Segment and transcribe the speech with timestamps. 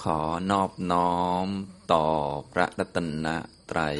[0.00, 1.46] ขอนอบน้อม
[1.92, 2.06] ต่อ
[2.52, 3.26] พระรัตน
[3.70, 3.98] ตรัย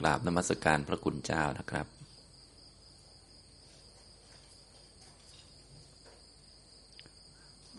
[0.00, 1.86] กราบนมัสการพระคุณเจ้านะครับ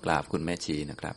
[0.04, 1.16] กราบคุณแม่ชีนะครับ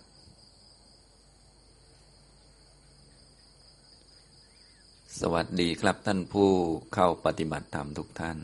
[5.20, 6.50] สวัสดีครับท่านผู้
[6.94, 8.38] เข้าปฏิบัติธรรมทุกท่าน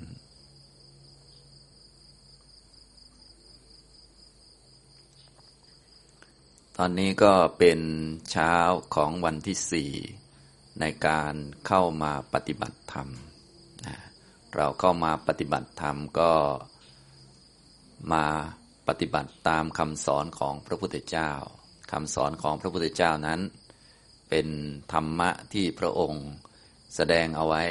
[6.82, 7.80] อนนี้ก็เป็น
[8.30, 8.54] เช้า
[8.94, 9.92] ของวันที่สี่
[10.80, 11.34] ในการ
[11.66, 13.08] เข้ามาปฏิบัติธรรม
[14.56, 16.32] เราเข้ามาปฏิบัติธรรมก็
[18.12, 18.24] มา
[18.88, 21.30] ปฏิบัติตามคำสอนของพระพุทธเจ้า
[21.92, 23.40] คำสอนของพระพุทธเจ้านั้น
[24.30, 24.48] เป็น
[24.92, 26.26] ธรรมะที่พระองค์
[26.94, 27.62] แสดงเอาไว้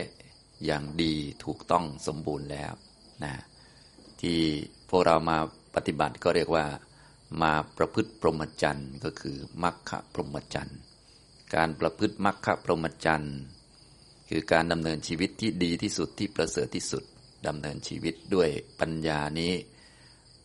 [0.66, 1.14] อย่างดี
[1.44, 2.74] ถูกต้องสมบูรณ์แล้ว
[3.24, 3.34] นะ
[4.22, 4.40] ที่
[4.90, 5.38] พวกเรามา
[5.76, 6.66] ปฏิบัติก็เรียกว่า
[7.42, 10.80] มาประพฤติพรหมจรรย์ก็คือมัคคะพรหมจรรย์
[11.56, 13.38] การประพฤติมัคคะพรหมจรรย์
[14.30, 17.04] คือการดำเนินชีวิตที่ดีที่สุดที่ประเสริฐที่สุด
[17.48, 18.50] ดำเนินชีวิตด้วย
[18.80, 19.54] ปัญญานี้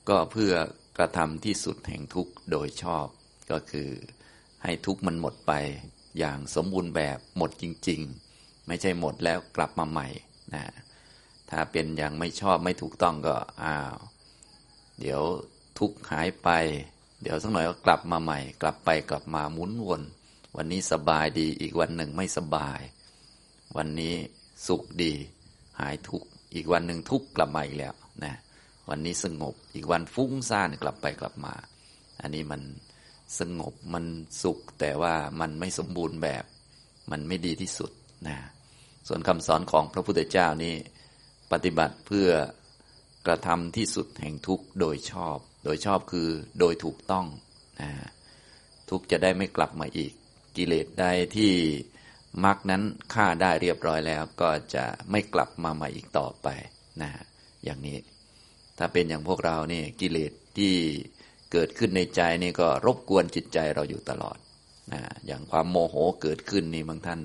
[0.08, 0.52] ก็เพื่อ
[0.98, 3.06] กระทำที่สุดแห่งทุกข์โดยชอบ
[3.50, 3.90] ก็คือ
[4.62, 5.52] ให้ทุกข์มันหมดไป
[6.18, 8.00] อย่างสมบูรณ์แบบหมดจริง
[8.34, 10.08] ๆ ไม่ใช่หมดแล้วกลับมาใหม่
[10.54, 10.64] นะ
[11.50, 13.96] ถ้าเป็นอย่างไม่ชอบไม่ถูกต้องก็อ้าว
[15.00, 15.22] เดี๋ยว
[15.78, 16.48] ทุกข์หายไป
[17.22, 20.02] เดี๋ยวสักหน่อยก็กลับมาใหม่ กลับไปกลับมาหมุนวน
[20.56, 22.80] วันนี้สบายดีอีกวันหนึ่งไม่สบาย
[23.76, 24.14] วันนี้
[24.66, 25.12] สุขดี
[25.80, 28.34] หายทุกข์อีกวันหนึ่งทุกข์กลับมาอีกแล้วนะ
[28.88, 31.54] วันนี้สงบอีกวันฟุ้งซ่านกลับไปกลับมา
[32.20, 32.62] อันนี้มัน
[33.38, 34.04] สงบมัน
[34.42, 36.44] สุข แต่ว่ามันไม่สมบูรณ์แบบ
[37.10, 37.90] มันไม่ดีที่สุด
[38.28, 38.36] นะ
[39.08, 40.74] ส่วนคำสอนของพระพุทธเจ้านี้
[41.52, 42.28] ปฏิบัติเพื่อ
[43.26, 47.26] กระทำที่สุดแห่งทุกข์โดยชอบ โดยชอบคือโดยถูกต้อง
[47.80, 47.90] นะ
[48.90, 50.12] ทุกจะได้ไม่กลับมาอีก
[50.56, 51.04] กิเลสใด
[51.36, 51.52] ที่
[52.44, 52.82] มรรคนั้น
[53.14, 56.48] ฆ่าได้เรียบร้อยแล้วก็จะไม่กลับมาใหม่อีกต่อไป
[57.02, 57.10] นะ
[57.64, 57.98] อย่างนี้
[58.78, 60.74] ถ้าเป็นอย่างพวกเราเนี่ยกิเลสที่
[61.52, 64.38] เกิดขึ้นในใจนี่ก็รบกวนจิตใจเราอยู่ตลอด
[64.92, 67.20] นะอย่างความโมโหเกิดขึ้นนี่บางท่าน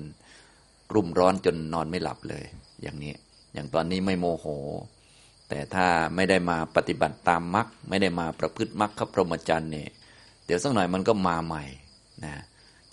[0.94, 2.44] รุ่มร้อนจนนอนไม่หลับเลย
[2.82, 3.14] อย่างนี้
[3.54, 4.46] อย่างตอนนี้ไม่โมโห
[5.50, 9.88] แต่ถ้าไม่ได้มาปฏิบัติตามมรรคไม่ได้มาประพฤติมรรคพรหมจรรย์นี่ย
[10.46, 11.64] เดี๋ยวสักหน่อยมันก็มาใหม่
[12.24, 12.34] นะ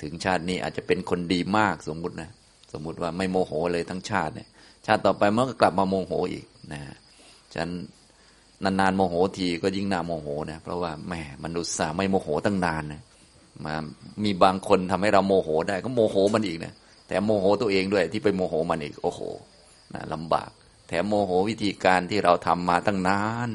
[0.02, 2.30] ถึงชาตินี้อาจจะเป็นคนดีมากสมมุตินะ
[2.74, 4.48] สมมุติว่าไม่โมโหเลยทั้งชาติเนี่ย
[4.86, 6.82] ชาติต่อไปมันก็กลับมาโมโหอีกนะ
[7.54, 7.72] ฉะนั้น
[8.64, 11.14] นานๆโมโหทีก็ยิ่งน่าโมโหนะเพราะว่าแหม
[11.44, 13.02] มันอุตส่าห์ไม่โมโหตั้งนานนะ
[13.66, 13.74] มา
[14.24, 16.74] มีบางคนทำให้เราโมโหได้ก็โมโหมันอีกนะ
[17.08, 19.22] แต่โมโหตัวเองด้วยที่ไปโมโหมันอีกโอ้โห
[19.94, 20.50] นะลำบาก
[20.88, 23.50] แถมโมโหวิธีการที่เราทำมาตั้งนาน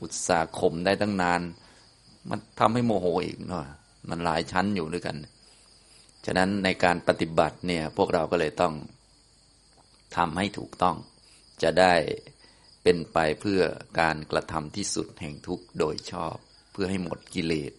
[0.00, 1.40] อุตส่าห์ข่มได้ตั้งนาน
[2.30, 3.64] มันทำให้โมโหอีกเนาะ
[4.08, 5.16] มันหลายชั้นอยู่ด้วยกัน
[6.26, 8.74] ฉะนั้นในการปฏิบัติเนี่ย พวกเราก็เลยต้อง
[10.16, 10.96] ทำให้ถูกต้อง
[11.62, 11.94] จะได้
[12.82, 13.60] เป็นไปเพื่อ
[14.00, 16.36] การกระทำที่สุดแห่งทุกโดยชอบ
[16.72, 17.72] เพื่อให้หมดกิเลส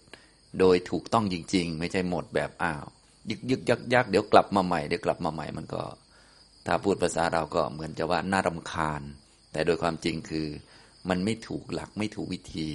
[0.59, 2.85] โดยถูกต้องจริง ๆ ไม่ใช่หมดแบบอ้าว
[3.29, 5.81] ยึกยึกยักยักเดี๋ยวกลับมาใหม่เดี๋ยวกลับมาใหม่มันก็
[6.65, 9.01] ถ้าพูดภาษาเราก็เหมือนจะว่าน่ารำคาญ
[9.51, 10.47] แต่โดยความจริงคือ
[11.09, 12.69] มันไม่ถูกหลักไม่ถูกวิธี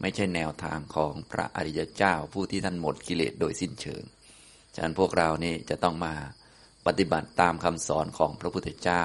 [0.00, 4.02] ไม่ใช่แนวทางของพระอริยเจ้าผู้ที่ท่านหมดกิเลสโดยสิ้นเชิง
[4.74, 6.14] ฉะนั้นพวกเรานี่จะต้องมา
[6.86, 9.04] ปฏิบัติตามคำสอนของพระพุทธเจ้า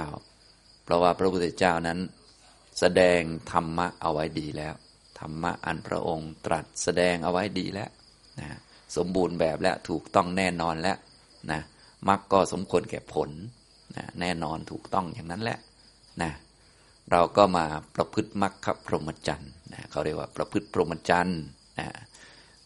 [0.83, 1.99] เพราะว่าพระพุทธเจ้านั้น
[2.79, 4.73] แสดงธรรมะเอาไว้ดีแล้ว
[5.19, 7.89] ธรรมะอันพระองค์ตรัสแสดงเอาไว้ดีแล้ว
[8.39, 8.57] นะ
[8.97, 10.97] สมบูรณ์แบบและถูกต้องแน่นอนแล้ว
[11.51, 11.61] นะ
[12.07, 13.29] มรรคก็สมควรแก่ผล
[13.97, 15.59] นะแน่นอนถูกต้องอย่างนั้นแหละ
[16.21, 16.31] นะ
[17.11, 21.41] เราก็มาประพฤติมรรคพรหมจรรย์นะเขาเรียกว่าประพฤติพรหมจรรย์
[21.79, 21.87] นะ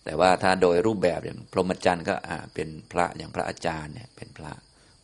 [0.03, 2.15] แต่ว่าถ้าโดยรูปแบบอย่างพรหมจรรย์ก็
[2.53, 4.51] เป็นพระอย่างพระอาจารย์เนี่ยเป็นพระ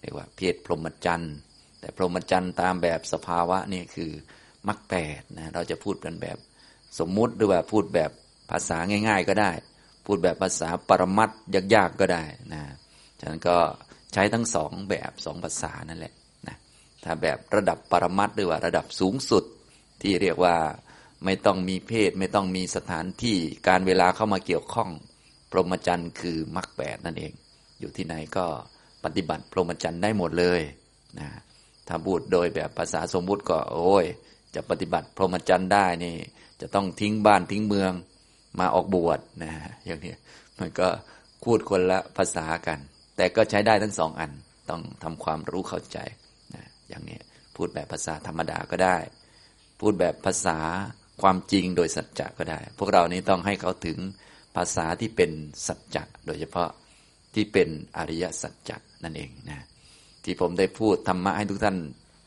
[0.01, 1.33] เรียกว่าเพศพรหมจรรย์
[1.79, 4.11] แต่พรหมจรรย์ตามแบบสภาวะนี่คือ
[4.67, 6.37] มรรคแปดนะเราจะพูดกันแบบ
[6.99, 8.11] สมมุติหรือว่าพูดแบบ
[8.51, 8.77] ภาษา
[9.07, 9.51] ง่าย ๆ ก็ได้
[10.05, 11.29] พูดแบบภาษาปรมัต
[11.75, 12.23] ยากๆก็ได้
[12.53, 12.61] นะ
[13.19, 13.57] ฉะนั้นก็
[14.13, 16.13] ใช้ทั้งสองแบบสองภาษานั่นแหละ
[16.47, 16.57] นะ
[17.03, 19.43] ถ้าแบบระดับปรมัตหรือว่าระดับสูงสุด
[20.01, 20.57] ที่เรียกว่า
[21.25, 24.89] ไม่ต้องมีเพศ ไม่ต้องมีสถานที่การเวลาเข้ามาเกี่ยวข้อง
[25.51, 27.33] พรหมจรรย์คือมรรคแปดนั่นเอง
[27.79, 28.45] อยู่ที่ไหนก็
[29.03, 30.61] ปฏิบัติพรหมจรรย์ได้หมดเลย
[31.19, 31.27] นะ
[31.87, 34.05] ถ้าพูดโดยแบบภาษาสมมุติก็โอ้ย
[34.55, 36.15] จะปฏิบัติพรหมจรรย์ได้นี่
[36.61, 37.91] จะต้องทิ้งบ้านทิ้งเมือง
[38.59, 39.51] มาออกบวชนะ
[39.85, 40.13] อย่างนี้
[40.59, 40.87] มันก็
[41.43, 42.79] พูดคนละภาษากัน
[43.19, 44.31] แต่ก็ใช้ได้ทั้งสองอัน
[44.69, 45.97] ต้องทำความรู้เข้าใจ
[46.55, 47.19] นะอย่างนี้
[47.55, 48.97] พูดแบบภาษาธรรมดาก็ได้
[49.81, 50.57] พูดแบบภาษา
[51.21, 53.97] ความจริงโดยสัจจะก็ได้ พวกเรานี้ต้องให้เขาถึง
[54.55, 55.31] ภาษาที่เป็น
[55.67, 56.69] สัจจะโดยเฉพาะ
[57.35, 59.59] ที่เป็นอริยสัจจะนั่นเองนะ
[60.23, 61.77] ที่ผมได้พูดธรรมะให้ทุกท่าน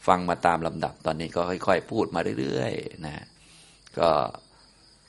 [0.07, 3.25] ฟังมาตามลำดับตอนนี้ก็ค่อย ๆ พูดมาเรื่อยๆนะ
[3.99, 4.11] ก็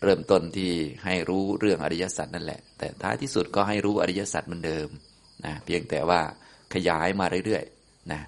[0.04, 0.72] เริ่มต้นที่
[1.06, 4.90] ให้รู้เรื่องอริยสัจนั่นแหละ แต่ท้ายที่สุดก็ให้รู้อริยสัจเหมือนเดิม
[5.46, 6.22] นะเพียงแต่ว่า
[6.74, 8.22] ขยายมาเรื่อยๆนะ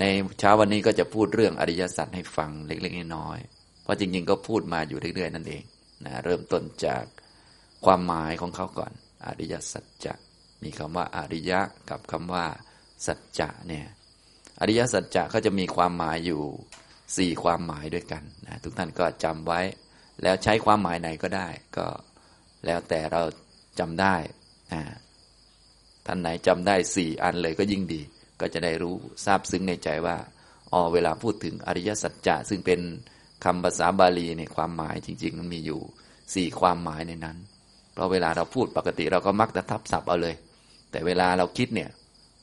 [0.00, 0.04] ใน
[0.38, 5.62] เช้าวันนี้ก็จะพูดเรื่องอริยสัจให้ฟังเล็กๆน้อยๆเพราะจริงๆ ก็พูดมาอยู่เรื่อยๆ นั่นเอง
[6.04, 7.04] นะเริ่มต้นจาก
[7.84, 8.92] ความหมายของเขาก่อน
[9.26, 10.14] อริยสัจจะ
[10.62, 11.60] มีคำว่าอริยะ
[11.90, 12.46] กับคำว่า
[13.06, 13.86] สัจจะเนี่ย
[14.60, 16.42] อริยสัจจะเขาจะมีความหมายอยู่
[17.16, 19.60] สี่ความหมายด้วยกันนะทุกท่านก็จำไว้
[20.22, 21.86] แล้วใช้ความหมายไหนก็ได้ ก็
[22.66, 23.22] แล้วแต่เรา
[23.78, 24.16] จำได้
[26.06, 28.02] ท่านไหนจำได้สี่อันเลยก็ยิ่งดี
[28.40, 28.94] ก็จะได้รู้
[29.24, 30.16] ทราบซึ้งในใจว่า
[30.72, 32.80] อ๋อเวลาพูดถึงอริยสัจจะซึ่งเป็น
[33.44, 35.80] คำภาษาบาลีเนี่ยความหมายจริง ๆ มันมีอยู่
[36.34, 37.36] สี่ความหมายในนั้น
[37.92, 40.34] เพราะเวลาเราพูดปกติเราก็มักจะทับศัพท์เอาเลย
[40.90, 41.90] แต่เวลาเราคิดเนี่ย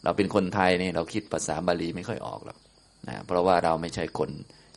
[0.03, 2.57] เราเป็นคนไทยเนี่ยเราคิดภาษาบาลีไม่ค่อยออกหรอก
[3.07, 4.29] นะเพราะว่าเราไม่ใช่คน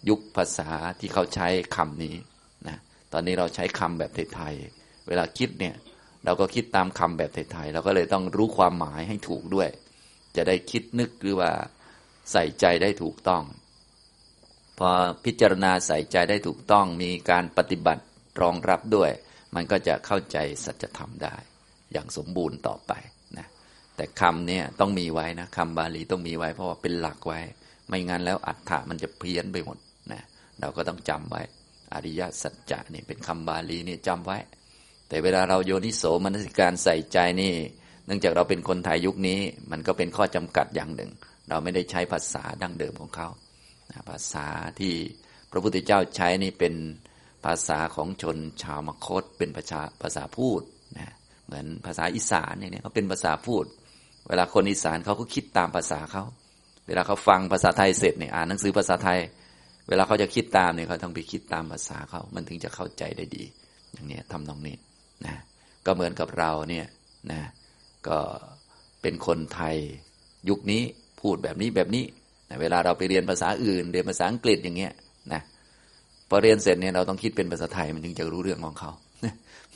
[0.08, 0.68] ยุคภาษา
[1.00, 2.14] ที่เขาใช้คำนี้
[2.68, 2.76] นะ
[3.12, 5.74] ตอนนี้เราใช้คำแบบไทยๆเวลาคิดเนี่ย
[6.24, 9.68] เราก็คิดตามคำแบบไทยๆเราก็เลยต้องรู้ความหมายให้ถูกด้วย
[10.36, 11.50] จะได้คิดนึกหรือว่า
[12.32, 13.42] ใส่ใจได้ถูกต้อง
[14.78, 14.88] พอ
[15.24, 18.02] พิจารณาใส่ใจได้ถูกต้อง มีการปฏิบัติ
[18.40, 19.10] รองรับด้วย
[19.54, 21.36] มันก็จะเข้าใจสัจธรรมได้
[21.92, 22.92] อย่างสมบูรณ์ต่อไป
[23.38, 23.46] นะ
[23.96, 27.40] แต่คำเนี่ยต้องมีไว้นะคำบาลีต้องมีไว้ เพราะว่าเป็นหลักไว้
[27.88, 29.78] ไม่งั้นแล้วอัฏฐะมันจะเพี้ยนไปหมด
[30.12, 30.22] นะ
[30.60, 31.42] เราก็ต้องจำไว้
[31.94, 34.38] อริยสัจจะนี่เป็นคำบาลีนี่จำไว้
[35.12, 37.54] แต่เวลาเราโยนิโสมนสิการใส่ใจนี่
[38.06, 41.10] เนื่องจากเราเป็นคนไทยยุคนี้ มันก็เป็นข้อจำกัดอย่างหนึ่ง
[41.48, 43.28] เราไม่ได้ใช้ภาษาดั้งเดิมของเขา
[44.10, 44.46] ภาษา
[44.80, 44.94] ที่
[45.50, 46.74] พระพุทธเจ้าใช้นี่เป็น
[47.44, 50.62] ภาษาของชนชาวมคต เป็นภาษาภาษาพูด
[50.98, 51.12] นะ
[51.46, 53.64] เหมือนภาษาอีสานเนี่ยเขาเป็นภาษาพูด
[54.28, 56.24] เวลาคนอีสานเขาก็คิดตามภาษาเขา
[56.86, 59.18] เวลาเขาฟังภาษาไทยเสร็จเนี่ยอ่านหนังสือภาษาไทย
[59.88, 63.44] เวลาเขาจะคิดตามเนี่ยเขาต้องไปคิดตามภาษาเขามันถึงจะเข้าใจได้ดี
[63.92, 64.76] อย่างนี้ทำตรงนี้
[65.26, 65.36] นะ
[65.86, 66.86] ก็เหมือนกับเราเนี่ย
[67.32, 67.40] นะ
[68.08, 68.18] ก็
[69.02, 69.76] เป็นคนไทย
[70.48, 70.82] ยุคนี้
[71.20, 72.04] พูดแบบนี้แบบนี้
[72.48, 74.92] นะเวลาเราไปเรียนภาษาอื่น เรียนภาษาอังกฤษอย่างเงี้ย
[75.32, 75.42] นะ
[76.28, 78.90] พอเรียนเสร็จเนี่ยเราต้องคิดเป็นภาษาไทยมันถึงจะรู้เรื่องของเขา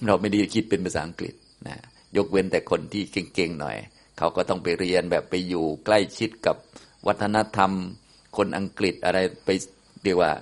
[0.07, 1.35] เราไม่ได้คิดเป็นภาษาอังกฤษ
[1.69, 1.77] นะ
[2.17, 3.03] ยกเว้นแต่คนที่
[3.35, 3.77] เก่งๆหน่อย
[4.19, 6.57] เขาก็ต้องไปเรียนแบบไปอยู่ใกล้ชิดกับ
[7.07, 7.71] วัฒนธรรม
[8.37, 9.51] คนอังกฤษอะไรไป
[10.05, 10.33] เรียกว่า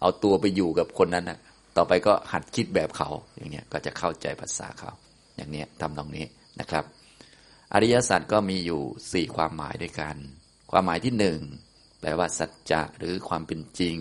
[0.00, 1.38] เอาตัวไปอยู่กับคนนั้นนะ
[1.78, 4.90] ต่อไปก็หัดคิดแบบเขาอย่างเงี้ยก็จะเข้าใจภาษาเขา
[5.36, 6.26] อย่างเนี้ยทำตรงนี้
[6.60, 6.84] นะครับ
[7.72, 8.80] อริยสัจก็มีอยู่
[9.12, 10.16] สี่ความหมายด้วยกัน
[10.70, 11.40] ความหมายที่หนึ่ง
[12.00, 13.96] แปลว่าสัจจะหรือความเป็นจริง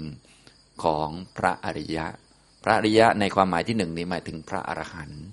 [0.83, 2.07] ของพระอริยะ
[2.63, 5.23] พระอริยะในความหมายที่หนึ่งนี้หมายถึงพระอรหันต์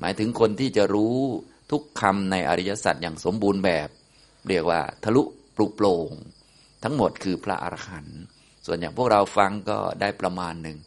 [0.00, 1.16] หมายถึงคนที่จะรู้
[1.70, 3.88] ทุกคำในอริยสัจอย่างสมบูรณ์แบบ
[4.48, 5.22] เรียกว่าทะลุ
[5.56, 6.10] ปลุกโปร่ง
[6.82, 8.18] ทั้งหมดคือพระอรหันต์
[8.66, 10.78] ส่วนอย่างพวกเราฟังก็ได้ประมาณหนึ่ง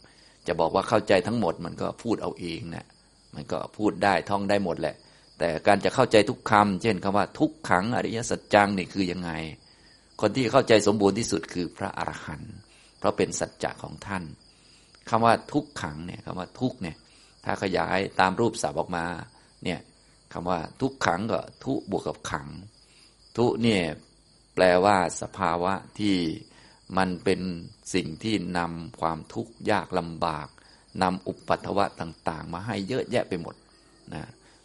[0.50, 2.86] จะบอกว่าเข้าใจทั้งหมดมันก็พูดเอาเองนะ
[3.34, 4.96] มันก็พูดได้ท่องได้หมดแหละ
[5.38, 9.30] แต่การจะเข้าใจทุกคำเช่นคำว่าทุกขังอริยสัจจังนี่คือยังไง
[10.20, 12.54] คนที่เข้าใจสมบูรณ์ที่สุดคือพระอรหันต์
[12.98, 14.24] เพราะเป็นสัจจะของท่าน
[15.08, 16.96] คำว่าทุกขังเนี่ยคำว่าทุกเนี่ย
[17.44, 19.06] ถ้าขยายตามรูปศัพท์ออกมา
[19.64, 19.80] เนี่ย
[20.32, 22.48] คำว่าทุกขังก็ทุบวกกับขัง
[23.36, 23.82] ทุเนี่ย
[24.54, 26.14] แปลว่าสภาวะที่
[26.96, 27.40] มันเป็น
[27.94, 30.48] สิ่งที่นำความทุกข์ยากลำบาก
[31.02, 33.54] นำอุปัตวะต่าง ๆ มาให้เยอะแยะไปหมด
[34.14, 34.22] นะ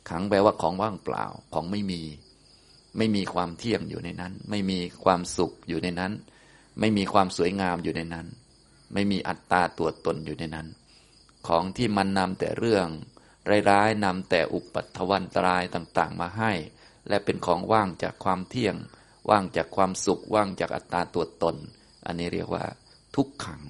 [0.10, 2.02] ขังแปลว่าของว่างเปล่าของไม่มี
[2.98, 6.14] ไม่มีความเที่ยงอยู่ในนั้น ไม่มีความสุขอยู่ในนั้น
[6.80, 8.28] ไม่มีความสวยงามอยู่ในนั้น
[8.94, 10.68] ไม่มีอัตตาตัวตนอยู่ในนั้น
[11.48, 12.88] ของที่มันนำแต่เรื่อง
[13.70, 16.52] ร้ายๆนำแต่อุปัตวันตรายต่าง ๆ มาให้
[17.10, 18.76] และเป็นของว่างจากความเที่ยง
[19.30, 21.56] ว่างจากความสุข ว่างจากอัตตาตัวตน
[22.08, 22.64] อันนี้เรียกว่า
[23.16, 23.62] ทุกขัง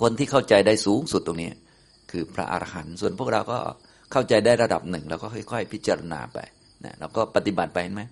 [0.00, 1.50] คนที่เข้าใจได้สูงสุดตรงนี้
[2.10, 3.58] คือพระอรหันต์ส่วนพวกเราก็
[4.12, 6.38] เข้าใจได้ระดับหนึ่ง แล้วก็ค่อย ๆ พิจารณาไป
[6.84, 8.02] นะเราก็ปฏิบัติไปเห็นไหม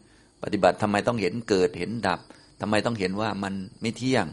[0.45, 2.21] ปฏิบัติทำไมต้องเห็นเกิดเห็นดับ
[2.61, 4.27] ทำไมต้องเห็นว่ามันไม่เที่ยง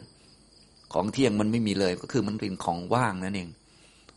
[0.93, 3.49] ของเที่ยงมันไม่มีเลยก็คือมันเป็นของว่างนั่นเอง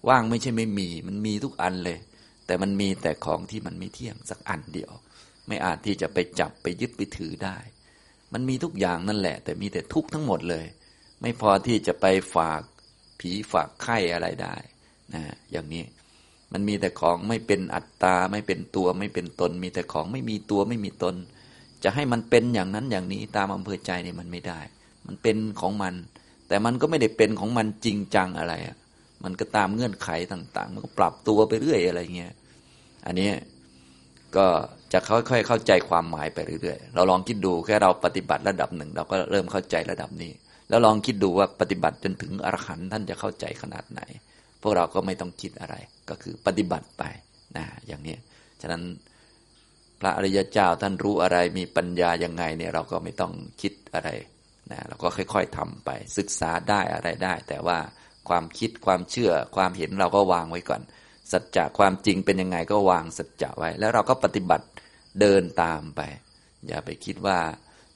[0.08, 1.98] ว่างไม่ใช่ไม่มี มันมีทุกอันเลย
[2.46, 4.92] แต่มันมีแต่ของที่มันไม่เที่ยงสักอันเดียว
[5.48, 7.56] ไม่อาจที่จะไปจับไปยึดไปถือได้
[8.32, 10.66] มันมีทุกอย่างนั่นแหละ แต่มีแต่ทุกข์ทั้งหมดเลย
[11.20, 12.62] ไม่พอที่จะไปฝาก
[13.20, 14.56] ผีฝากไข้อะไรได้
[15.14, 15.22] นะ
[15.52, 15.84] อย่างนี้
[16.52, 21.14] มันมีแต่ของไม่เป็นอัตตา ไม่เป็นตัวไม่เป็นตน มีแต่ของไม่มีตัวไม่มีตน
[21.84, 24.60] จะให้มันเป็นอย่างนั้นอย่างนี้ตามอำเภอใจเนี่ยมันไม่ได้
[25.06, 25.94] มันเป็นของมัน
[26.48, 28.76] แต่มันก็ไม่ได้เป็นของมันจริงจังอะไรอะ
[29.24, 32.32] มันก็ตามเงื่อนไขต่าง ๆ มันก็ปรับตัวไปเรื่อยอะไรเงี้ย
[33.06, 33.30] อันนี้
[34.36, 34.46] ก็
[34.92, 40.32] จะค่อยๆเข้าใจความหมายไปเรื่อยๆ เราลองคิดดูแค่เราปฏิบัติระดับหนึ่ง เราก็เริ่มเข้าใจระดับนี้
[40.68, 44.00] แล้วลองคิดดูว่าปฏิบัติจนถึงอรหันต์ท่านจะเข้าใจขนาดไหน
[44.62, 45.74] พวกเราก็ไม่ต้องคิดอะไร
[46.08, 47.02] ก็คือปฏิบัติไป
[47.56, 48.16] นะอย่างนี้
[48.60, 48.82] ฉะนั้น
[50.00, 53.32] พระอริยเจ้าท่านรู้อะไรมีปัญญายังไงเนี่ยเราก็ไม่ต้อง
[53.62, 54.10] คิดอะไร
[54.70, 57.78] นะเราก็ค่อย ๆทำไป ศึกษาได้อะไรได้ แต่ว่า
[58.28, 60.82] ความคิดความเชื่อความเห็นเราก็วางไว้ก่อน
[61.32, 64.66] สัจจะความจริงเป็นยังไงก็วางสัจจะไว้ แล้วเราก็ปฏิบัติ
[65.20, 66.00] เดินตามไป
[66.68, 67.38] อย่าไปคิดว่า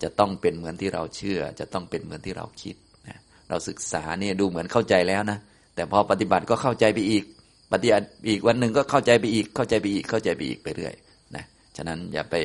[0.03, 2.77] จะต้องเป็นเหมือนที่เราเชื่อ จะต้องเป็นเหมือนที่เราคิด
[3.09, 3.19] นะ
[3.49, 5.39] เราศึกษาเนี่ยดูเหมือนเข้าใจแล้วนะ
[5.75, 7.25] แต่พอปฏิบัติก็เข้าใจไปอีก
[7.73, 10.95] ปฏิบัติอีกวันหนึ่งก็เข้าใจไปอีก เข้าใจไปอีก เข้าใจไปอีกไปเรื่อย
[11.37, 11.45] นะ
[11.77, 12.37] ฉะนั้นอย่าไป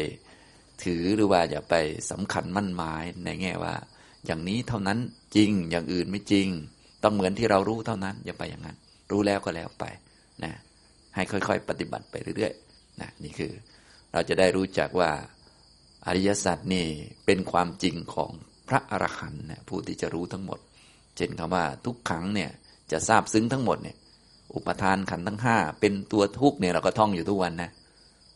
[0.84, 1.76] ถือหรือว่าอย่าไป
[2.12, 3.74] สำคัญมั่นหมายในแง่ว่า
[4.26, 5.00] อย่างนี้เท่านั้น
[5.36, 6.48] จริงอย่างอื่นไม่จริง
[7.04, 8.78] ต้องเหมือนที่เรารู้เท่านั้น อย่าไปอย่างนั้น
[9.12, 9.86] รู้แล้วก็แล้วไป
[10.44, 10.52] นะ
[11.16, 13.52] ให้ค่อยๆ ปฏิบัติไปเรื่อยๆนะนี่คือ
[14.14, 15.12] เราจะได้รู้จักว่า
[16.06, 16.86] อริยสัจนี่
[17.26, 18.32] เป็นความจริงของ
[18.68, 20.60] พระอรหันต์ผู้ที่จะรู้ทั้งหมด
[21.18, 22.52] เช่นคำว่าทุกขังเนี่ย
[22.92, 23.98] จะทราบซึ้งทั้งหมดเนี่ย
[24.56, 27.70] อุปทานขันทั้งห้าเป็นตัวทุกเนี่ยเราก็ท่องอยู่ทุกวันนะ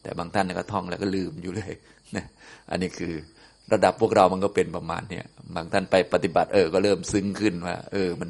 [0.02, 1.74] แต่บางท่านก็ท่องแล้วก็ลืมอยู่เลย
[2.16, 2.26] นะ
[2.70, 3.14] อันนี้คือ
[3.74, 8.30] ระดับพวกเรามันก็เป็นประมาณเนี่ยบางท่านไปปฏิบัติเออก็เริ่มซึ้งขึ้นว่า เออมัน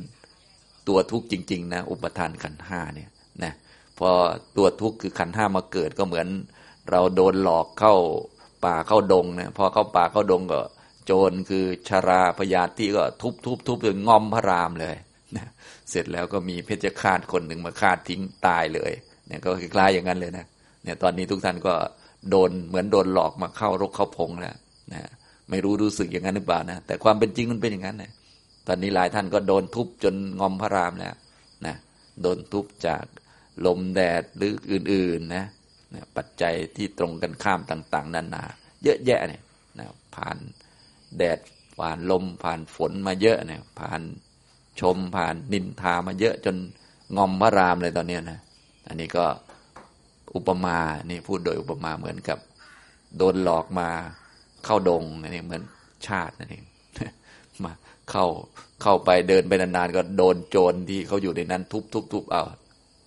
[0.87, 3.09] ตัวทุกข์จริง ๆ นะ อุปทานขันห้าเนี่ย
[3.43, 3.53] นะ
[3.99, 4.09] พอ
[4.57, 6.27] ตัวทุกข์คือขันห้ามาเกิดก็เหมือน
[6.91, 7.95] เราโดนหลอกเข้า
[8.65, 10.61] ป่าเข้าดงนะพอเข้าป่าเข้าดงก็
[11.05, 14.95] โจรคือชาราพยาธิก็ทุบทุบทุบจนงอมพระรามเลย
[15.37, 15.47] นะ
[15.89, 18.91] เสร็จแล้วก็มีเพชฌฆาตคนหนึ่งมาฆ่าทิ้งตายเลย
[19.27, 20.45] เนี่ยก็คล้ายอย่างนั้นเลยนะ
[20.83, 21.73] เนี่ยตอนนี้ทุกท่านก็
[22.29, 24.55] โดนเหมือนโดนหลอกมาเข้ารกเข้าพงแล้ว
[24.93, 25.01] นะ
[25.49, 28.11] ไม่รู้รู้สึกอย่างนั้นหรือเปล่านะแต่ความเป็นจริงมันเป็นอย่างนั้นนะ
[28.67, 31.15] ตอนนี้หลายท่านก็โดนทุบจนงอมพระรามแล้ว
[31.65, 31.75] นะ
[32.21, 33.03] โดนทุบจาก
[33.65, 35.45] ลมแดดหรืออื่นๆนะ
[36.17, 38.43] ปัจจัยที่ตรงกันข้ามต่าง ๆ นานา
[38.83, 39.43] เยอะแยะเนี่ย
[39.79, 39.85] นะ
[40.15, 40.37] ผ่าน
[41.17, 41.39] แดด
[41.79, 44.01] ผ่านลมผ่านฝนมาเยอะเนี่ยผ่าน
[44.79, 46.55] ชมผ่านนินทามาเยอะจน
[47.17, 48.39] งอมพระรามเลยตอนนี้นะ
[48.87, 49.25] อันนี้ก็
[50.35, 50.77] อุปมา
[51.09, 52.39] นี่พูดโดยอุปมาเหมือนกับ
[53.17, 53.89] โดนหลอกมา
[54.65, 55.63] เข้าดงนี่เหมือน
[56.07, 56.63] ชาตินั่นเอง
[57.63, 57.71] มา
[58.11, 58.25] เข้า
[58.81, 62.43] เข้าไปเดินไปนานๆก็โดนโจรที่เขาอยู่ในนั้นทุบทุบทุบเอา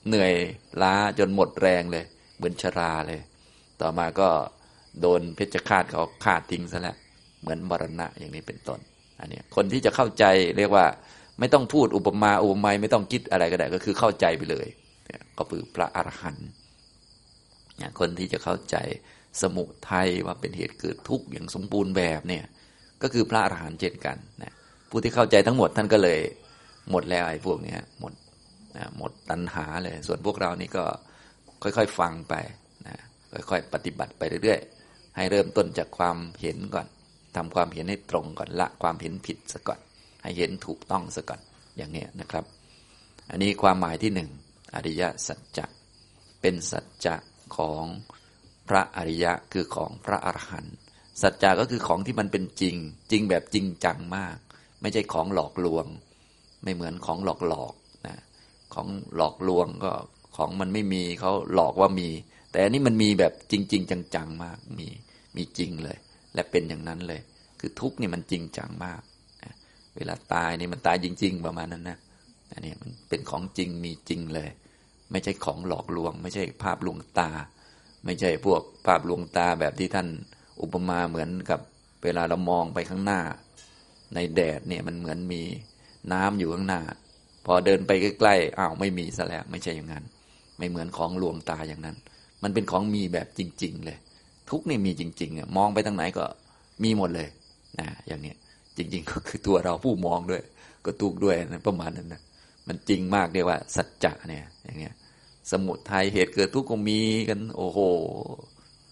[0.08, 0.32] เหนื่อย
[0.82, 2.04] ล้าจนหมดแรงเลย
[2.38, 3.20] เหมือนชราเลย
[3.80, 4.28] ต่อมาก็
[5.00, 6.96] โดนเพชฌฆาตเขาฆ่าทิ้งซะแล้ว
[7.40, 8.80] เหมือนมรณะอย่างนี้เป็นต้น
[9.20, 10.24] อันนี้คนที่จะเข้าใจ
[10.58, 10.86] เรียกว่า
[11.38, 14.66] ไม่ต้องพูดอุปมาอุปไมยไม่ต้องคิดอะไรก็ได้ก็คือเข้าใจไปเลย
[15.38, 16.48] ก็คือพระอรหันต์
[17.98, 18.76] คนที่จะเข้าใจ
[19.42, 22.44] สมุทัยว่าเป็นเหตุเกิดทุกข์อย่างสมบูรณ์แบบเนี่ย
[23.02, 24.52] ก็คือพระอรหันต์เช่นกันนะ
[24.90, 26.20] ผู้ที่เข้าใจทั้งหมดท่านก็เลย
[26.90, 28.12] หมดแล้วไอ้พวกนี้หมด
[28.98, 30.84] หมดตัณหาเลย ส่วนพวกเรานี่ก็
[31.62, 32.34] ค่อยๆฟังไป
[32.86, 32.96] นะ
[33.50, 36.86] ค่อยๆปฏิบัติไปเรื่อยๆ ให้เริ่มต้นจากความเห็นก่อน
[37.36, 39.80] ทำความเห็นให้ตรงก่อนละความเห็นผิดซะก่อน
[40.22, 41.40] ให้เห็นถูกต้องซะก่อน
[41.76, 42.44] อย่างนี้นะครับ
[43.30, 44.30] อันนี้ความหมายที่หนึ่ง
[44.74, 45.66] อริยสัจจะ
[46.40, 47.14] เป็นสัจจะ
[47.56, 47.84] ของ
[48.68, 50.76] พระอริยะคือของพระอรหันต์
[51.22, 52.76] สัจจะก็คือของที่มันเป็นจริง
[53.10, 54.36] จริงแบบจริงจังมาก
[54.80, 55.86] ไม่ใช่ของหลอกลวง
[56.62, 57.74] ไม่เหมือนของหลอกหลอก
[58.06, 58.16] นะ
[58.74, 58.86] ของ
[59.16, 59.92] หลอกลวงก็
[60.38, 62.08] ของมันไม่มีเขาหลอกว่ามี
[62.50, 64.88] แต่อันนี้มันมีแบบจริง ๆ จังๆมากมี
[65.36, 65.96] มีจริงเลย
[66.34, 67.20] และเป็นอย่างนั้นเลย
[67.60, 69.00] คือทุกนี่มันจริงจังมาก
[69.96, 71.98] เวลาตายนี่มันตายจริง ๆ ประมาณนั้นนะ
[72.52, 74.48] อันนี้มันเป็นของจริงมีจริงเลย
[75.10, 77.30] ไม่ใช่ของหลอกลวง ไม่ใช่ภาพลวงตา
[78.04, 80.08] ไม่ใช่พวกภาพลวงตาแบบที่ท่าน
[80.62, 81.60] อุปมาเหมือนกับ
[82.02, 83.20] เวลาเรามองไปข้างหน้า
[84.14, 85.42] ในแดดเนี่ยมันเหมือนมี
[86.12, 86.80] น้ำอยู่ข้างหน้า
[87.46, 87.90] พอเดินไป
[88.20, 90.04] ใกล้ๆอ้าวไม่มีซะแล้วไม่ใช่อย่างนั้น
[90.58, 91.96] ไม่เหมือนของลวงตาอย่างนั้น
[92.42, 93.98] มันเป็นของมีแบบจริง ๆ เลย
[94.50, 96.24] ทุกนี่มีจริงๆอะมองไปทางไหนก็
[96.82, 97.28] มีหมดเลย
[97.80, 98.34] นะอย่างนี้
[98.76, 100.42] จริง ๆ ก็คือตัวเราผู้มองด้วย
[100.84, 102.20] ก็ทุกด้วยนะประมาณนั้นนะ
[102.68, 104.94] มันจริงมากเรียกว่า สัจจะเนี่ย อย่างเงี้ย
[105.50, 107.78] สมุทัยเหตุเกิดทุกข์ก็มีกัน โอ้โห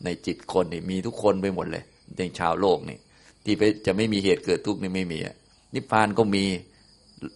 [0.04, 1.84] ในจิตคนนี่มีทุกคนไปหมดเลย
[2.16, 2.98] ในชาวโลกนี่
[3.44, 3.54] ที่
[3.86, 5.18] จะไม่มีเหตุเกิดทุกข์นี่ไม่มี
[5.74, 6.44] นิพพานก็มี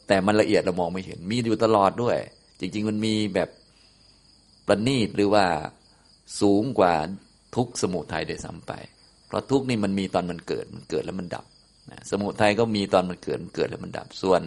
[0.08, 2.16] แต่มันละเอียดเรามองไม่เห็น มีอยู่ตลอดด้วย
[2.60, 3.48] จริง ๆ มันมีแบบ
[4.70, 5.46] ประณีตหรือว่า
[6.40, 6.94] สูงกว่า
[7.56, 8.72] ทุกสมุทัยโดยซ้ำไป
[9.26, 11.44] เพราะทุกนี่มันมีตอนมันเกิดมันเกิดแล้วมันดับ
[12.10, 14.40] สมุทัยก็มีตอนมันเกิดมันเกิดแล้วมันดับส่วน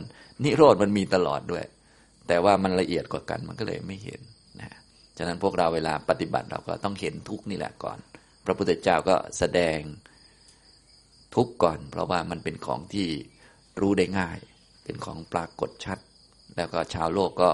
[0.44, 1.66] นิโรธมันมีตลอดด้วย
[2.28, 4.22] แต่ว่ามันละเอียดกว่ากันมันก็เลยไม่เห็น
[4.60, 4.78] นะ
[5.18, 7.98] ฉะนั้นพวกเราเวลาปฏิบัติเราก็ต้องเห็นทุกนี่แหละก่อน
[8.46, 9.80] พระพุทธเจ้าก็แสดง
[11.36, 13.08] ทุกก่อน เพราะว่ามันเป็นของที่
[13.82, 14.40] รู้ได้ง่าย
[14.84, 16.00] เป็นของปรากฏชัด
[16.56, 17.52] แล้วก็ชาวโลกก็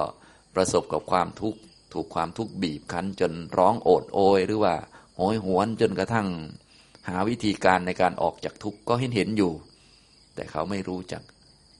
[0.55, 1.59] ประสบกับความทุกข์
[1.93, 4.75] ถูกความทุกข์บีบคั้นจนร้องโอดโอยหรือว่า
[5.15, 6.27] โหยหวนจนกระทั่ง
[7.07, 9.51] หาวิธีการในการออกจากทุกข์ก็เห็นเห็นอยู่
[10.35, 11.23] แต่เขาไม่รู้จัก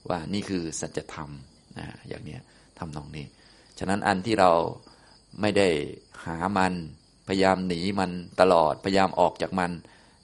[0.08, 1.30] ว่านี่คือสัจธรรม
[1.78, 2.38] นะอย่างนี้
[2.78, 3.26] ทำนองนี้
[3.78, 4.52] ฉะนั้นอันที่เรา
[5.40, 5.68] ไม่ได้
[6.24, 6.74] หามัน
[7.28, 9.70] พยายามหนีมันตลอดพยายามออกจากมัน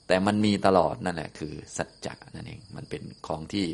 [0.07, 3.67] แต่มันมีตลอดนั่นแหละคือสัจจะนั่นเองมันเป็นของที่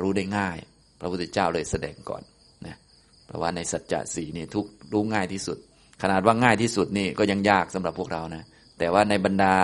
[0.00, 0.58] รู้ได้ง่าย
[1.00, 2.22] พระพุทธเจ้าเลยแสดงก่อน
[3.28, 5.58] เพราะว่าในสัจจะสี่นี่ทุกรู้ง่ายที่สุด
[6.02, 8.44] ขนาดว่าง่ายที่สุดนี่ก็ยังยากสำหรับพวกเรานะ
[8.78, 9.54] แต่ว่าในบรรดา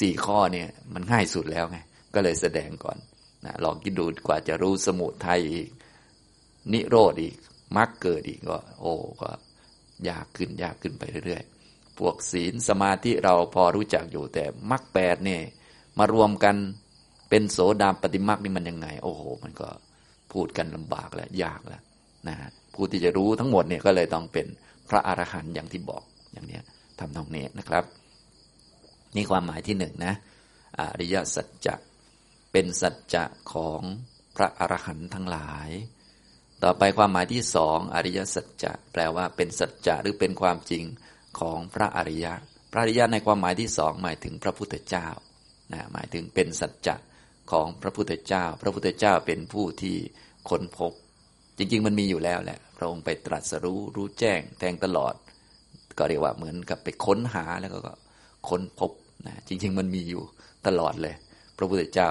[0.00, 1.78] สี่ข้อเนี่ยมันง่ายสุดแล้วไง
[2.14, 2.98] ก็เลยแสดงก่อน
[3.44, 5.68] นะลองคิดดูกว่าจะรู้สมุทัยอีก
[6.72, 7.36] นิโรธอีก
[7.76, 9.30] มรรคเกิดอีกก็ โอ้ก็
[10.08, 15.42] ยากขึ้นยากขึ้นไปเรื่อยๆ พวกศีลสมาธิเราพอรู้จักอยู่แต่มรรคแปดเนี่ย
[15.98, 16.56] มารวมกัน
[17.30, 19.68] เป็นโสดาปฏิมรรคนี่มันยังไง โอ้โห มันก็
[20.32, 21.82] พูดกันลำบากแล้วยากแล้ว
[22.28, 24.46] นะฮะ ผู้ที่จะรู้ทั้งหมดเนี่ยก็เลยต้องเป็น
[24.88, 26.02] พระอรหันต์อย่างที่บอก
[26.32, 26.60] อย่างนี้
[26.98, 27.84] ทำตรงนี้นะครับ
[29.16, 30.14] นี่ความหมายที่หนึ่งนะ
[30.78, 31.74] อริยสัจจะ
[32.52, 33.82] เป็นสัจจะของ
[34.36, 35.70] พระอรหันต์ทั้งหลาย
[36.62, 40.84] ต่อไปความหมายที่สองอริยสัจจะแปลว่าเป็นสัจจะหรือเป็นความจริง
[41.40, 42.34] ของพระอริยะ
[42.72, 45.08] พระอริยะในความหมายที่สองหมายถึงพระพุทธเจ้า
[45.72, 46.96] นะหมายถึงเป็นสัจจะ
[47.52, 49.96] ของพระพุทธเจ้า พระพุทธเจ้าเป็นผู้ที่
[50.48, 50.92] ค้นพบ
[51.58, 55.14] จริง ๆ มันมีอยู่แล้วแหละพระองค์ไปตรัสรู้รู้แจ้งแทงตลอด
[55.98, 57.92] ก็เรียกว่าเหมือนกับไปค้นหาแล้วก็
[58.48, 58.92] ค้นพบ
[59.26, 60.22] นะจริง ๆ มันมีอยู่
[60.66, 61.14] ตลอดเลย
[61.56, 62.10] พระพุทธเจ้า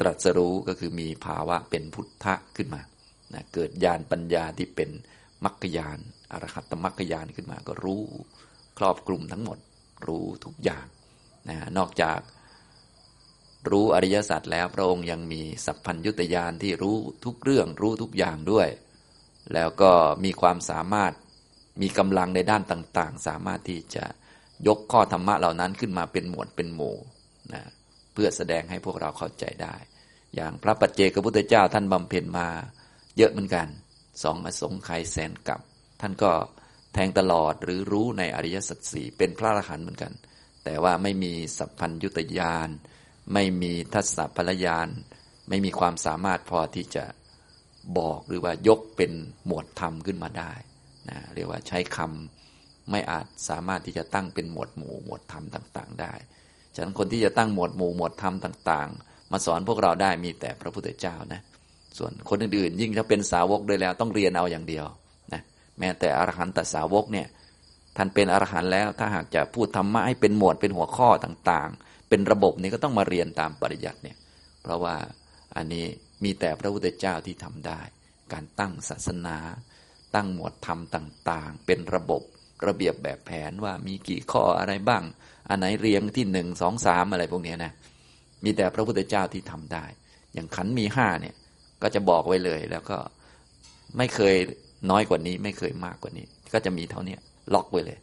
[0.00, 2.80] ตรัสรู้ก็คือมีภาวะเป็นพุทธะขึ้นมา
[3.34, 4.90] นะเกิดญาณปัญญาที่เป็น
[5.44, 5.98] มรรคญาณ
[6.32, 8.02] อรหัตตมรรคญาณขึ้นมาก็รู้
[8.78, 9.58] ครอบกลุ่มทั้งหมด
[10.06, 10.86] รู้ทุกอย่าง
[11.48, 12.18] นะนอกจาก
[13.70, 18.68] รู้อริยสัจแล้วพระองค์ยังมีสัพพัญยุตยานที่รู้ทุกเรื่องรู้ทุกอย่างด้วย
[19.54, 19.92] แล้วก็
[20.24, 21.12] มีความสามารถ
[21.82, 24.04] มีกำลังในด้านต่างๆ สามารถที่จะ
[24.66, 26.96] ยกข้อธรรมะเหล่านั้นขึ้นมาเป็นหมวดเป็นหมู่
[27.52, 27.62] นะ
[28.12, 29.74] เพื่อแสดงให้พวกเราเข้าใจได้
[30.34, 32.48] อย่างพระปัจเจกพุทธเจ้าท่านบำเพ็ญมา
[33.16, 33.68] เยอะเหมือนกัน
[34.22, 35.60] สองอสงไขยแสนกับ
[36.00, 36.32] ท่านก็
[36.94, 40.12] แทงตลอดหรือรู้ในอริยสัจสี่เป็นพระอรหันต์เหมือนกัน
[40.64, 42.68] แต่ว่าไม่มีสัพพัญยุตยาน
[43.32, 44.88] ไม่มีทัศพลยาน
[45.48, 47.04] ไม่มีความสามารถพอที่จะ
[47.98, 49.12] บอกหรือว่ายกเป็น
[49.46, 50.52] หมวดธรรมขึ้นมาได้
[51.08, 56.12] นะเรียกว่าใช้คำไม่อาจสามารถที่จะตั้งเป็นหมวดหมู่หมวดธรรมต่าง ๆ ได้
[56.74, 61.40] ฉะนั้นคนที่จะตั้งหมวดหมู่หมวดธรรมต่าง ๆ มาสอนพวกเราได้มีแต่พระพุทธเจ้านะ
[61.98, 64.86] ส่วนคนอื่นๆ ยิ่งถ้าเป็นสาวกด้วยแล้วต้องเรียนเอาอย่างเดียว
[65.32, 65.42] นะ
[65.78, 67.26] แม้แต่อรหันตสาวกเนี่ย
[67.96, 74.16] ท่านเป็นอรหันต์แล้วถ้าหากจะพูดธรรมะให้เป็นหมวดเป็นหัวข้อต่างๆ เป็นระบบนี้ก็ต้องมาเรียนตามปริยัติเนี่ย
[74.62, 74.96] เพราะว่า
[75.56, 75.84] อันนี้
[76.24, 77.80] มีแต่พระพุทธเจ้าที่ทำได้
[78.32, 79.38] การตั้งศาสนา
[80.14, 82.22] ตั้งหมวดธรรมต่างๆ เป็นระบบ
[82.66, 85.02] ระเบียบแบบแผนว่ามีกี่ข้ออะไรบ้าง
[85.48, 87.72] อันไหนเรียงที่หนึ่งสองสามอะไรพวกนี้นะ
[88.44, 89.84] มีแต่พระพุทธเจ้าที่ทำได้
[90.34, 91.34] อย่างขันมีห้าเนี่ย
[91.82, 92.98] ก็จะบอกไว้เลยแล้วก็
[93.96, 94.34] ไม่เคย
[94.90, 97.16] น้อยกว่านี้ ไม่เคยมากกว่านี้ ก็จะมีเท่านี้
[97.54, 97.98] ล็อกไว้เลย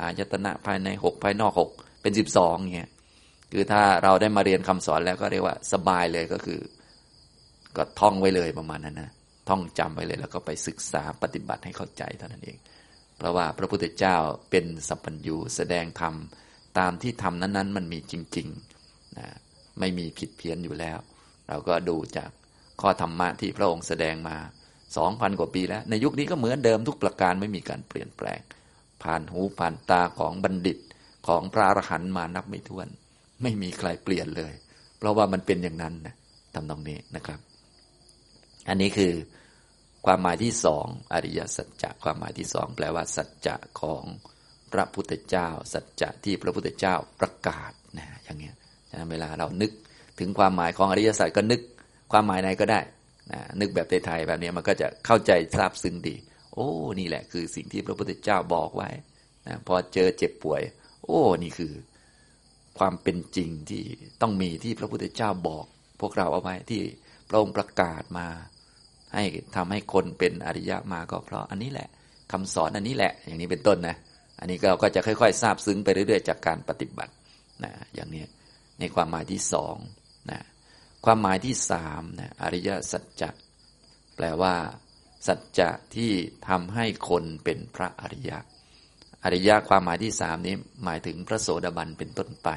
[0.00, 1.70] อายตนะภายในหกภายนอกหก
[2.02, 2.90] เป็นสิบสองเงี้ย
[3.52, 6.60] คือถ้าเราได้มาเรียนคำสอนแล้วก็เรียกว่าสบายเลยก็คือ
[7.76, 9.10] ก็ท่องไว้เลยประมาณนั้นนะ
[9.48, 12.56] ท่องจำไว้เลย แล้วก็ไปศึกษาปฏิบัติให้เข้าใจเท่านั้นเอง
[13.16, 14.16] เพราะว่าพระพุทธเจ้า
[14.50, 16.14] เป็นสัพพัญญูแสดงธรรม
[16.78, 19.26] ตามที่ธรรมนั้นๆ มันมีจริงๆนะ
[19.78, 20.98] ไม่มีผิดเพี้ยนอยู่แล้ว
[21.48, 22.30] เราก็ดูจาก
[22.80, 24.36] ข้อธรรมะที่พระองค์แสดงมา
[24.96, 28.40] สองพันกว่าปีแล้ว ในยุคนี้ก็เหมือนเดิมทุกประการไม่มีการเปลี่ยนแปลง
[29.02, 30.78] ผ่านหูผ่านตาของบัณฑิต
[31.26, 32.88] ของพระอรหันต์มานับไม่ถ้วน
[33.42, 34.52] ไม่มีใครเปลี่ยนเลย
[34.98, 36.14] เพราะว่ามันเป็นอย่างนั้นนะ
[36.54, 37.40] ทำตรงนี้นะครับ
[38.68, 39.12] อันนี้คือ
[40.06, 44.04] ความหมายที่สองอริยสัจจะความหมายที่สองแปลว่า สัจจะของ
[44.72, 48.54] พระพุทธเจ้า สัจจะที่พระพุทธเจ้าประกาศนะอย่างเงี้ย
[48.90, 49.70] ฉะนั้นเวลาเรานึก
[50.18, 51.60] ถึงความหมายของอริยสัจก็นึก
[52.12, 52.80] ความหมายไหนก็ได้
[53.32, 56.16] นะนึกแบบไทยๆแบบนี้มันก็จะเข้าใจทราบซึ้งดี
[56.54, 56.68] โอ้
[56.98, 58.90] นี่แหละคือสิ่งที่พระพุทธเจ้าบอกไว้
[59.46, 60.62] นะพอเจอเจ็บป่วย
[61.04, 61.72] โอ้นี่คือ
[62.78, 63.82] ความเป็นจริงที่
[64.22, 65.66] ต้องมีที่พระพุทธเจ้าบอก
[66.00, 66.82] พวกเราเอาไว้ที่
[67.28, 68.26] พระองค์ประกาศมา
[69.14, 69.24] ให้
[69.56, 71.88] ทำให้คนเป็นอริยะมาก็เพราะอันนี้แหละ
[72.32, 73.96] คำสอนอันนี้แหละ อย่างนี้เป็นต้นนะ
[74.40, 77.12] อันนี้เราก็จะค่อยๆทราบซึ้งไปเรื่อยๆจากการปฏิบัติ
[77.64, 78.24] นะอย่างนี้
[78.80, 79.76] ในความหมายที่สอง
[80.30, 80.40] นะ
[81.04, 83.30] ความหมายที่สามนะอริยสัจจะ
[84.16, 84.54] แปลว่า
[85.26, 86.10] สัจจะที่
[86.48, 88.38] ทำให้คนเป็นพระอริยะ
[89.26, 92.48] อริยะความหมายที่สามนี้หมายถึงพระโสดาบันเป็นต้นไป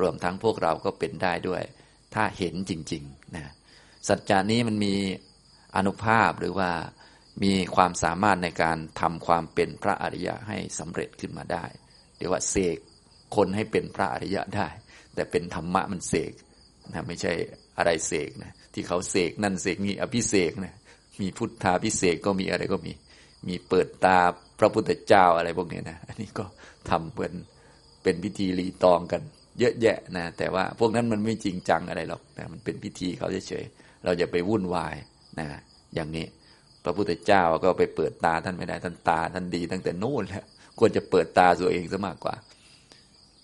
[0.00, 1.62] รวมทั้งพวกเราก็เป็นได้ด้วย
[2.14, 3.52] ถ้าเห็นจริงๆนะ
[4.08, 4.94] สัจจานี้มันมี
[5.76, 6.70] อนุภาพหรือว่า
[7.42, 11.64] มีความสามารถในการทำความเป็นพระอริยะให้สำเร็จขึ้นมาได้
[12.16, 12.78] เรียกว่าเสก
[13.36, 14.68] คนให้เป็นพระอริยะได้
[15.14, 16.32] แต่เป็นธรรมะมันเสก
[16.92, 17.32] นะไม่ใช่
[17.78, 20.74] อะไรเสกนะที่เขาเสกนั่นเสกนี่อภิเสกนะ
[21.20, 22.92] มีพุทธาพิเศษก็มีอะไรก็มี
[23.48, 24.18] มีเปิดตา
[24.58, 26.44] พระพุทธเจ้าอะไรพวกนี้นะอันนี้ก็
[26.90, 27.32] ทำเป็น
[28.02, 29.22] เป็นพิธีรีตองกัน
[29.58, 34.94] เยอะแยะนะแต่ว่าพวกนั้นมันไม่จริงจังอะไรหรอกนะมันเป็นพิธีเขาเฉยๆเราจะไปวุ่นวาย
[35.38, 35.46] นะ
[35.94, 36.26] อย่างนี้
[36.84, 40.44] พระพุทธเจ้าก็ไปเปิดตาท่านไม่ได้ท่านตาท่านดีตั้งแต่นู่นแล้ว
[40.78, 42.34] ควรจะเปิดตาตัวเองซะมากกว่า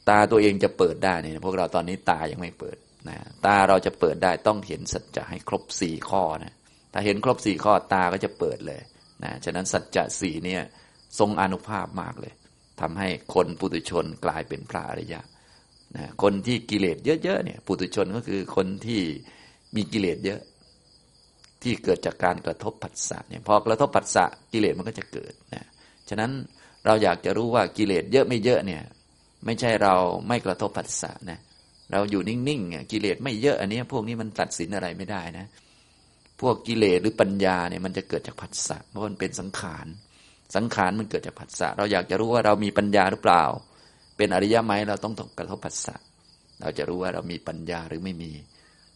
[0.09, 2.77] ตาตัวเองจะเปิดได้เนี่ยพวกเราตอนนี้ตายังไม่เปิด
[3.09, 6.55] นะตาเราจะเปิดได้ต้องเห็นสัจจะให้ครบสี่ข้อนะ
[6.93, 8.81] ถ้าเห็นครบสี่ข้อตาก็จะเปิดเลย
[9.25, 10.63] นะฉะนั้นสัจจะสี่เนี่ย
[11.19, 12.33] ทรงอนุภาพมากเลย
[12.81, 15.21] ทำให้คนปุถุชนกลายเป็นพระอริยะ
[15.97, 19.03] นะคนที่กิเลสเยอะๆเนี่ยปุถุชนก็คือคนที่
[19.77, 20.41] มีกิเลสเยอะ
[21.63, 25.65] ที่เกิดจากการกระทบผัสสะเนี่ยพอกระทบผัสสะกิเลสมันก็จะเกิดนะ
[26.09, 26.31] ฉะนั้น
[26.87, 28.83] เราอยากจะรู้ว่ากิเลสเยอะไม่เยอะเนี่ย
[29.45, 29.95] ไม่ใช่เรา
[30.29, 31.39] ไม่กระทบผัสสะนะ
[31.93, 35.47] เราอยู่นิ่งๆกิเลสไม่เยอะอันนี้พวกนี้มันตัดสินอะไรไม่ได้นะ
[36.41, 39.87] พวกกิเลสหรือปัญญาเนี่ยมันจะเกิดจากผัสสะเพราะมันเป็นสังขาร
[40.57, 43.45] สังขารมันเกิดจากผัสสะเราอยากจะรู้ว่าเรามีปัญญาหรือเปล่า
[44.17, 45.95] เป็นอริยะไหมเราต้องกระทบผัสสะ
[46.61, 48.33] เราจะรู้ว่าเรามีปัญญาหรือไม่มี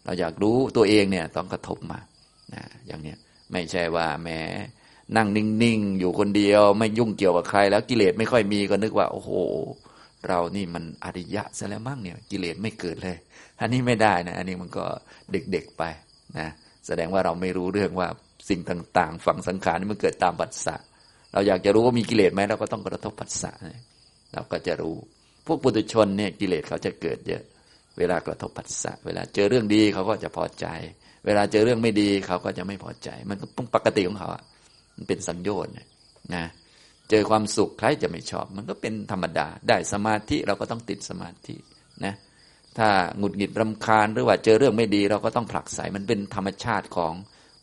[0.05, 2.00] เราอยากรู้ตัวเองเนี่ยต้องกระทบมา
[2.55, 3.18] นะอย่างเนี้ย
[3.53, 4.40] ไม่ใช่ว่าแม้
[5.16, 9.31] นั่งนิ่งๆอยู่คนเดียวไม่ยุ่งเกี่ยวกับใคร แล้วกิเลสไม่ค่อยมีก็นึกว่า โอ้โห
[10.29, 13.16] เรานี่มันอริยะซะแล้วมั้งเนี่ย กิเลสไม่เกิดเลย
[13.61, 14.85] อันนี้ไม่ได้นะ อันนี้มันก็
[15.33, 15.83] เด็กๆไป
[16.38, 16.48] นะ
[16.86, 18.08] แสดงว่าเราไม่รู้เรื่องว่า
[18.48, 20.76] สิ่งต่างๆ ฝั่งสังขารนี่มันเกิดตามปัสสะ
[21.32, 23.52] เราอยากจะรู้ว่ามีกิเลสไหมเราก็ต้องกระทบปัสสะ
[24.32, 24.96] เราก็จะรู้
[25.46, 27.42] พวกปุถุชนเนี่ยกิเลสเขาจะเกิดเยอะ
[27.98, 30.66] เวลากระทบปัสสะเวลาเจอเรื่องดีเขาก็จะพอใจ
[31.26, 34.42] เวลาเจอเรื่องไม่ดีเขาก็จะไม่พอใจ มันก็ปกติของเขาอะ
[34.96, 35.68] มันเป็นสัญญาณ
[36.34, 36.44] นะ
[37.10, 41.56] เจอความสุขใครจะไม่ชอบ มันก็เป็นธรรมดา ได้สมาธิเราก็ต้องติดสมาธิ
[42.04, 42.14] นะ
[42.78, 47.12] ถ้าหงุดหงิดรำคาญหรือว่าเจอเรื่องไม่ดี เราก็ต้องผลักไสมันเป็นธรรมชาติของ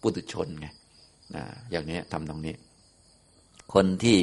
[0.02, 0.68] ปุถุชนไง
[1.36, 2.56] นะอย่างนี้ทำตรงนี้
[3.74, 4.20] คนที่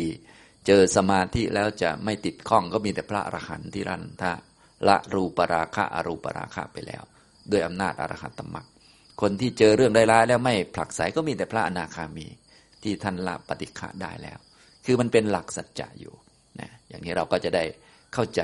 [0.66, 4.31] เจอสมาธิแล้วจะไม่ติดข้องก็มีแต่พระอรหันต์ที่รันถ้า
[4.88, 7.03] ละรูปราคะอรูปราคะไปแล้ว
[7.51, 8.66] ด้วยอำนาจอรหัตตมรรค
[9.20, 12.27] คนที่เจอเรื่องได้ร้ายแล้วไม่ผลักไสก็มีแต่พระอนาคามี
[12.83, 14.38] ที่ท่านละปฏิฆะได้แล้ว
[14.85, 16.14] คือมันเป็นหลักสัจจะอยู่
[16.61, 17.64] นะอย่างนี้เราก็จะได้
[18.14, 18.42] เข้าใจ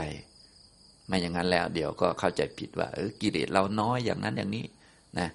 [1.10, 4.64] ไม่อย่างนั้นแล้ว เดี๋ยวก็เข้าใจผิดว่าเออกิเลสเราน้อยอย่างนั้นอย่างนี้
[5.18, 5.28] นะ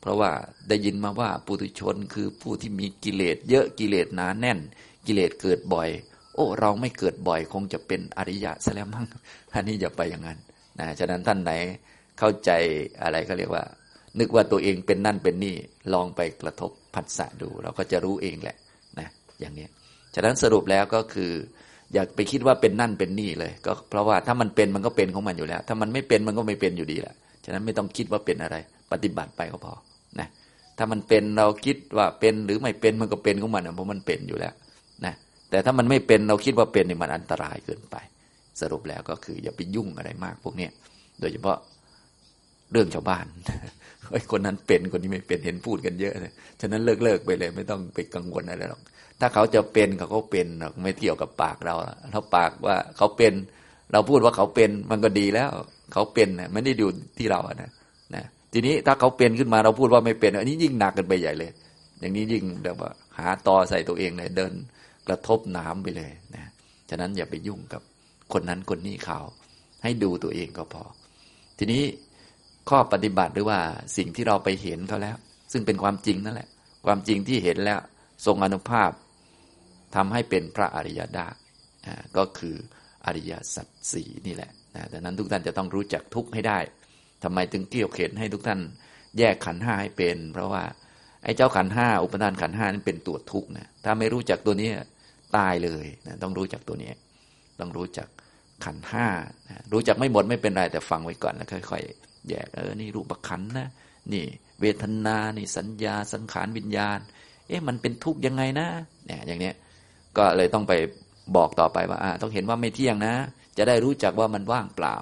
[0.00, 0.30] เพราะว่า
[0.68, 4.58] ได้ยินมาว่าปุถุชนคือผู้ที่มีกิเลสเยอะกิเลสหนาแน่น
[5.06, 5.88] กิเลสเกิดบ่อย
[6.34, 9.06] โอ้เราไม่เกิดบ่อยคงจะเป็นอริยะซะแล้วมั้ง
[9.54, 10.38] อันนี้อย่าไปอย่างนั้น
[10.78, 11.52] นะฉะนั้นท่านไหน
[12.18, 12.50] เข้าใจ
[13.02, 13.64] อะไรก็เรียกว่า
[14.18, 15.56] นึกว่าตัวเองเป็นนั่นเป็นนี่
[15.92, 18.56] ลองไปกระทบผัสสะดู เราก็จะรู้เองแหละ
[18.98, 19.08] นะ
[19.40, 19.66] อย่างนี้
[20.14, 21.32] ฉะนั้นสรุปแล้วก็คือ
[21.94, 28.56] อย่าไปคิดว่าเป็นนั่นเป็นนี่เลย ก็เพราะว่าถ้ามันเป็นมันก็เป็นของมันอยู่แล้ว ถ้ามันไม่เป็นมันก็ไม่เป็นอยู่ดีแหละฉะนั้นไม่ต้องคิดว่าเป็นอะไร
[28.92, 29.74] ปฏิบัติไปก็พอ
[30.20, 30.28] นะ
[30.78, 34.52] ถ้ามันเป็นเราคิดว่าเป็นหรือไม่เป็นมันก็เป็นของมันเพราะมันเป็นอยู่แล้ว
[35.04, 35.14] นะ
[35.50, 37.96] แต่ถ้ามันไม่เป็นเราคิดว่าเป็นนี่มันอันตรายเกินไป
[38.60, 40.68] สรุปแล้วก็คือ อย่าไปยุ่งอะไรมากพวกนี้
[41.20, 41.58] โดยเฉพาะ
[42.72, 43.24] เรื่องชาวบ้าน
[44.12, 48.80] ไอ้คนนั้นเป็นคนนี้ไม่เป็นเห็นพูดกันเยอะเลยฉะนั้นเลิกเลิกไปเลย ไม่ต้องไปกังวลอะไรหรอก
[49.20, 50.46] ถ้าเขาจะเป็นเขาก็เป็น
[50.82, 51.74] ไม่เกี่ยวกับปากเรา
[52.14, 53.32] ถ้าปากว่าเขาเป็น
[53.92, 55.50] เราพูดว่าเขาเป็นมันก็ดีแล้ว
[55.92, 56.86] เขาเป็นนะไม่ได้ดู
[57.18, 57.70] ที่เรานะ
[58.14, 61.50] นะทีนี้ถ้าเขาเป็นขึ้นมาเราพูดว่าไม่เป็น อันนี้ยิ่งหนักกันไปใหญ่เลย
[62.00, 64.52] อย่างนี้ยิ่งแบบว่าหาตอใส่ตัวเองเลยเดิน
[65.08, 66.44] กระทบน้ำไปเลยนะ
[66.90, 67.82] ฉะนั้นอย่าไปยุ่งกับ
[68.32, 69.18] คนนั้นคนนี้เขา
[69.82, 70.82] ให้ดูตัวเองก็พอ
[71.58, 71.82] ทีนี้
[72.68, 73.58] ข้อปฏิบัติหรือว่า
[73.96, 75.16] สิ่งที่เราไปเห็นเขาแล้ว
[75.52, 76.48] ซึ่งเป็นความจริงนั่นแหละ
[76.86, 77.80] ความจริงที่เห็นแล้ว
[78.26, 78.90] ทรงอนุภาพ
[79.94, 81.26] ทำให้เป็นพระอริยดา
[82.16, 82.56] ก็คือ
[83.06, 86.58] อริยสัจสี่นี่แหละนะดังนั้นทุกท่านจะต้องรู้จักทุกข์ให้ได้
[87.24, 88.60] ทำไมถึงเกี่ยวเข็นให้ทุกท่าน
[89.18, 90.64] แยกขันห้าให้เป็น เพราะว่า
[91.24, 94.70] ไอ้เจ้าขันห้าอุปทานขันห้านั้นเป็นตัวทุกข์นะถ้าไม่รู้จักตัวนี้
[95.36, 96.92] ตายเลยนะต้องรู้จักตัวนี้
[97.60, 98.08] ต้องรู้จัก
[98.64, 99.06] ขันห้า
[99.72, 103.68] รู้จักไม่หมดไม่เป็นไรแต่ฟังไว้ก่อนแล้วค่อยๆแยกเออนี่รูปขันนะ
[104.12, 104.24] นี่
[104.60, 106.98] เวทนานี่สัญญาสังขารวิญญาณ
[107.48, 108.68] เอ๊ะมันเป็นทุกข์ยังไงนะ
[109.06, 109.54] เนี่ยอย่างเนี้ย
[110.18, 110.72] ก็เลยต้องไป
[111.36, 113.14] บอกต่อไปว่าต้องเห็นว่าไม่เที่ยงนะ
[113.58, 114.96] จะได้รู้จักว่ามันว่างเปล่า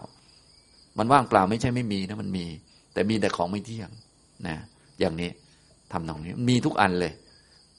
[0.98, 2.46] มันว่างเปล่าไม่ใช่ไม่มีนะมันมี
[2.92, 3.88] แต่มีแต่ของไม่เที่ยง
[4.46, 4.56] นะ
[5.00, 5.30] อย่างนี้
[5.92, 7.12] ทำตรงนี้มีทุกอันเลย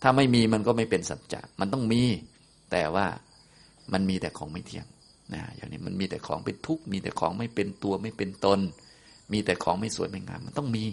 [0.02, 2.02] ถ้าไม่มีมันก็ไม่เป็นสัจจะมันต้องมี
[2.72, 3.06] แต่ว่า
[3.94, 4.86] มันมีแต่ของไม่เที่ยง
[5.34, 8.60] นะอย่างนี้มันมีแต่ของเป็นทุกข์มีแต่ของไม่เป็นตัวไม่เป็นตน
[9.34, 10.84] มีแต่ของไม่สวยไม่งาม มันต้องมี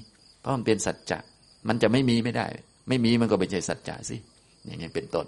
[0.41, 1.19] เพราะมันเป็นสัจจะ
[1.69, 2.47] มันจะไม่มีไม่ได้
[2.89, 4.17] ไม่มีมันก็ไม่ใช่สัจจะสิ
[4.67, 5.27] อย่างนี้เป็นต้น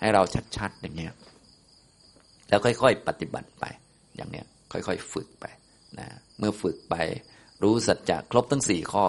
[0.00, 0.22] ให้เรา
[0.56, 1.12] ชัด ๆ อย่างเงี้ย
[2.48, 3.64] แล้วค่อย ๆ ปฏิบัติไป
[4.16, 5.46] อย่างเนี้ยค่อย ๆ ฝึกไป
[5.98, 6.06] นะ
[6.38, 6.94] เมื่อฝึกไป
[7.62, 9.06] รู้สัจจะครบทั้งสี่ข้อ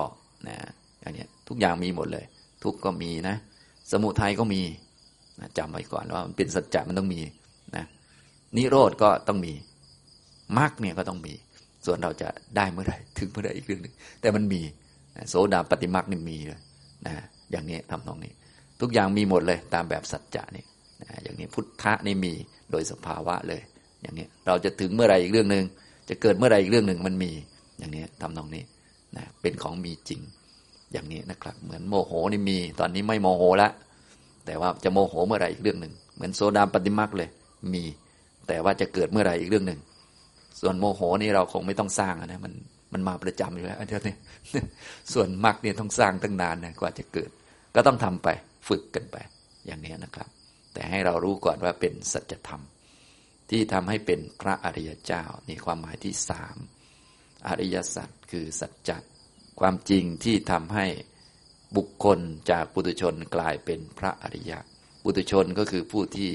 [0.47, 0.57] นะ
[1.01, 2.25] อย่างนี้ทุกอย่างมีหมดเลย
[2.63, 3.35] ทุกก็มีนะ
[3.91, 4.61] สมุทัยก็มี
[5.39, 7.21] นะจำไว้ก่อนว่ามันเป็นสัจจะมันต้องมี
[7.75, 7.85] นะ
[8.57, 9.53] นิโรธก็ต้องมี
[10.57, 11.33] มรรคเนี่ยก็ต้องมี
[11.85, 14.61] ส่วนเราจะได้เมื่อไหร่ถึงเมื่อไหร่อีกเรื่องหนึ่งแต่มันมี
[15.17, 16.61] นะโสดาปฏิมรรคนี่มีเลย
[17.07, 17.13] นะ
[17.51, 18.33] อย่างนี้ทำตรงนี้
[18.81, 20.63] ทุกอย่างมีหมดเลย ตามแบบสัจจะนี่
[21.23, 22.33] อย่างนี้พุทธะนี่มี
[22.71, 23.61] โดยสภาวะเลย
[24.01, 25.65] อย่างนี้เราจะถึงเมื่อไรอีกเรื่องหนึ่ง
[26.09, 27.31] จะเกิดเมื่อไรอีกเรื่องหนึ่งมันมี
[27.79, 28.63] อย่างนี้ทำตรงนี้
[29.17, 30.21] นะเป็นของมีจริง
[30.91, 33.69] อย่างนี้นะครับ เหมือนโมโหนี่มี ตอนนี้ไม่โมโหละ
[34.45, 37.29] แต่ว่าจะโมโหเมื่อไรอีกเรื่องหนึ่งเหมือนโสดาปัตติมรรคเลย
[37.73, 37.83] มี
[38.47, 39.79] แต่ว่าจะเกิดเมื่อไรอีกเรื่องหนึ่ง
[40.61, 42.53] ส่วนโมโหนี่เราคงไม่ต้องสร้างนะมัน
[42.93, 44.15] มันมาประจำอยู่แล้วอันนี้
[45.13, 47.29] ส่วนมรรคเนี่ยต้องสร้างตั้งนานนะกว่าจะเกิด
[47.75, 48.27] ก็ต้องทำไป
[48.67, 49.17] ฝึกกันไป
[49.65, 50.29] อย่างนี้นะครับ
[50.73, 52.63] แต่ให้เรารู้ก่อนว่าเป็นสัจธรรม
[53.49, 56.55] ที่ทำให้เป็นพระอริยเจ้านี่ความหมายที่สาม
[57.47, 58.97] อริยสัจคือสัจจะ
[59.59, 60.85] ความจริงที่ทำให้
[61.77, 62.19] บุคคล
[62.51, 64.59] จากปุถุชนกลายเป็นพระอริยะ
[65.03, 66.31] ปุถุชนก็คือผู้ที่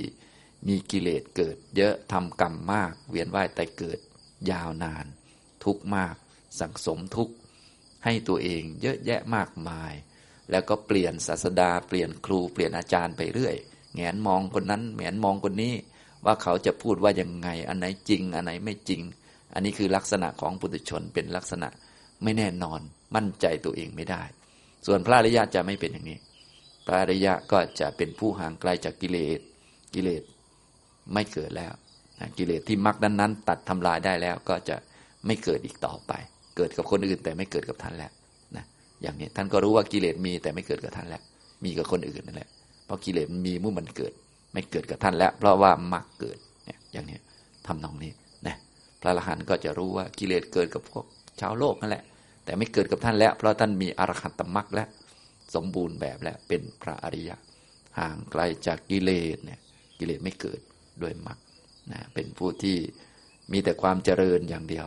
[0.68, 3.98] มีกิเลสเกิด เยอะทำกรรมมาก เวียนว่ายแต่เกิด
[4.50, 5.06] ยาวนาน
[5.64, 6.14] ทุกมาก
[6.60, 7.30] สังสมทุก
[8.04, 9.92] ให้ตัวเองเยอะแยะมากมาย
[10.50, 13.56] แล้วก็เปลี่ยนศาสดาเปลี่ยนครูเปลี่ยนอาจารย์ไปเรื่อย
[13.96, 15.74] แงนมองคนนั้นแงนมองคนนี้
[16.24, 19.00] ว่าเขาจะพูดว่ายังไง อันไหนจริง อันไหนไม่จริง
[19.54, 21.68] อันนี้คือลักษณะของปุถุชนเป็นลักษณะ
[22.22, 22.80] ไม่แน่นอน
[23.14, 24.22] มั่นใจตัวเองไม่ได้
[24.86, 26.18] ส่วนพระอริยะจะไม่เป็นอย่างนี้
[26.86, 29.40] พระอริยะก็จะเป็นผู้ห่างไกลจากกิเลส
[29.94, 30.22] กิเลส
[31.12, 31.72] ไม่เกิดแล้ว
[32.38, 34.76] กิเลสที่มักนั้นๆ ตัดทำลายได้แล้วก็จะ
[35.26, 36.12] ไม่เกิดอีกต่อไป
[36.56, 38.12] เกิดกับคนอื่นแต่ไม่เกิดกับท่านแล้ว
[38.56, 38.64] นะ
[39.02, 41.22] อย่างนี้ท่านก็รู้ว่ากิเลสมีแต่ไม่เกิดกับท่านแล้ว
[41.64, 42.50] มีกับคนอื่นนั่นแหละ
[42.86, 44.12] เพราะกิเลสมีเมื่อมันเกิด
[44.52, 47.18] ไม่เกิดกับท่านแล้ว เพราะว่ามักเกิดเนี่ยอย่างนี้
[47.66, 48.12] ทำตรงนี้
[48.46, 48.56] นะ
[49.00, 51.04] พระอรหันต์ก็จะรู้ว่ากิเลสเกิดกับพวก
[51.40, 52.04] ชาวโลกนั่นแหละ
[52.44, 54.84] แต่ไม่เกิดกับท่านแล้ว เพราะท่านมีอรหัตตมรรคและ
[55.54, 57.36] สมบูรณ์แบบแล้วเป็นพระอริยะ
[57.98, 59.60] ห่างไกลจากกิเลสเนี่ย
[59.98, 60.60] กิเลสไม่เกิด
[61.02, 61.38] ด้วยมรรค
[61.92, 62.76] นะเป็นผู้ที่
[63.52, 64.86] มีแต่ความเจริญอย่างเดียว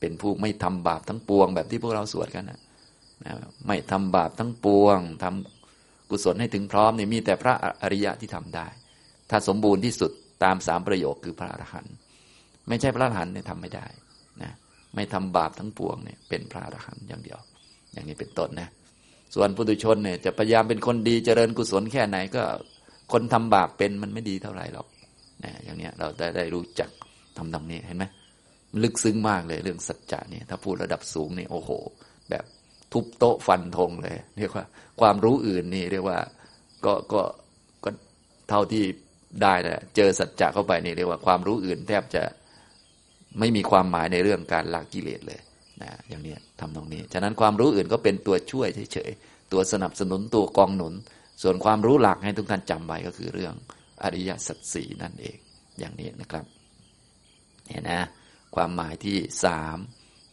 [0.00, 2.60] เป็นผู้ไม่ทำบาปทั้งปวงแบบที่พวกเราสวดกันนะ
[3.24, 3.32] นะ
[3.66, 5.55] ไม่ทำบาปทั้งปวงทำ
[6.10, 8.66] กุศลให้ถึงพร้อมเนี่ยมีแต่พระอริยะที่ทำได้
[9.30, 10.10] ถ้าสมบูรณ์ที่สุด
[10.44, 11.94] ตามสามประโยคคือพระอรหันต์
[12.68, 13.86] ไม่ใช่พระอรหันต์เนี่ยทำไม่ได้
[14.42, 14.52] นะ
[14.94, 17.38] ไม่ทำบาปทั้งปวงเนี่ยเป็นพระอรหันต์อย่างเดียว
[17.92, 18.68] อย่างนี้เป็นต้นนะ
[19.34, 22.42] ส่วนปุถุชนเนี่ยจะพยายามเป็นคนดีเจริญกุศลแค่ไหนก็
[23.12, 24.86] คนทำบาปเป็นมันไม่ดีเท่าไหร่หรอก
[25.44, 26.90] นะอย่างเนี้ยเราได้ได้รู้จัก
[27.36, 28.04] ทำตรงนี้เห็นไหม
[28.82, 31.70] ลึกซึ้งมากเลยเรื่องสัจจะเนี่ยถ้าพูดระดับสูงเนี่ยโอ้โห
[32.30, 32.44] แบบ
[32.92, 34.64] ทุบโต๊ะฟันธงเลย เรียกว่า
[35.00, 36.18] ความรู้อื่นนี่เรียกว่า
[36.84, 37.22] ก็ก็
[37.84, 37.90] ก็
[38.48, 38.84] เท่าที่
[39.42, 42.22] ได้นะเจอสัจจะเข้าไปนี่เรียกว่าความรู้อื่น แทบจะ
[43.38, 45.40] ไม่มีความหมายในเรื่องการละกิเลสเลย
[45.82, 50.94] นะอย่างนี้ทำตรงนี้ ฉะนั้นความรู้อื่นก็เป็นตัวช่วยเฉยๆตัวสนับสนุนตัวกองหนุน
[51.42, 53.54] ส่วนความรู้หลักให้ทุกท่านจำไว้ก็คือเรื่อง
[54.02, 55.36] อริยสัจสี่นั่นเอง
[55.78, 56.44] อย่างนี้นะครับ
[57.66, 58.00] เนี่ยนะ
[58.56, 59.76] ความหมายที่สาม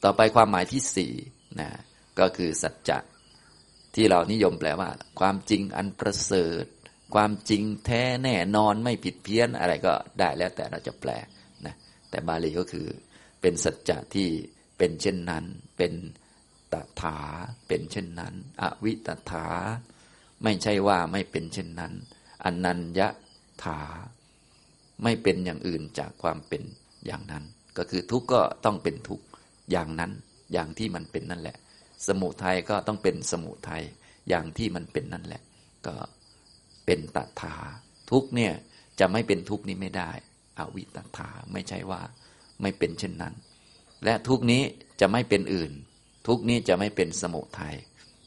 [0.04, 1.14] ต่อไปความหมายที่สี่
[1.60, 1.70] นะ
[2.20, 2.98] ก็คือสัจจะ
[3.96, 6.66] ที่เรานิยมแปลว่า ความจริงอันประเสริฐ
[7.16, 11.12] ความจริงแท้แน่นอนไม่ผิดเพี้ยนอะไรก็ได้แล้วแต่เราจะแปล
[11.66, 11.76] นะ
[12.10, 12.88] แต่บาลีก็คือ
[13.42, 14.28] เป็นสัจจะที่
[14.78, 15.46] เป็นเช่นนั้น
[15.78, 15.94] เป็น
[16.74, 17.20] ตถา
[17.68, 19.48] เป็นเช่นนั้น อวิตถา
[20.44, 21.94] ไม่ใช่ว่าไม่เป็นเช่นนั้น
[22.44, 23.02] อนัญญ
[23.64, 23.80] ถา
[25.04, 26.64] ไม่เป็นอย่างอื่นจากความเป็น
[27.06, 27.44] อย่างนั้น
[27.78, 29.26] ก็คือทุกข์ก็ต้องเป็นทุกข์
[29.72, 30.12] อย่างนั้น
[30.54, 31.58] อย่างที่มันเป็นนั่นแหละ
[32.08, 33.84] สมุทัยก็ต้องเป็นสมุทัย
[34.30, 35.42] อย่างที่มันเป็นนั่นแหละ
[35.88, 35.96] ก็
[36.86, 37.56] เป็นตถา
[38.12, 38.54] ทุกเนี่ย
[39.00, 40.12] จะไม่เป็นทุกนี้ไม่ได้
[40.60, 42.02] อวิตถาไม่ใช่ว่า
[42.62, 43.34] ไม่เป็นเช่นนั้น
[44.04, 44.62] และทุกนี้
[45.02, 45.72] จะไม่เป็นอื่น
[46.28, 47.76] ทุกนี้จะไม่เป็นสมุทัย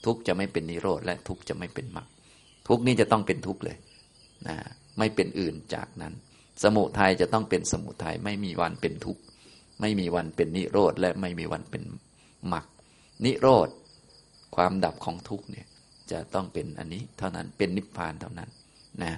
[0.05, 2.09] ทุกจะไม่เป็นนิโรธและทุกจะไม่เป็นมรรค
[2.69, 3.77] ทุกนี้จะต้องเป็นทุกเลย
[4.49, 4.57] นะ
[4.99, 6.15] ไม่เป็นอื่นจากนั้น
[6.63, 9.19] สมุทัยจะต้องเป็นสมุทัยไม่มีวันเป็นทุก
[9.81, 11.83] ไม่มีวันเป็นนิโรธและไม่มีวันเป็น
[12.53, 12.67] มรรค
[13.25, 13.69] นิโรธ
[14.57, 15.67] ความดับของทุกเนี่ย
[16.11, 18.51] จะต้องเป็นอันนี้เท่านั้นเป็นนิพพานเท่านั้น
[19.03, 19.13] นะ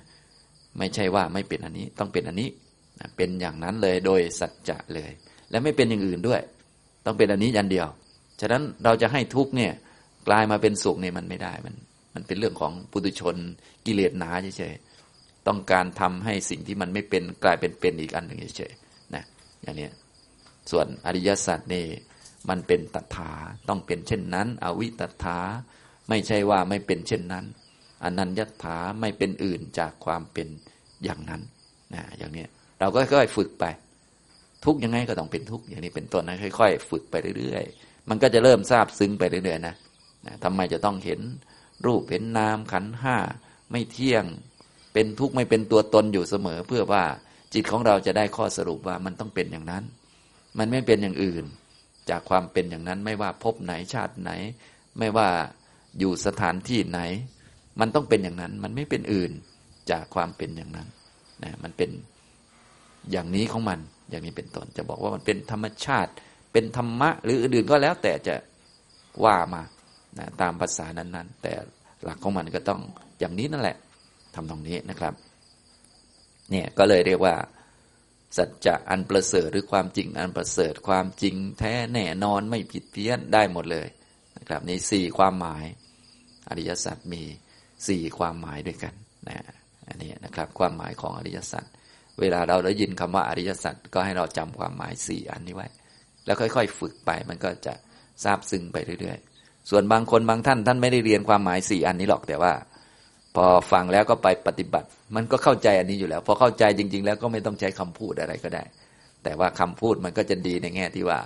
[0.79, 2.49] ไม่ใช่ว่าไม่เป็นอันนี้ต้องเป็นอันนี้
[3.17, 5.11] เป็นอย่างนั้นเลยโดยสัจจะเลย
[5.51, 6.41] และไม่เป็นอย่างอื่นด้วย
[7.05, 7.89] ต้องเป็นอันนี้อยันเดียว
[8.41, 9.73] ฉะนั้นเราจะให้ทุกเนี่ย
[10.29, 11.75] กลายมาเป็นสุขเนี่ยมันไม่ได้มัน
[12.15, 13.37] มันเป็นเรื่องของปุถุชน
[13.87, 19.25] กิเลสหนาเฉยๆต้องการทำให้สิ่งที่มันไม่เป็นกลายเป็นเป็นอีกอันหนึ่งเฉยๆนะ
[19.63, 19.89] อย่างนี้
[20.71, 21.85] ส่วนอริยสัจนี่
[22.49, 23.33] มันเป็นตถา
[23.69, 25.39] ต้องเป็นเช่นนั้น อวิตถา
[26.09, 27.45] ไม่ใช่ว่าไม่เป็นเช่นนั้น
[28.05, 30.49] อนัญญถาไม่เป็นอื่นจากความเป็น
[31.05, 31.43] อย่างนั้น
[31.95, 32.45] นะอย่างนี้
[32.81, 33.65] เราก็ค่อยฝึกไป
[34.65, 39.75] ทุกยังไงก็ต้องเป็นทุกอย่างนี้เป็นต้นนะค่อย ๆ ฝึกไปเรื่อยๆ มันก็จะเริ่มทราบซึ้งไปเรื่อยๆนะ
[40.27, 41.21] นะทำไมจะต้องเห็น
[41.87, 43.17] รูปเห็นนามขันห้า
[43.71, 44.25] ไม่เที่ยง
[44.93, 47.05] เป็นทุกข์ไม่เป็นตัวตนอยู่เสมอ เพื่อว่า
[47.55, 49.85] จิตของเราจะได้ข้อสรุปว่ามันต้องเป็นอย่างนั้น
[50.59, 51.45] มันไม่เป็นอย่างอื่น
[52.11, 54.31] จากความเป็นอย่างนั้นไม่ว่าพบไหนชาติไหน
[54.99, 55.29] ไม่ว่า
[55.99, 57.01] อยู่สถานที่ไหน
[57.81, 59.33] มันต้องเป็นอย่างนั้น มันไม่เป็นอื่น
[59.91, 60.89] จากความเป็นอย่างนั้น
[61.45, 61.91] นะมันเป็น
[63.11, 63.79] อย่างนี้ของมัน
[64.11, 66.11] อย่างนี้เป็นต้นจะบอกว่ามันเป็นธรรมชาติ
[66.53, 68.35] เป็นธรรมะ หรืออื่นก็แล้วแต่จะ
[69.25, 69.63] ว่ามา
[70.19, 71.53] นะตามภาษานั้น ๆ แต่
[72.05, 72.81] หลักของมันก็ต้อง
[73.19, 73.77] อย่างนี้นั่นแหละ
[74.35, 75.15] ทำตรงนี้นะครับ
[76.51, 77.35] เนี่ยก็เลยเรียกว่า
[78.37, 83.89] สัจจะอันประเสริฐหรือความจริงอันประเสริฐความจริงแท้แน่นอนไม่ผิดเพี้ยนได้หมดเลย
[84.39, 85.65] นะครับนี่สี่ความหมาย
[86.49, 87.23] อริยสัจมี
[87.89, 88.95] สี่ความหมายด้วยกัน
[89.29, 89.39] นะ
[89.89, 91.65] อันนี้นะครับความหมายของอริยสัจ
[92.21, 95.69] เวลาเราได้ยินคำว่าอริยสัจก็ให้เราจำความหมายสี่อันนี้ไว้
[96.27, 97.75] แล้วค่อย ๆ ฝึกไปมันก็จะ
[98.25, 102.53] ทราบซึ้งไปเรื่อยๆ ส่วนบางคนบางท่านท่านไม่ได้เรียนความหมายสี่อันนี้หรอกแต่ว่า
[103.37, 108.65] พอฟังแล้วก็ไปปฏิบัติ มันก็เข้าใจอันนี้อยู่แล้ว พอเข้าใจจริง ๆ แล้วก็ไม่ต้องใช้คำพูดอะไรก็ได้
[109.25, 111.19] แต่ว่าคำพูดมันก็จะดีในแง่ที่ว่า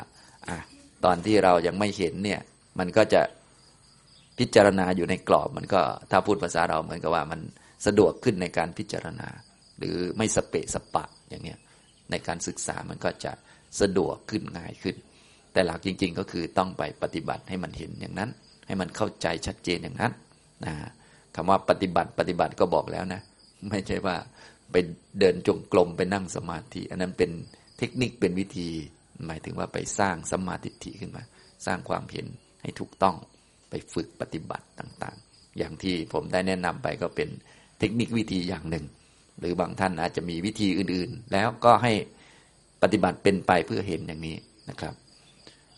[0.49, 0.57] อะ
[1.05, 2.41] ตอนที่เรายังไม่เห็นเนี่ย
[2.79, 3.23] มันก็จะ
[4.39, 7.41] พิจารณาอยู่ในกรอบ มันก็ถ้าพูดภาษาเราเหมือนกับว่ามัน
[7.87, 9.29] สะดวกขึ้นในการพิจารณา
[9.79, 11.59] หรือไม่สเปะสปะอย่างเนี้ย
[12.11, 13.33] ในการศึกษามันก็จะ
[13.81, 14.97] สะดวกขึ้นง่ายขึ้น
[15.53, 18.31] แต่หลักจริง ๆ ก็คือต้องไปปฏิบัติให้มันเห็นอย่างนั้น
[18.67, 20.13] ให้มันเข้าใจชัดเจนอย่างนั้น
[20.65, 20.75] นะ
[21.35, 23.21] คำว่าปฏิบัติปฏิบัติก็บอกแล้วนะ
[23.71, 24.17] ไม่ใช่ว่า
[24.73, 24.77] ไป
[25.19, 27.31] เดินจงกรมไปนั่งสมาธิ อันนั้นเป็น
[27.79, 28.69] เทคนิคเป็นวิธี
[29.27, 31.23] หมายถึงว่าไปสร้างสมาธิขึ้นมา
[31.67, 32.27] สร้างความเห็น
[32.63, 33.17] ให้ถูกต้อง
[33.71, 37.29] ไปฝึกปฏิบัติต่างๆ อย่างที่ผมได้แนะนำไปก็เป็น
[37.79, 38.85] เทคนิควิธีอย่างหนึ่ง
[39.41, 41.93] หรือบางท่านอาจจะมีวิธีอื่นๆ แล้วก็ให้
[42.83, 44.37] ปฏิบัติเป็นไปเพื่อเห็นอย่างนี้
[44.71, 44.95] นะครับ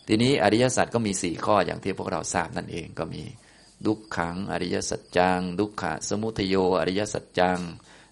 [0.07, 3.23] ทีนี้อริยสัจก็มีสี่ข้ออย่างที่พวกเราทราบนั่นเองก็มี
[3.85, 7.59] ดุขขังอริยสัจจัง ดุขะสมุทโยอริยสัจจัง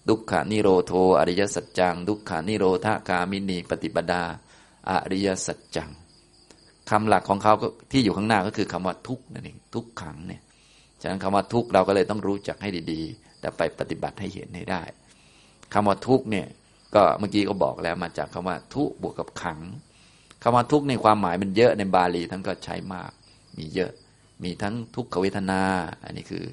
[0.08, 4.24] ดุขะนิโรโทอริยสัจจัง ดุขะนิโรธากามินีปฏิปดา
[4.90, 5.90] อริยสัจจัง
[6.90, 7.54] คำหลักของเขา
[7.90, 10.42] ที่อยู่ข้างหน้าก็คือคำว่าทุกนั่นเองทุกขังเนี่ย
[11.00, 14.82] ฉะนั้นคำว่าทุกเราก็เลยต้องรู้จักให้ดีๆ แต่ไปปฏิบัติให้เห็นให้ได้
[15.74, 16.46] คำว่าทุกเนี่ย
[16.94, 19.60] ก็เมื่อกี้ก็บอกแล้วมาจากคำว่าทุบวกกับขัง
[20.42, 23.10] คำว่าทุกในความหมายมันเยอะในบาลีท่านก็ใช้มาก
[23.58, 23.92] มีเยอะ
[24.42, 25.62] มีทั้งทุกขเวทนา
[26.04, 26.44] อันนี้คือ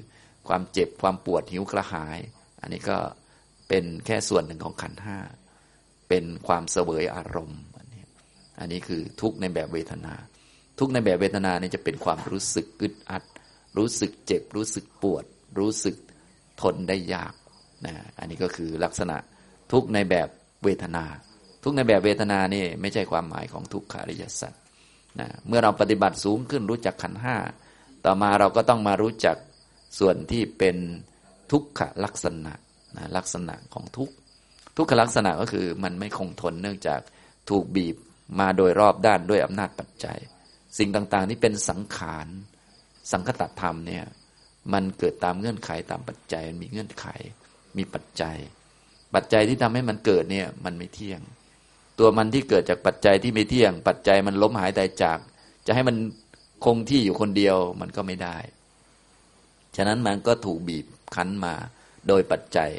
[0.48, 2.18] ความเจ็บความปวดหิวกระหาย
[2.62, 2.96] อันนี้ก็
[3.68, 5.18] เป็นแค่ส่วนหนึ่งของขันห้า
[6.08, 8.04] เป็นความเสวยอารมณ์ อันนี้
[8.58, 10.14] อันนี้คือทุกในแบบเวทนา
[10.78, 13.22] ทุกในแบบเวทนานี่จะเป็นความรู้สึกอึดอัด
[13.76, 15.24] รู้สึกเจ็บ รู้สึกปวด
[15.58, 15.96] รู้สึก
[16.62, 17.34] ทนได้ยาก
[17.86, 19.16] นะอันนี้ก็คือลักษณะ
[19.72, 20.28] ทุกในแบบ
[20.64, 21.04] เวทนา
[21.64, 24.52] ทุกในแบบเวทนานี่ไม่ใช่ความหมายของทุกขาริยสัจ
[25.20, 27.36] นะเมื่อเราปฏิบัติสูงขึ้นรู้จักขันห้า
[28.04, 29.36] ต่อมาเราก็ต้องมารู้จัก
[29.98, 30.76] ส่วนที่เป็น
[31.50, 32.52] ทุกขลักษณะ
[32.96, 34.08] นะลักษณะของทุก
[34.76, 37.00] ทุกขลักษณะก็คือมันไม่คงทนเนื่องจาก
[37.50, 37.96] ถูกบีบ
[38.40, 40.18] มาโดยรอบด้านด้วยอำนาจปัจจัย
[40.78, 42.26] สิ่งต่างๆที่เป็นสังขาร
[43.12, 44.04] สังคตธรรมเนี่ย
[44.72, 47.06] มันเกิดตามเงื่อนไขตามปัจจัยมีเงื่อนไข
[47.76, 48.36] มีปัจจัย
[49.14, 51.20] ปัจจัยที่ทำให้มันเกิดเนี่ยมันไม่เที่ยง
[51.98, 55.18] ตัวมันที่เกิดจากปัจจัยที่ไม่เที่ยง ปัจจัยมันล้มหายตายจาก
[55.66, 55.96] จะให้มัน
[56.64, 58.36] คงที่อยู่คนเดียวมันก็ไม่ได้
[59.76, 61.54] ฉะนั้นมันก็ถูกบีบคั้นมา
[62.08, 62.70] โดยปัจจัย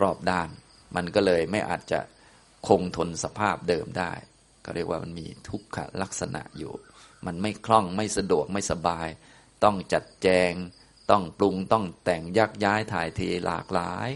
[0.00, 0.48] รอบด้าน
[0.96, 2.00] มันก็เลยไม่อาจจะ
[2.68, 4.12] คงทนสภาพเดิมได้
[4.64, 6.72] ก็เรียกว่ามันมีทุกขลักษณะอยู่
[7.26, 9.08] มันไม่คล่องไม่สะดวกไม่สบาย
[9.64, 10.52] ต้องจัดแจง
[11.10, 14.08] ต้องปรุงต้องแต่งยักย้ายถ่ายเทหลากหลาย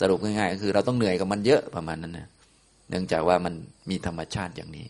[0.00, 2.28] สรุปง่ายๆก็คือเราต้องเหนื่อยกับมันเยอะประมาณนั้นนะ
[2.88, 3.54] เนื่องจากว่ามัน
[3.90, 4.86] มีธรรมชาติอย่างนี้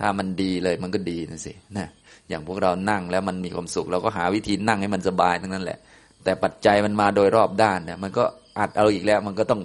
[0.00, 1.88] ถ้ามันดีเลยมันก็ดีนะสินะ
[2.28, 5.78] อย่างพวกเรานั่งแล้วมันมีความสุข เราก็หาวิธีนั่งให้มันสบายทั้งนั้นแหละ
[6.24, 8.24] แต่ปัจจัยมันมาโดยรอบด้านเนี่ยมันก็
[8.58, 9.62] อัดเอาอีกแล้วมันก็ต้อง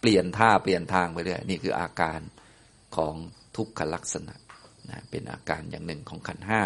[0.00, 2.20] เปลี่ยนท่าเปลี่ยนทางไปเรื่อยนี่คืออาการ
[2.96, 3.14] ของ
[3.56, 4.34] ทุกขลักษณะ
[4.90, 6.60] นะเป็นอาการอย่างหนึ่งของขันห้า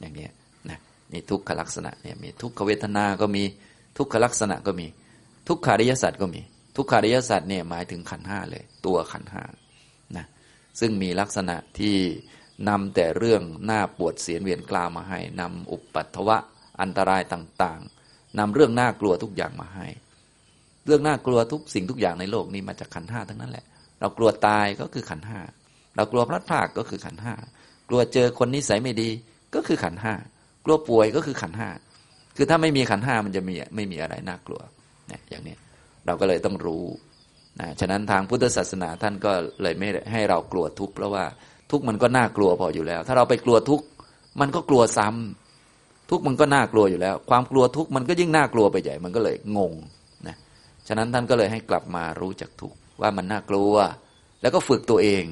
[0.00, 0.28] อย่างนี้
[0.70, 0.78] นะ
[1.12, 3.42] นี่ทุกขลักษณะเนี่ยมีทุกขเวทนา ก็มี
[3.98, 4.86] ทุกขลักษณะก็มี
[5.48, 6.40] ทุกขาริยสัจก็มี
[6.76, 9.44] ทุกขาริยสัจเนี่ยหมายถึงขันห้าเลย ตัวขันห้า
[10.16, 10.26] นะ
[10.80, 11.96] ซึ่งมีลักษณะที่
[12.68, 16.38] นำแต่เรื่องหน้าปวดเสียนเวียนกล้ามาให้นำอุปัตถวะ
[16.80, 19.86] อันตรายต่างๆนำเรื่องน่ากลัวทุกอย่างมาให้
[20.86, 23.64] เรื่องน่ากลัวทุกสิ่งทุกอย่างในโลกนี้มาจากขันห้าทั้งนั้นแหละ
[24.00, 25.40] เรากลัวตายก็คือขันห้า
[25.96, 27.34] เรากลัวพลัดพรากก็คือขันห้า
[27.88, 29.10] กลัวเจอคนนิสัยไม่ดี
[29.54, 30.14] ก็คือขันห้า
[30.64, 31.68] กลัวป่วยก็คือขันห้า
[32.36, 34.60] คือถ้าไม่มีขันห้ามันจะมีไม่มีอะไรน่ากลัว
[35.10, 35.56] นะอย่างนี้
[36.06, 36.84] เราก็เลยต้องรู้
[37.60, 39.32] นะฉะนั้นทางพุทธศาสนาท่านก็
[39.62, 41.24] เลยไม่ให้เรากลัวทุกข์เพราะว่า
[41.70, 43.82] ทุกมันก็น่ากลัวพออยู่แล้ว ถ้าเราไปกลัวทุก
[44.40, 49.72] มันก็กลัวซ้ำทุกมันก็น่ากลัวอยู่แล้ว ความกลัวทุกมันก็ยิ่งน่ากลัวไปใหญ่มันก็เลยงง
[50.26, 50.36] นะ
[50.88, 53.72] ฉะนั้นท่านก็เลยให้กลับมารู้จักทุกว่ามันน่ากลัว
[54.42, 55.24] แล้วก็ฝึกตัวเอง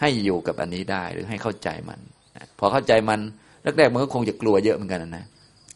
[0.00, 1.98] ให้อยู่กับอันนี้ได้หรือให้เข้าใจมัน
[2.36, 3.20] นะพอเข้าใจมัน
[3.62, 5.24] แรกๆมันก็คงจะกลัวเยอะเหมือนกันนะ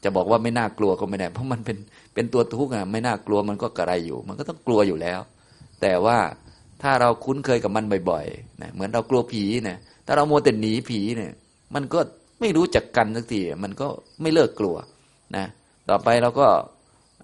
[0.04, 1.76] จะบอกว่าไม่น่ากลัวก็ไม่ได้เพราะมันเป็น
[2.14, 5.20] เป็นตัวทุกข์อะไม่น่ากลัวมันก็กระไรอยู่ มันก็ต้องกลัวอยู่แล้ว
[5.80, 6.18] แต่ว่า
[6.82, 11.32] ถ้าเราคุ้นเคยกับมันบ่อยๆนะเหมือนเรากลัวผีเนี่ยถ้าเรามัวแต่หนีผีเนี่ย
[11.74, 12.00] มันก็
[12.40, 13.88] ไม่รู้จักกันสักทีมันก็
[14.22, 14.76] ไม่เลิกกลัว
[15.36, 15.46] นะ
[15.88, 16.48] ต่อไปเราก็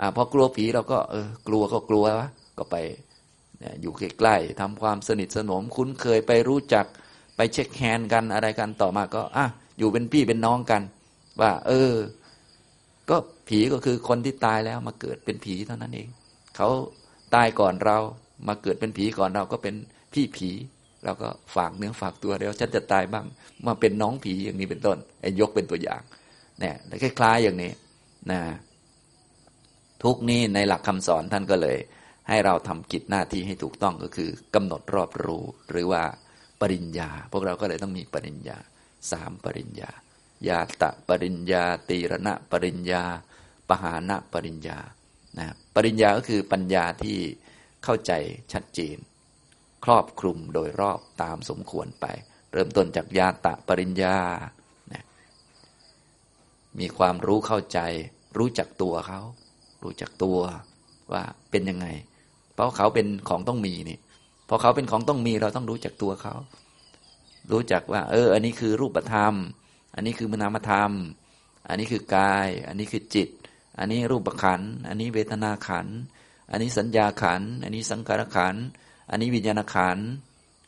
[0.01, 2.29] อพอกลัวผีเราก็เออกลัวก็กลัววะ
[2.59, 2.77] ก็ไป
[3.83, 6.87] อยู่ใกล้ๆทำความสนิทสนมคุ้นเคยไปรู้จัก
[7.37, 9.47] ไป shake hand กันอะไรกันต่อมาก็อะ
[9.79, 10.83] อยู่เป็นพี่เป็นน้องกัน
[11.41, 11.93] ว่า เออ
[13.11, 13.17] ก็
[13.49, 16.09] ผีก็คือคนที่ตายแล้วมาเกิดเป็นผีเท่านั้นเอง
[16.57, 16.69] เขา
[17.35, 17.99] ตายก่อนเรา
[18.47, 19.75] มาเกิดเป็นผีก่อนเราก็เป็น
[20.15, 20.51] พี่ผี
[21.05, 23.27] เราก็ฝากเนื้อฝากตัวเดี๋ยวฉันจะตายบ้าง
[23.67, 26.03] มาเป็นน้องผีอย่างนี้เป็นต้นไอ้ยกเป็นตัวอย่าง
[26.61, 27.73] เนี่ยคล้ายๆอย่างนี้
[28.31, 28.41] นะ
[30.03, 31.79] ทุกนี้ในหลักคำสอนท่านก็เลย
[32.29, 36.03] ให้เราทำกิจหน้าที่ให้ถูกต้องก็คือกำหนดรอบรู้ หรือว่า
[36.61, 38.59] ปริญญา พวกเราก็เลยต้องมีปริญญา
[39.11, 39.91] สามปริญญา
[40.49, 43.03] ญาตะปริญญา ตีรณะปริญญา
[43.69, 44.79] ปหานะปริญญา
[45.39, 47.19] นะปริญญาก็คือปัญญาที่
[47.85, 48.13] เข้าใจ
[48.53, 48.97] ชัดเจน
[49.85, 52.07] ครอบคลุมโดยรอบตามสมควรไป
[52.53, 54.19] เริ่มต้นจากญาตะปริญญา
[54.93, 55.05] นะ
[56.81, 57.79] มีความรู้เข้าใจ
[58.39, 59.21] รู้จักตัวเขา
[59.83, 60.39] รู้จักตัว
[61.13, 61.87] ว่าเป็นยังไง
[62.55, 63.99] เพราะเขาเป็นของต้องมีนี่
[64.49, 66.35] พอเขาเป็นของต้องมีเราต้องรู้จักตัวเขา
[67.53, 69.35] รู้จักว่า เออ อันนี้คือรูปธรรม
[69.95, 70.93] อันนี้คือมนามธรรม
[71.69, 73.29] อันนี้คือกาย อันนี้คือจิต
[73.79, 75.87] อันนี้รูปขัน อันนี้เวทนาขัน
[76.51, 78.57] อันนี้สัญญาขัน อันนี้สังขารขัน
[79.11, 79.99] อันนี้วิญญาณขัน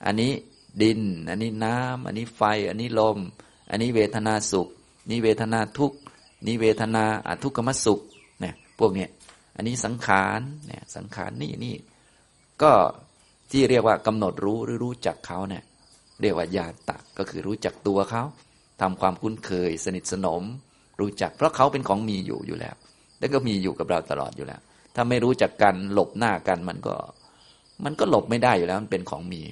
[0.05, 0.33] อันนี้
[0.83, 3.19] ดิน อันนี้น้ำอันนี้ไฟ อันนี้ลม
[3.71, 4.69] อันนี้เวทนาสุข
[5.11, 5.99] นี่เวทนาทุกข์
[6.47, 8.01] นี่เวทนาอทุกขมสุข
[8.41, 9.11] เนี่ย พวกเนี้ย
[9.57, 11.75] อันนี้สังขาร เนี่ย สังขารนี่นี่
[12.63, 12.73] ก็
[13.51, 15.63] ที่เรียกว่ากำหนดรู้หรือรู้จักเขาเนี่ย
[16.21, 18.23] เรียกว่าญาตะ ก็คือรู้จักตัวเขา
[18.81, 20.43] ทำความคุ้นเคย สนิทสนม
[21.01, 22.75] รู้จัก เพราะเขาเป็นของมีอยู่อยู่แล้ว
[23.19, 24.61] แล้วก็มีอยู่กับเราตลอดอยู่แล้ว
[24.97, 26.95] ถ้าไม่รู้จักกันหลบหน้ากันมันก็
[27.85, 29.43] มันก็หลบไม่ได้อยู่แล้วมันเป็นของมี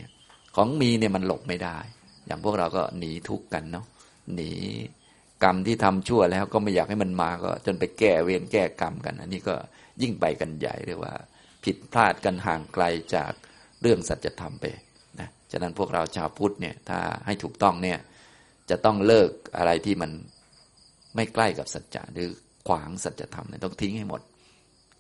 [0.57, 1.79] ของมีเนี่ยมันหลบไม่ได้
[2.27, 3.87] อย่างพวกเราก็หนีทุกข์กันเนาะ
[4.35, 4.51] หนี
[5.45, 9.55] กรรมที่ทำชั่วแล้วก็ไม่อยากให้มันมาก็ จนไปแก้เวรแก้กรรมกัน อันนี้ก็
[10.03, 11.15] ยิ่งไปกันใหญ่เรียกว่า
[11.65, 12.85] ผิดพลาดกันห่างไกล
[13.15, 13.33] จาก
[13.83, 14.65] เรื่องสัจธรรมไป
[15.21, 17.99] นะฉะนั้นพวกเราชาวพุทธเนี่ยถ้าให้ถูกต้องเนี่ย
[18.71, 20.11] จะต้องเลิกอะไรที่มัน
[21.15, 22.29] ไม่ใกล้กับสัจจะหรือ
[22.69, 24.21] ขวางสัจธรรมเนี่ยต้องทิ้งให้หมด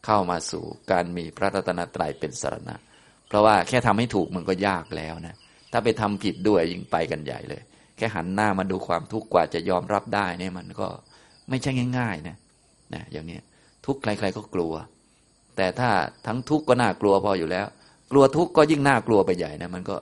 [0.04, 2.76] เข้ามาสู่การมีพระรัตนตรัยเป็นสารณะ
[3.28, 5.36] เพราะว่าแค่ทำให้ถูกมันก็ยากแล้วนะ
[5.72, 7.62] ถ้าไปทำผิดด้วยยิ่งไปกันใหญ่เลย
[7.96, 10.86] แค่หันหน้ามาดูความทุกข์กว่าจะยอมรับได้เนี่ยมันก็
[11.48, 12.36] ไม่ใช่ง่าย ๆ นะ
[12.94, 13.38] นะอย่างนี้
[13.86, 14.72] ทุกใคร ๆก็กลัว
[15.56, 15.90] แต่ถ้า
[16.26, 17.66] ทั้งทุกข์ก็น่ากลัวพออยู่แล้ว
[18.10, 19.96] กลัวทุกข์ก็ยิ่งน่ากลัวไปใหญ่นะมันก็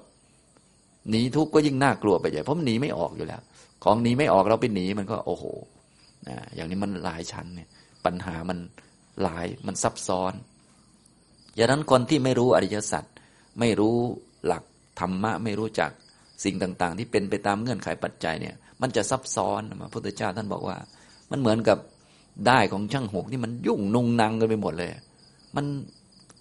[1.10, 3.40] หนีทุกข์ก็ยิ่งน่ากลัวไปใหญ่เพราะมันหนีไม่ออกอยู่แล้ว
[3.84, 5.44] ของหนีไม่ออกเราไปหนีมันก็โอ้โห
[6.28, 7.68] นะอย่างนี้มันหลายชั้นเนี่ย
[8.04, 8.58] ปัญหามัน
[9.22, 10.32] หลายมันซับซ้อน
[11.54, 13.04] อย่างนั้นคนที่ไม่รู้อริยสัจ
[13.60, 13.96] ไม่รู้
[14.46, 14.62] หลัก
[15.00, 15.90] ธรรมะไม่รู้จัก
[16.44, 20.76] สิ่งต่าง ๆ ที่เป็นไปตามเงื่อนไขปัจจัยเนี่ยมันจะซับซ้อนพระพุทธเจ้าท่านบอกว่า
[21.30, 21.78] มันเหมือนกับ
[22.46, 24.90] ได้ของช่างหกที่มันยุ่งนุงนางกันไปหมดเลย
[25.56, 25.64] มัน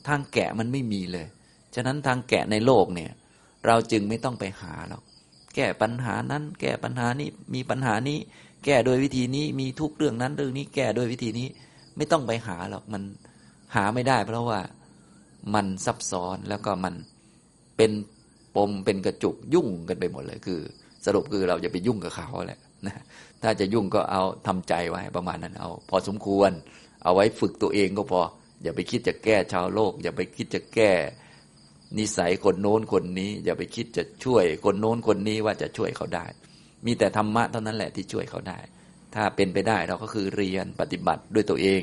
[0.08, 1.28] ทางแกะมันไม่มีเลย
[1.76, 3.12] ฉะนั้นทางแกะในโลกเนี่ย
[3.66, 5.04] เราจึงไม่ต้องไปหาหรอก
[5.56, 8.18] แก้ปัญหานั้น แก้ปัญหานี้มีปัญหานี้
[8.66, 11.48] แก้โดยวิธีนี้มีทุกเรื่องนั้นเรื่องนี้ แก้โดยวิธีนี้
[11.98, 13.04] ไม่ต้องไปหาหรอกมัน
[13.76, 14.60] หาไม่ได้ เพราะว่า
[15.54, 16.94] มันซับซ้อนแล้วก็มัน
[17.78, 17.92] เป็น
[18.56, 20.60] ปมเป็นกระจุกยุ่งกันไปหมดเลยคือ
[21.06, 23.04] สรุปคือเราจะไปยุ่งกับเขาแหละนะ
[23.42, 26.52] ถ้าจะยุ่งก็เอาทำใจไว้ประมาณนั้นเอา พอสมควร
[27.04, 28.22] เอาไว้ฝึกตัวเองก็พอ
[28.64, 30.92] อย่าไปคิดจะแก้ชาวโลก อย่าไปคิดจะแก้
[31.98, 36.26] นิสัยคนโน้นคนนี้ อย่าไปคิดจะช่วยคนโน้นคนนี้ว่าจะช่วยเขาได้
[36.86, 38.60] มีแต่ธรรมะเท่านั้นแหละที่ช่วยเขาได้
[39.16, 41.82] ถ้าเป็นไปได้เราก็คือเรียนปฏิบัติด้วยตัวเอง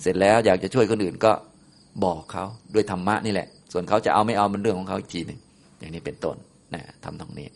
[0.00, 1.32] เสร็จแล้วอยากจะช่วยคนอื่นก็
[2.04, 2.44] บอกเขา
[2.74, 5.40] ด้วยธรรมะนี่แหละ ส่วนเขาจะเอาไม่เอามันเรื่องของเขาอีกทีหนึ่ง
[5.78, 6.36] อย่างนี้เป็นต้น
[6.74, 7.48] นะทำตรงนี้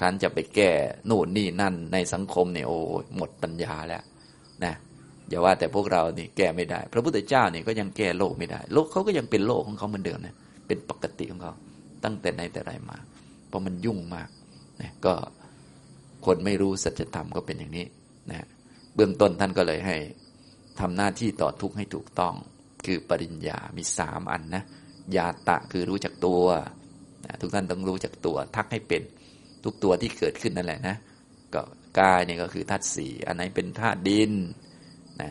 [0.00, 0.70] ท่านจะไปแก้
[1.06, 2.78] โน่นนี่นั่นในสังคมเนี่ยโอ้
[3.16, 4.02] หมดปัญญาแล้ว
[4.64, 4.74] นะ
[5.28, 11.52] อย่าว่าแต่พวกเรานี่แก้ไม่ได้ พระพุทธเจ้านี่ก็ยังแก้โลกไม่ได้ โลกเขาก็ยังเป็นโลกของเขาเหมือนเดิมนะเป็นปกติของเขา
[12.04, 12.98] ตั้งแต่ในแต่ไรมา
[13.48, 14.28] เพราะมันยุ่งมาก
[14.80, 15.14] นะก็
[16.26, 17.86] คนไม่รู้สัจธรรมก็เป็นอย่างนี้
[18.30, 18.46] นะ
[19.00, 19.96] เบื้องต้นท่านก็เลยให้
[20.80, 22.34] ทำหน้าที่ต่อทุกข์ให้ถูกต้อง
[22.86, 24.64] คือปริญญา มีสามอันนะ
[25.16, 26.42] ยาตะคือรู้จักตัว
[27.40, 29.02] ทุกท่านต้องรู้จักตัว ทักให้เป็น
[29.64, 30.96] ทุกตัวที่เกิดขึ้นนั่นแหละนะ
[31.54, 31.62] ก็
[31.98, 34.32] กายเนี่ยก็คือธาตุสี่อันไหนเป็นธาตุดิน
[35.20, 35.30] นะ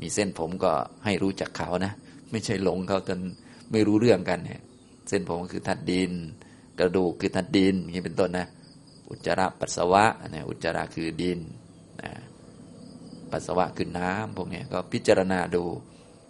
[0.00, 0.72] มีเส้นผมก็
[1.04, 1.92] ให้รู้จักเขานะ
[2.30, 3.18] ไม่ใช่หลงเขาจน
[3.72, 4.60] ไม่รู้เรื่องกันเนี่ย
[5.08, 6.12] เส้นผมก็คือธาตุดิน
[6.78, 8.46] กระดูกคือธาตุดินอย่างนี้เป็นต้นนะ
[9.08, 11.38] อุจจาระปัสสาวะนะอุจจาระคือดิน
[13.32, 15.64] ปัสสาวะคือน้ำพวกนี้ก็พิจารณาดู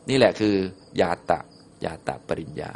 [0.09, 0.55] นี่แหละคือ
[1.01, 1.41] ยาตะ
[1.85, 2.73] ยาตะปริญญา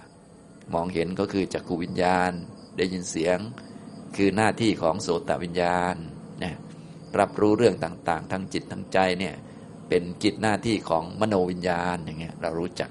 [0.74, 2.32] มองเห็นก็คือจักขูวิญญาณ
[2.76, 3.38] ได้ยินเสียง
[4.16, 5.94] คือหน้าที่ของโสตวิญญาณ
[6.42, 6.54] นะ
[7.18, 9.34] รับรู้เรื่องต่างๆ ทั้งจิตทั้งใจเนี่ย
[9.88, 12.90] เป็นกิจหน้าที่ของมโนวิญญาณอย่างเงี้ยเรารู้จัก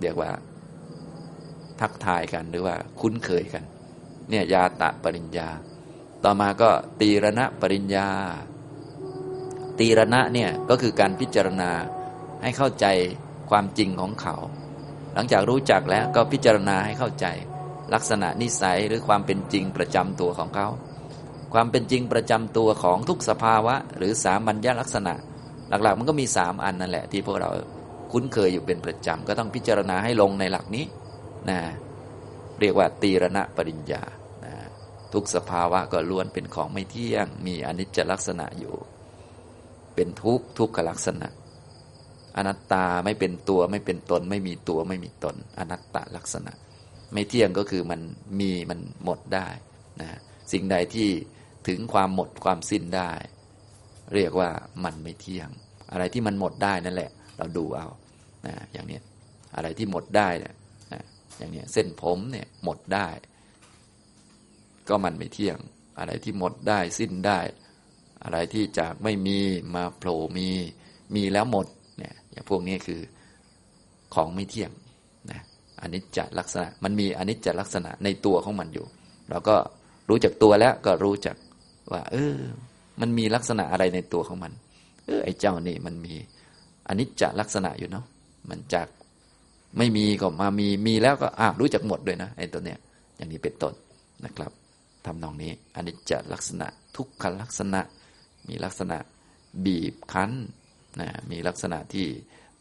[0.00, 0.30] เรียกว่า
[1.80, 3.64] ทักทายกันหรือว่าคุ้นเคยกัน
[4.30, 5.48] เนี่ยยาตะปริญญา
[6.24, 8.08] ต่อมาก็ตีรณะปริญญา
[9.80, 11.70] ตีรณะเนี่ยก็คือการพิจารณา
[12.42, 12.86] ให้เข้าใจ
[13.50, 14.36] ความจริงของเขา
[15.14, 17.26] หลังจากรู้จักแล้วก็พิจารณาให้เข้าใจ
[17.94, 20.68] ลักษณะนิสัยหรือความเป็นจริงประจำตัวของเขา
[21.54, 25.14] ความเป็นจริงประจำตัวของทุกสภาวะ หรือสามัญญลักษณะ
[25.68, 27.50] หลักๆ มันก็มีสามอันนั่นแหละ ที่พวกเรา
[28.12, 30.84] คุ้นเคยอยู่เป็นประจำก็ต้องพิจารณาให้ลงในหลักนี้
[31.50, 31.60] นะ
[32.60, 34.02] เรียกว่าตีรณะปริญญา
[34.44, 34.54] นะ
[35.12, 38.74] ทุกสภาวะก็ล้วนเป็นของไม่เที่ยง มีอนิจจลักษณะอยู่
[39.94, 41.28] เป็นทุกข์ทุกขลักษณะ
[42.36, 46.52] อนัตตาไม่เป็นตัวไม่เป็นตน ไม่มีตัวไม่มีตน อนัตตลักษณะ
[47.12, 48.00] ไม่เที่ยงก็คือมัน
[48.40, 49.48] มีมันหมดได้
[50.00, 50.08] นะ
[50.52, 51.08] สิ่งใดที่
[51.68, 53.10] ถึงความหมดความสิ้นได้
[54.14, 54.50] เรียกว่า
[54.84, 55.48] มันไม่เที่ยง
[55.92, 57.88] อะไรที่มันหมดได้นั่นแหละ เราดูเอา
[58.46, 58.98] นะอย่างนี้
[59.56, 60.54] อะไรที่หมดได้เนี่ย
[60.92, 61.02] นะ
[61.38, 63.08] อย่างนี้เส้นผมเนี่ยหมดได้
[64.88, 65.58] ก็มันไม่เที่ยง
[65.98, 67.40] อะไรที่หมดได้สิ้นได้
[68.24, 69.38] อะไรที่จากไม่มี
[69.74, 70.48] มาโผล่มี
[71.14, 71.66] มีแล้วหมด
[71.98, 73.00] เนี่ยอย่างพวกนี้คือ
[74.14, 74.70] ของไม่เที่ยง
[75.30, 75.40] นะ
[75.80, 78.86] อนิจจลักษณะ มันมีอนิจจลักษณะในตัวของมันอยู่
[79.30, 79.56] เราก็
[80.08, 81.36] รู้จักตัวแล้วก็รู้จัก
[81.92, 82.36] ว่า เออ
[83.00, 84.52] มันมีลักษณะอะไรในตัวของมัน
[85.06, 86.14] เออไอ้เจ้านี่มันมี
[86.88, 88.04] อนิจจลักษณะอยู่เนาะ
[88.50, 88.88] มันจาก
[89.78, 92.78] ไม่มีก็มามีมีแล้วก็อ่ารู้จักหมดด้วยนะไอ้ตัวเนี้ย
[93.16, 93.74] อย่างนี้เป็นต้น
[94.24, 94.52] นะครับ
[95.06, 96.66] ทำนองนี้อนิจจลักษณะ
[96.96, 97.80] ทุกขลักษณะ
[98.48, 98.98] มีลักษณะ
[99.66, 100.30] บีบคั้น
[101.00, 102.06] นะมีลักษณะที่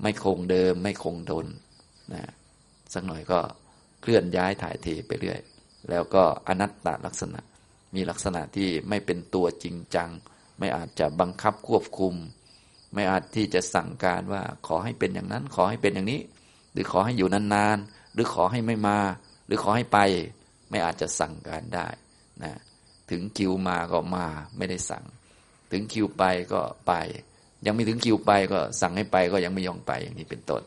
[0.02, 1.46] ไม่คงเดิมไม่คงทน
[2.14, 2.24] นะ
[2.94, 3.40] สักหน่อยก็
[4.02, 5.40] เคลื่อนย้ายถ่ายเทไปเรื่อย
[5.90, 7.40] แล้วก็อนัตตลักษณะ
[7.96, 10.10] มีลักษณะที่ไม่เป็นตัวจริงจัง
[10.60, 12.16] ไม่อาจจะบังคับควบคุม
[12.94, 16.22] ไม่อาจที่จะสั่งการว่าขอให้เป็นอย่างนั้น ขอให้เป็นอย่างนี้
[16.72, 19.00] หรือขอให้อยู่นานๆ หรือขอให้ไม่มา
[19.46, 20.00] หรือขอให้ไป
[20.70, 21.88] ไม่อาจจะสั่งการได้
[22.44, 22.54] นะ
[23.10, 24.26] ถึงคิวมาก็มา
[24.58, 25.04] ไม่ได้สั่ง
[25.72, 26.94] ถึงคิวไปก็ไป
[27.66, 30.62] ยังไม่ถึงคิวไปก็สั่งให้ไปก็ยังไม่ยอมไปอย่างนี้เป็นต้น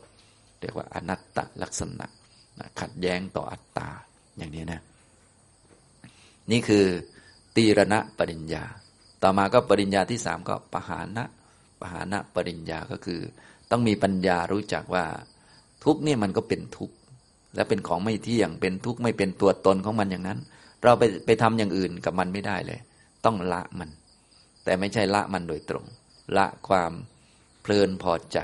[0.60, 2.06] เรียกว่าอนัตตลักษณะ
[2.80, 3.88] ขัดแย้งต่ออัตตา
[4.38, 4.80] อย่างนี้นะ
[6.50, 6.86] นี่คือ
[7.56, 8.64] ตีรณะปริญญา
[9.22, 11.24] ต่อมาก็ปริญญาที่สามก็ปหานะ
[11.80, 13.20] ปหานะปริญญาก็คือ
[13.70, 15.04] ต้องมีปัญญารู้จักว่า
[15.84, 16.90] ทุกนี่มันก็เป็นทุก
[17.54, 20.38] และเป็นของไม่เที่ยงเป็นทุกไม่เป็นตัวตนของมันอย่างนั้น
[20.82, 22.80] เราไปไปทำอย่างอื่นกับมันไม่ได้เลย
[23.24, 23.88] ต้องละมัน
[24.64, 25.84] แต่ไม่ใช่ละมันโดยตรง
[26.36, 26.92] ละความ
[27.62, 28.38] เพลินพอใจ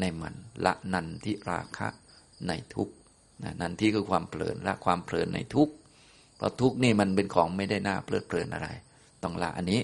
[0.00, 1.88] ในมันละนันทิราคะ
[2.48, 2.88] ในทุก
[3.60, 5.68] นันทิคือความเพลินละความเพลินในทุก
[6.36, 8.68] เพราะทุกนี่มันเป็นของไม่ได้น่าเพลิดเพลินอะไร
[9.22, 9.80] ต้องละอันนี้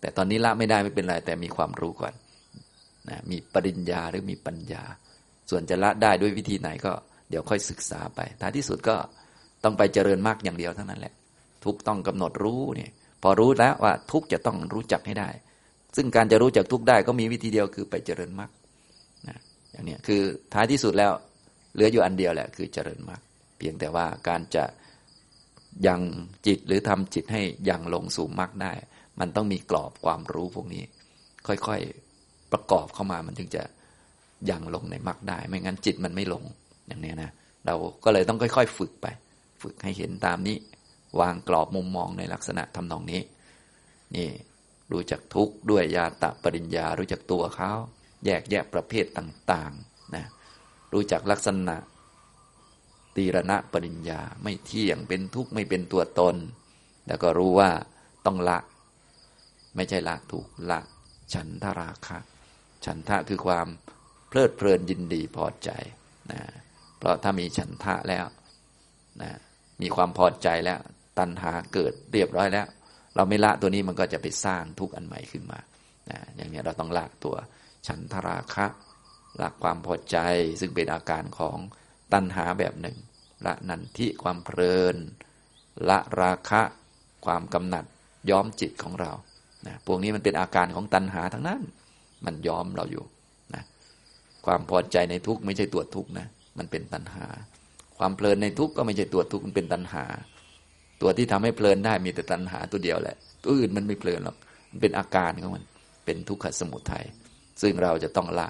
[0.00, 2.14] แต่ตอนนี้ละไม่ได้ไม่เป็นไรแต่มีความรู้ก่อน
[3.08, 4.82] นะมีปริญญาหรือมีปัญญา
[5.50, 6.92] ส่วนจะละได้ด้วยวิธีไหนก็
[7.30, 8.96] เดี๋ยวค่อยศึกษาไปท้ายที่สุดก็
[9.64, 11.14] ต้องไปเจริญมากอย่างเดียวเท่านั้นแหละ
[11.64, 12.90] ทุกต้องกำหนดรู้เนี่ย
[13.22, 15.30] พอรู้แล้วว่าทุกจะต้องรู้จักให้ได้
[15.96, 18.50] ซึ่งการจะรู้จักทุกได้ก็มีวิธีเดียวคือไปเจริญมาก
[19.28, 19.38] นะ
[19.72, 20.22] อย่างนี้คือ
[20.54, 21.12] ท้ายที่สุดแล้ว
[21.74, 23.20] เหลืออยู่อันเดียวแหละ คือเจริญมรรค
[23.58, 24.64] เพียงแต่ว่าการจะ
[25.86, 26.00] ยัง
[26.46, 28.72] จิตหรือทำจิตให้ยังลงสู่มรรคได้
[29.20, 30.84] มันต้องมีกรอบความรู้พวกนี้
[31.46, 33.62] ค่อยๆประกอบเข้ามามันถึงจะ
[34.50, 36.44] ยังลงในมรรคได้ ไม่งั้นจิตมันไม่ลง
[36.88, 37.30] อย่างนี้นะ
[37.66, 39.06] เราก็เลยต้องค่อย ๆ ฝึกไป
[39.62, 40.56] ฝึกให้เห็นตามนี้
[41.20, 43.22] วางกรอบมุมมองในลักษณะทำนองนี้
[44.16, 44.28] นี่
[44.92, 47.72] รู้จักทุกข์ด้วยญาตะปริญญา รู้จักตัวเขา
[48.24, 50.24] แยกแยะประเภทต่างๆนะ
[50.92, 51.76] รู้จักลักษณะ
[53.16, 56.36] ตีรณะปริญญาไม่เที่ยงเป็นทุกข์ไม่เป็นตัวตน
[57.06, 57.70] แล้วก็รู้ว่า
[58.26, 58.58] ต้องละ
[59.76, 60.80] ไม่ใช่ละถูกละ
[61.34, 62.18] ฉันทราคะ
[62.84, 63.66] ฉันทะคือความ
[64.28, 65.70] เพลิดเพลินยินดีพอใจ
[66.32, 66.40] นะ
[66.98, 68.26] เพราะถ้ามีฉันทะแล้ว
[69.22, 69.30] นะ
[69.80, 70.80] มีความพอใจแล้ว
[71.18, 72.66] ตัณหาเกิดเรียบร้อยแล้ว
[73.16, 75.58] เราไม่ละตัวนี้มันก็จะไปสร้างทุกข์อันใหม่ขึ้นมา
[76.10, 77.36] นะอย่างนี้เราต้องละตัว
[77.86, 78.66] ฉันทราคะ
[79.40, 80.16] ละความพอใจ
[80.60, 81.58] ซึ่งเป็นอาการของ
[82.12, 82.96] ตัณหาแบบหนึ่ง
[83.46, 84.96] ละนันทิความเพลิน
[85.88, 86.62] ละราคะ
[87.24, 87.84] ความกำหนัด
[88.30, 89.12] ย้อมจิตของเรา
[89.66, 91.60] นะพวกนี้มันเป็นอาการของตัณหาทั้งนั้น
[92.24, 93.04] มันย้อมเราอยู่
[93.54, 93.62] นะ
[94.46, 96.26] ความพอใจในทุกข์ไม่ใช่ตัวทุกข์นะ
[96.58, 97.26] มันเป็นตัณหา
[97.98, 100.04] ความเพลินในทุกข์ก็ไม่ใช่ตัวทุกข์มันเป็นตัณหา
[101.02, 104.36] ตัวที่ทำให้เพลินได้มีแต่ตัณหาตัวเดียวแหละ ตัวอื่นมันไม่เพลินหรอก
[104.70, 105.64] มันเป็นอาการของมัน
[106.04, 107.04] เป็นทุกขสมุทัย
[107.62, 108.48] ซึ่งเราจะต้องละ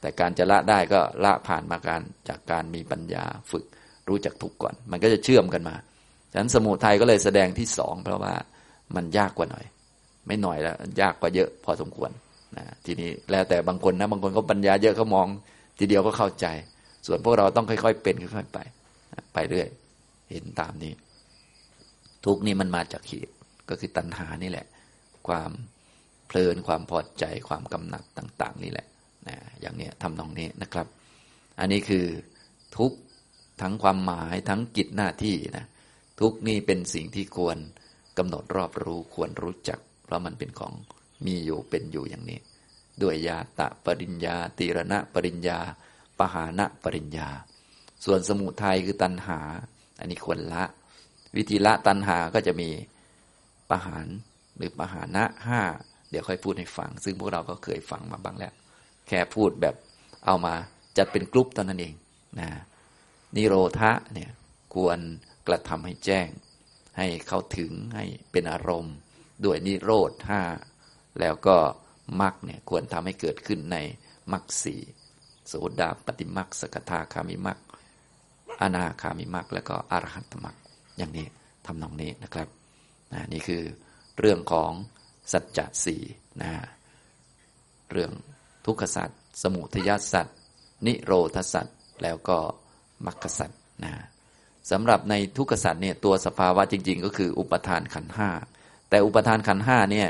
[0.00, 3.64] แต่การจะละได้ก็ละผ่านมาการจากการมีปัญญาฝึก
[4.08, 5.74] รู้จักทุกข์ก่อน มันก็จะเชื่อมกันมา
[6.32, 8.34] ฉะนั้นสมุทัยก็เลยแสดงที่สองเพราะว่า
[8.96, 9.64] มันยากกว่าหน่อย
[10.26, 12.10] ไม่หน่อยแล้วยากกว่าเยอะพอสมควร
[12.56, 15.26] นะทีนี้แล้วแต่บางคนนะบางคนเขาปัญญาเยอะเขามอง
[15.78, 16.46] ทีเดียวก็เข้าใจ
[17.06, 18.58] ส่วนพวกเราต้องค่อยๆเป็นค่อยๆไป
[19.34, 19.68] ไปเรื่อย
[20.30, 20.92] เห็นตามนี้
[22.24, 23.34] ทุกนี้มันมาจากเหตุ
[23.68, 24.66] ก็คือตัณหานี่แหละ
[25.28, 25.50] ความ
[26.26, 28.86] เพลินความพอใจความกำหนัดต่าง ๆ นี่แหละ
[29.28, 30.86] นะอย่างเนี้ยทำนองนี้นะครับ
[31.60, 32.06] อันนี้คือ
[32.76, 32.92] ทุก
[33.62, 35.66] ทั้งความหมายทั้งกิจหน้าที่นะ
[36.20, 37.58] ทุกนี่เป็นสิ่งที่ควร
[38.18, 40.72] กำหนดรอบรู้ควรรู้จัก เพราะมันเป็นของ
[41.26, 42.38] มีอยู่เป็นอยู่อย่างนี้
[43.02, 45.58] ด้วยยาตะปริญญาตีรณะปริญญา
[46.18, 47.28] ปหานะปริญญา
[48.04, 49.40] ส่วนสมุทัยคือตัณหา
[49.98, 50.64] อันนี้ควรละ
[51.36, 52.70] วิธีละตัณหาก็จะมี
[53.70, 54.08] ปหาน
[54.56, 55.60] หรือปหานะห้า
[56.10, 58.52] เดี๋ยวค่อยพูดให้ฟัง ซึ่งพวกเราก็เคยฟังมาบ้างแล้ว
[59.08, 59.74] แค่พูดแบบ
[60.26, 60.54] เอามา
[60.98, 61.94] จัดเป็นกลุ่มตอนนั้นเอง
[62.40, 62.48] นะ
[63.36, 64.30] นิโรธะเนี่ย
[64.74, 64.98] ควร
[65.46, 66.28] กระทำให้แจ้ง
[66.98, 68.96] ให้เข้าถึงให้เป็นอารมณ์
[69.44, 70.42] ด้วยนิโรธห้า
[71.20, 71.56] แล้วก็
[72.20, 73.76] มรรคเนี่ยควรทำให้เกิดขึ้นใน
[74.32, 74.80] มรรคสี่
[75.48, 77.58] โสดาปฏิมรรคสกทาคามิมรรค
[78.60, 80.56] อนาคามิมรรคแล้วก็อรหัตมรรค
[80.98, 81.26] อย่างนี้
[81.66, 82.48] ทำนองนี้นะครับ
[83.12, 83.62] นะนี่คือ
[84.18, 84.70] เรื่องของ
[85.32, 86.02] สัจจะสี่
[86.42, 86.50] นะ
[87.92, 88.12] เรื่อง
[88.66, 89.10] ทุกขสัจ
[89.42, 90.26] สมุทยสัจ
[90.86, 91.66] นิโรธสัจ
[92.02, 92.38] แล้วก็
[93.06, 93.50] มรรคสัจ
[93.84, 93.92] นะ
[94.70, 98.30] สำหรับในทุกขสัตว์เนี่ยตัวสภาวะจริง ๆ ก็คืออุปทานขันห้า
[98.90, 100.08] แต่อุปทานขันห้าเนี่ย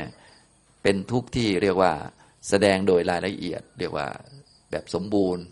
[0.83, 1.93] เป็นทุกข์ที่เรียกว่า
[2.49, 4.07] แสดงโดยรายละเอียด เรียกว่า
[4.71, 5.43] แบบสมบูรณ์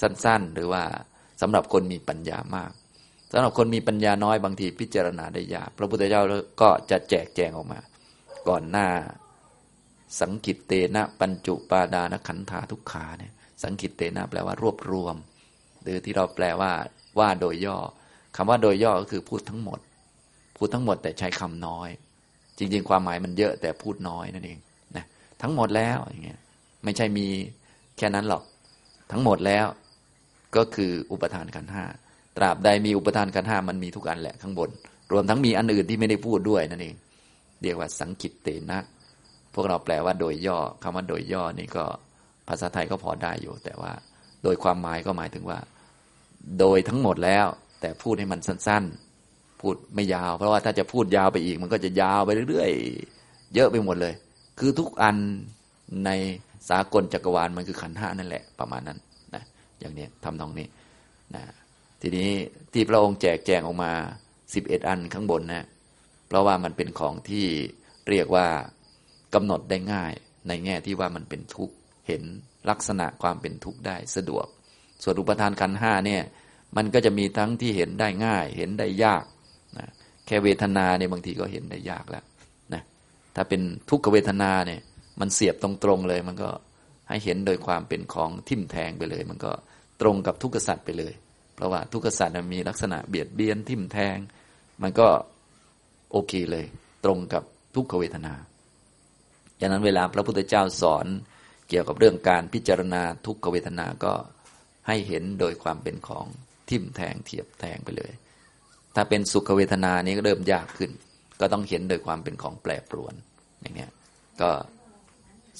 [0.00, 0.84] สั้นๆ หรือว่า
[1.40, 2.72] สำหรับคนมีปัญญามาก
[3.32, 6.22] สำหรับคนมีปัญญาน้อยบางทีพิจารณาได้ยากพระพุทธเจ้า
[6.60, 7.80] ก็จะแจกแจงออกมา
[8.48, 8.88] ก่อนหน้า
[10.20, 15.16] สังกิตเตนะปัญจุปาดานขันธาทุกขาเนี่ยสังกิตเตนะแปลว่ารวบรวม
[15.82, 16.72] หรือที่เราแปลว่า
[17.18, 17.76] ว่าโดยย่อ
[18.36, 19.78] คำว่าโดยย่อก็คือพูดทั้งหมด
[20.56, 21.88] พูดทั้งหมดแต่ใช้คำน้อย
[22.58, 24.58] จริง ๆ ความหมายมันเยอะแต่พูดน้อยนั่นเอง
[24.96, 25.04] นะ
[25.42, 26.40] ทั้งหมดแล้วอย่างเงี้ย
[26.84, 27.26] ไม่ใช่มี
[27.96, 28.42] แค่นั้นหรอก
[29.12, 29.66] ทั้งหมดแล้ว
[30.56, 31.84] ก็คืออุปทานขันห้า
[32.36, 34.70] ตราบใดมีอุปทานขันห้ามันมีทุกอันแหละข้างบน
[35.12, 36.94] รวมทั้งมีอันอื่นที่ไม่ได้พูดด้วยนั่นเอง
[37.62, 38.78] เรียกว่าสังกิตเตนะ
[39.54, 41.84] พวกเราแปลว่าโดยย่อคำว่าโดยย่อนี่ก็
[42.48, 43.92] ภาษาไทยก็พอได้อยู่ แต่ว่า
[44.42, 45.58] โดยความหมายก็หมายถึงว่า
[46.58, 47.46] โดยทั้งหมดแล้ว
[47.80, 48.84] แต่พูดให้มันสั้น
[49.22, 54.14] ๆ พูดไม่ยาว เพราะว่าถ้าจะพูดยาวไปอีก มันก็จะยาวไปเรื่อยๆ เยอะไปหมดเลย
[54.58, 55.16] คือทุกอัน
[56.04, 56.10] ใน
[56.70, 58.98] สากลจักรวาลมันคือขันห้านั่นแหละประมาณนั้น
[59.34, 59.42] นะ
[59.80, 60.66] อย่างนี้ทำตรงนี้
[61.34, 61.42] นะ
[62.00, 62.30] ทีนี้
[62.72, 63.92] ที่พระองค์แจกแจงออกมา
[64.54, 65.66] สิบเอ็ดอันข้างบนนะ
[66.28, 67.46] เพราะว่ามันเป็นของที่
[68.08, 68.46] เรียกว่า
[69.34, 70.12] กำหนดได้ง่าย
[70.48, 71.74] ในแง่ที่ว่ามันเป็นทุกข์
[72.06, 72.22] เห็น
[72.70, 74.46] ลักษณะความเป็นทุกข์ได้สะดวก
[75.02, 76.22] ส่วนอุปทานขันห้าเนี่ย
[76.76, 79.24] มันก็จะมีทั้งที่เห็นได้ง่าย เห็นได้ยาก
[79.78, 79.88] นะ
[80.26, 82.24] แค่เวทนาเนี่ยบางทีก็เห็นได้ยากแล้ว
[82.74, 82.82] นะ
[83.34, 84.80] ถ้าเป็นทุกขเวทนาเนี่ย
[85.20, 86.50] มันเสียบตรงๆเลย มันก็
[87.08, 89.52] ให้เห็นโดยความเป็นของทิ่มแทงไปเลย มันก็
[90.00, 91.12] ตรงกับทุกขสัตว์ไปเลย
[91.60, 94.16] เพราะว่าทุกขสัตว์มีลักษณะเบียดเบียนทิ่มแทง
[94.82, 95.08] มันก็
[96.12, 96.66] โอเคเลย
[97.04, 97.42] ตรงกับ
[97.74, 98.34] ทุกขเวทนา
[99.60, 101.06] ดังนั้นเวลาพระพุทธเจ้าสอน
[101.68, 104.12] เกี่ยวกับเรื่องการพิจารณาทุกขเวทนาก็
[104.86, 106.26] ให้เห็นโดยความเป็นของ
[106.70, 108.12] ทิ่มแทงเทียบแทงไปเลย
[108.94, 110.90] ถ้าเป็นสุขเวทนานี้ก็เริ่มยากขึ้น
[111.40, 113.14] ก็ต้องเห็นโดยความเป็นของแปรปรวน
[113.60, 113.90] อย่างเนี้ย
[114.40, 114.50] ก็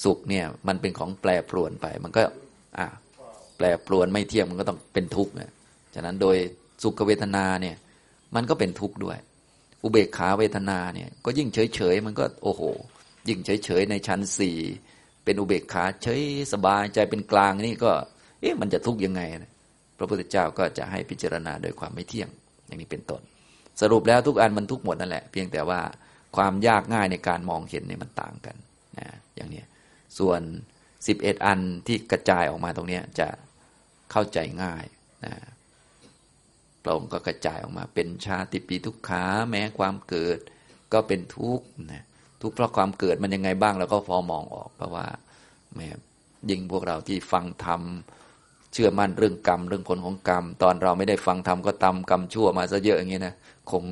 [0.03, 2.23] สุขเนี่ยมันเป็นของแปรปรวนไป มันก็
[2.77, 2.87] อ่า
[3.57, 5.51] แปรปรวนไม่เที่ยงมันก็ต้องเป็นทุกข์เนะ
[5.93, 6.37] ฉะนั้นโดย
[6.83, 7.75] สุขเวทนาเนี่ย
[8.35, 9.17] มันก็เป็นทุกข์ด้วย
[9.83, 12.61] อุเบกขาเวทนาเนี่ยก็ยิ่งเฉยเฉยมันก็โอ้โห
[13.29, 14.57] ยิ่งเฉยเฉยในชั้นสี่
[15.23, 16.21] เป็นอุเบกขาเฉย
[16.53, 17.91] สบายใจเป็นกลางนี่ก็
[18.41, 19.21] เอ๊ะมันจะทุกข์ยังไง
[19.97, 22.29] พระพุทธเจ้าก็จะให้พิจารณาโดยความไม่เที่ยง
[22.67, 23.21] อย่างนี้เป็นต้น
[23.81, 25.81] สรุปแล้วทุกอันมันทุกหมดนั่นแหละ เพียงแต่ว่า
[26.35, 28.55] ความยากง่ายในการมองเห็นเนี่ยมันต่างกัน
[28.99, 29.63] นะอย่างนี้
[30.19, 30.41] ส่วน
[30.93, 33.27] 11 อันที่กระจายออกมาตรงนี้จะ
[34.11, 34.85] เข้าใจง่าย
[35.25, 35.33] นะ
[36.83, 40.39] พระองค์ก็กระจายออกมาเป็นชาติปีทุกขาแม้ความเกิด
[40.93, 42.03] ก็เป็นทุกข์นะ
[42.41, 45.05] ทุกข์เพราะความเกิดมันยังไงบ้างเราก็พอมองออก เพราะว่า
[45.75, 45.87] แม้
[46.49, 47.81] ยิ่งพวกเราที่ฟังธรรม
[48.73, 53.33] เชื่อมั่นเรื่องกรรมเรื่องผลของกรรม ตอนเราไม่ได้ฟังธรรมก็ตำกรรมชั่วมาซะเยอะอย่างนี้นะ
[53.71, 53.83] คง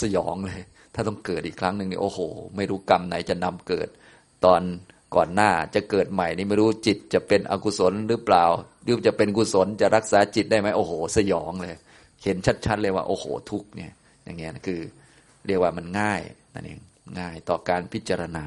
[0.00, 0.60] สยองเลย
[0.94, 2.18] ถ้าต้องเกิดอีกครั้งหนึ่งนี่โอ้โห
[2.56, 3.88] ไม่รู้กรรมไหนจะนำเกิด
[4.44, 4.60] ตอน
[5.14, 8.44] ก่อนหน้าจะเกิดใหม่นี่ไม่รู้จิตจะเป็นอกุศลหรือเปล่า
[8.82, 11.76] หรือจะเป็นกุศลจะรักษาจิตได้ไหมโอ้โห สยองเลย
[12.24, 12.36] เห็น
[12.66, 13.92] ชัดๆเลยว่า โอ้โห ทุกเนี่ย
[14.24, 14.80] อย่างเงี้ยคือ
[15.46, 16.20] เรียกว่ามันง่าย
[16.54, 16.78] นั่นเอง
[17.18, 18.44] ง่ายต่อการพิจารณา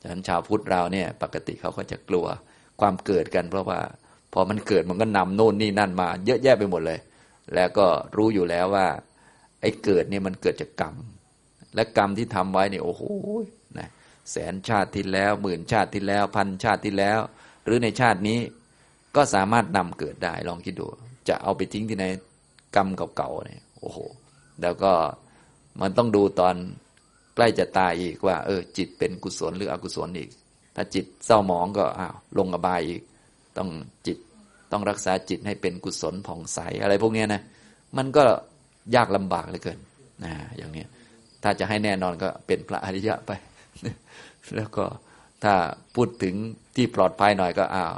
[0.00, 2.26] ฉะนั้นชาวพุทธเราเนี่ย ปกติเขาก็จะกลัว
[2.80, 3.80] ความเกิดกัน เพราะว่า
[4.32, 6.98] พอมันเกิดมันก็นำโน่นนี่นั่นมา เยอะแยะไปหมดเลย
[7.54, 7.86] แล้วก็
[8.16, 8.86] รู้อยู่แล้วว่า
[9.60, 10.94] ไอ้เกิดเนี่ยมันเกิดจากกรรม
[11.74, 13.02] และกรรมที่ทำไว้เนี่ยโอ้โห
[14.30, 17.18] แสนชาติที่แล้ว หมื่นชาติที่แล้วพันชาติที่แล้ว
[17.64, 18.38] หรือในชาตินี้
[19.16, 20.86] ก็สามารถนำเกิดได้ลองคิดดู
[21.28, 22.04] จะเอาไปทิ้งที่ไหน
[22.76, 23.98] กรรมเก่าๆเนี่ยโอ้โห
[24.62, 24.92] แล้วก็
[25.80, 26.54] มันต้องดูตอน
[27.34, 30.30] ใกล้จะตายอีกว่า เออ จิตเป็นกุศลหรืออกุศลอีก
[30.76, 33.02] ถ้าจิตเศร้าหมองก็อ้าวลงอบายอีก
[33.56, 33.68] ต้อง
[34.06, 34.18] จิต
[34.72, 37.42] ต้องรักษาจิตให้เป็นกุศลผ่องใสอะไรพวกนี้นะ
[37.96, 38.24] มันก็
[38.94, 39.78] ยากลำบากเหลือเกิน
[40.24, 40.84] นะอย่างนี้
[41.42, 43.30] ถ้าจะให้แน่นอนก็เป็นพระอริยะไป
[44.56, 44.84] แล้วก็
[45.44, 45.54] ถ้า
[45.94, 46.34] พูดถึง
[46.76, 47.94] ที่ปลอดภัยหน่อยก็อ้าว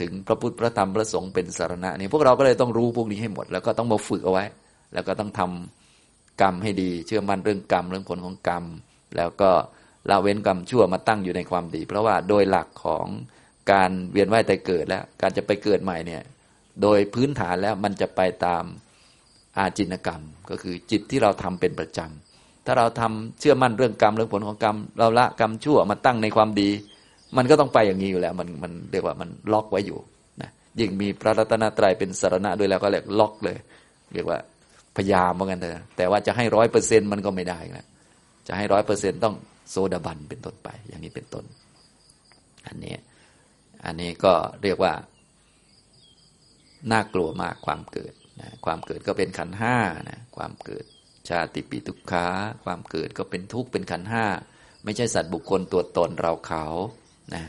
[0.00, 4.44] ถึงพระพุทธพระธรรมพระสงฆ์เป็นสารณะนี่พวกเราก็เลยต้องรู้พวกนี้ให้หมด แล้วก็ต้องมาฝึกเอาไว้
[4.92, 8.64] แล้วก็ต้องทำกรรมให้ดี เชื่อมั่นเรื่องกรรมเรื่องผลของกรรม
[9.16, 9.50] แล้วก็
[10.10, 13.06] ละเว้นกรรมชั่วมาตั้งอยู่ในความดี เพราะว่าโดยหลักของ
[13.72, 16.22] การเวียนว่ายตายเกิดแล้ว การจะไปเกิดใหม่เนี่ย
[16.82, 18.64] โดยพื้นฐานแล้วมันจะไปตาม
[19.58, 22.27] อาจินกรรม ก็คือจิตที่เราทำเป็นประจำ
[22.70, 26.70] ถ้าเราทำเชื่อมั่นเรื่องกรรมเรื่องผลของกรรม เราละกรรมชั่วมาตั้งในความดี
[27.36, 29.98] มันก็ต้องไปอย่างนี้อยู่แล้ว มันมันเรียกว่ามันล็อกไว้อยู่
[30.42, 30.50] นะ
[30.80, 33.56] ยิ่งมีพระรัตนตรัยเป็นสารณะด้วยแล้วก็เรียกล็อกเลย
[34.14, 34.38] เรียกว่า
[34.96, 37.86] พยายามเหมือนกันเถอะแต่ว่าจะให้ร้อยเปอร์เซ็นต์มันก็ไม่ได้นะ
[38.48, 39.34] จะให้ร้อยเปอร์เซ็นต้อง
[39.70, 41.44] โซดาบันเป็นต้นไป อย่างนี้เป็นต้น
[42.66, 42.94] อันนี้
[43.84, 44.92] อันนี้ก็เรียกว่า
[46.92, 49.76] น่ากลัวมากความเกิดนะความเกิดก็เป็นขันห้า
[50.10, 50.84] นะความเกิด
[51.30, 52.26] ชาติปีทุกขา
[52.64, 54.24] ความเกิดก็เป็นทุกข์เป็นขันห้า
[54.84, 56.64] ไม่ใช่สัตว์บุคคลตัวตนเราเขา
[57.34, 57.44] นะ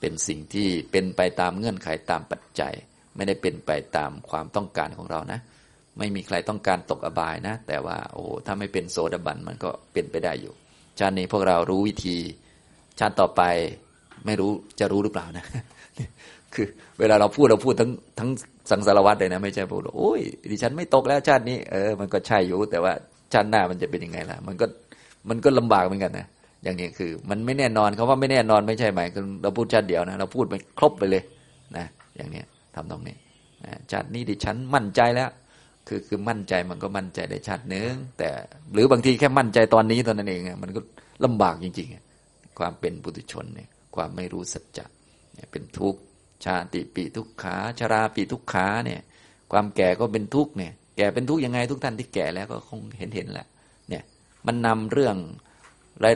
[0.00, 2.74] เป็นสิ่งที่เป็นไปตามเงื่อนไขตามปัจจัย
[3.16, 5.40] ไม่ได้เป็นไปตามความต้องการของเรานะ
[5.98, 10.54] ไม่มีใครต้องการตกอบายนะ แต่ว่าโอ้ถ้าไม่เป็นโซดาบันมันก็เป็นไปได้อยู่
[10.98, 12.16] ชาตินี้พวกเรารู้วิธี
[12.98, 13.42] ชาติต่อไป
[14.26, 14.50] ไม่รู้
[14.80, 15.46] จะรู้หรือเปล่านะ
[16.54, 16.66] คือ
[16.98, 18.30] เวลาเราพูดเราพูดทั้งทั้ง
[18.70, 22.92] สังสารวัตรเลยนะไม่ใช่พูดโอ้ยดิฉันไม่ตกแล้วชาตินี้เออมันก็ใช่อยู่แต่ว่า
[23.32, 24.66] ชาติหน้ามันจะเป็นยังไงล่ะ มันก็
[25.28, 26.26] มันก็ลำบากเหมือนกันนะ
[26.64, 31.22] อย่างนี้คือ มันไม่แน่นอนเขาว่าไม่แน่นอนไม่ใช่หมายคือเราพูดชาติเดียวนะเราพูดไปครบไปเลย
[31.76, 31.86] นะ
[32.16, 32.42] อย่างนี้
[32.74, 33.16] ทำตรงนี้
[33.92, 35.30] ชาตินี้ดิฉันมั่นใจแล้ว
[35.88, 38.28] คือคือมั่นใจมันก็มั่นใจในชาติหนึ่งแต่
[38.72, 40.80] หรือบางทีแค่มั่นใจตอนนี้ตอนนั้นเองมันก็
[41.24, 44.86] ลำบากจริงๆความเป็นปุถุชนเนี่ยความไม่รู้สัจจะ
[45.34, 46.00] เนี่ยเป็นทุกข์
[46.44, 49.00] ชาติปีทุกขาชราปีทุกขาเนี่ย
[49.52, 53.46] ความแก่ก็เป็นทุกข์เนี่ย แก่เป็นทุกข์ยังไงทุกท่านที่แก่แล้วก็คงเห็นเห็นแหละ
[53.88, 54.02] เนี่ย
[54.46, 55.16] มันนำเรื่อง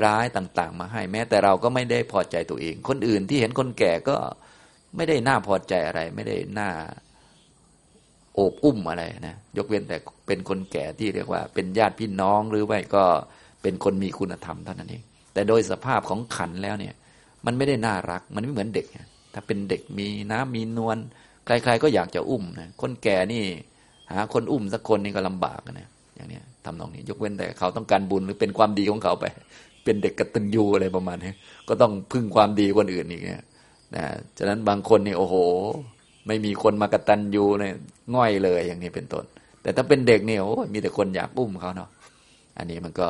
[0.07, 4.17] ร้ายๆต่าง ๆ มาให้แม้ แต่เราก็ไม่ได้พอใจตัวเอง คนอื่นที่เห็นคนแก่ก็
[4.97, 6.71] ไม่ได้น่าพอใจอะไร ไม่ได้น่า
[8.35, 9.97] โอบอุ้มอะไรนะยกเว้นแต่
[10.27, 13.05] เป็นคนแก่ที่เรียกว่า เป็นญาติพี่น้องหรือไม่ก็
[13.63, 15.03] เป็นคนมีคุณธรรมเท่านั้นเอง
[15.33, 16.95] แต่โดยสภาพของขันแล้วเนี่ย
[17.47, 18.87] มันไม่ได้น่ารัก มันไม่เหมือนเด็ก
[19.35, 20.97] ถ้าเป็นเด็กมีน้ำมีนวล
[21.47, 23.45] ใคร ๆ ก็อยากจะอุ้มนะคนแก่นี่
[24.13, 29.25] หาคนอุ้มสักคนนี่ก็ลำบากนะอย่างนี้ทำตรงนี้ ยกเว้นแต่เขาต้องการบุญหรือเป็นความดีของเขาไป
[29.85, 31.33] เป็นเด็กกตัญญูอะไรประมาณนี้
[31.69, 33.43] ก็ต้องพึ่งความดีคนอื่นอีกเนี่ย
[33.97, 34.05] นะ
[34.39, 35.35] ฉะนั้นบางคนนี่โอ้โห
[36.27, 37.75] ไม่มีคนมากตัญญูเนี่ย
[38.15, 39.25] ง่อยเลยอย่างนี้เป็นต้น
[39.63, 41.91] แต่ถ้าเป็นเด็กเนี่ยโอ้มีแต่คนอยากอุ้มเขาเนาะ
[42.59, 43.09] อันนี้มันก็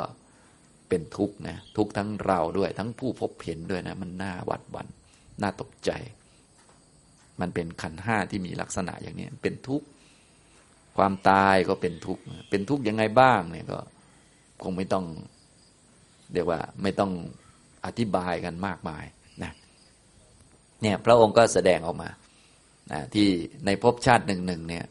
[0.89, 4.87] เป็นทุกข์นะทุกข์ทั้งเราด้วย ทั้งผู้พบเห็นด้วยนะ มันน่าหวัดหวัน่น
[5.43, 5.91] น่าตกใจ
[7.41, 9.87] มันเป็นขันห้าที่มีลักษณะอย่างนี้เป็นทุกข์
[10.97, 13.79] ความตายก็เป็นทุกข์เป็นทุกข์ยังไงบ้างเนี่ยก็
[14.63, 15.05] คงไม่ต้อง
[16.33, 17.13] เรียกว่า ไม่ต้อง
[17.87, 19.05] อธิบายกันมากมาย
[19.43, 19.53] นะ
[20.83, 22.11] เนี่ยพระองค์ก็แสดงออกมา
[22.93, 23.29] นะที่
[23.67, 24.85] ในภพชาติหนึ่งหนึ่งเนี่ย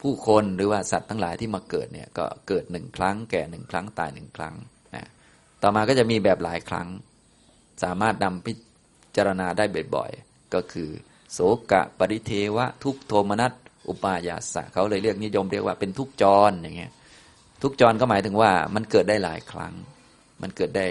[0.00, 4.54] ผู้คนหรือว่าสัตว์ทั้งหลายที่มาเกิดเนี่ย ก็เกิดหนึ่งครั้ง แก่หนึ่งครั้งตายหนึ่งครั้ง
[4.94, 5.08] นะ
[5.62, 6.88] ต่อมาก็จะมีแบบหลายครั้ง
[7.84, 8.52] สามารถนำพิ
[9.16, 10.90] จารณาได้บ่อยๆ ก็คือ
[11.32, 11.38] โส
[11.70, 13.52] กะปริเทวะ ทุกโทมนัส
[13.88, 16.92] อุปายาสะเขาเลยเรียกนิยมเรียกว่าเป็นทุกจรอย่างเงี้ย
[17.62, 19.74] ทุกจรก็หมายถึงว่ามันเกิดได้หลายครั้ง
[20.42, 20.86] มันเกิดได้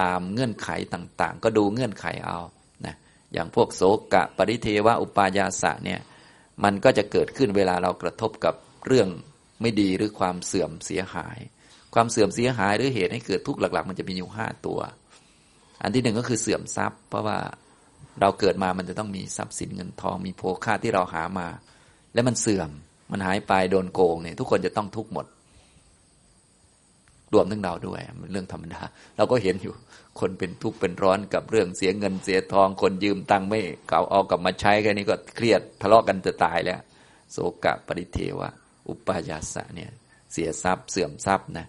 [0.00, 2.38] ตามเงื่อนไขต่างๆ ก็ดูเงื่อนไขเอา
[2.86, 2.94] นะ
[3.32, 6.00] อย่างพวกโสกะปริเทวะอุปายาสะเนี่ย
[6.64, 8.54] มันก็จะเกิดขึ้นเวลาเรากระทบกับ
[8.86, 9.08] เรื่อง
[9.60, 11.38] ไม่ดีหรือความเสื่อมเสียหาย
[11.94, 14.80] ความเสื่อมเสียหายหรือเหตุให้เกิดทุกข์หลักๆ มันจะมีอยู่ห้าตัว
[15.82, 17.38] อันที่หนึ่งก็คือเสื่อมทรัพย์ เพราะว่า
[18.20, 21.48] เราเกิดมามันจะต้องมีทรัพย์สินเงินทองมีโภคาที่เราหามา
[22.14, 22.70] แล้วมันเสื่อม
[23.12, 25.26] มันหายไปโดนโกงเนี่ยทุกคนจะต้องทุกข์หมด
[27.32, 28.80] รวมทั้งเราด้วยมันเรื่องธรรมดา
[29.16, 29.74] เราก็เห็นอยู่
[30.20, 36.80] คนเป็นทุกข์เป็นร้อนกับเรื่องเสียเงินเสียทอง คนยืมตังค์ไม่เขาเอากลับมาใช้แค่นี้ก็เครียดทะเลาะกันจะตายแล้ว
[37.32, 38.48] โศกะปริเทวะ
[38.88, 39.90] อุปายาสะเนี่ย
[40.32, 41.66] เสียทรัพย์เสื่อมทรัพย์นะ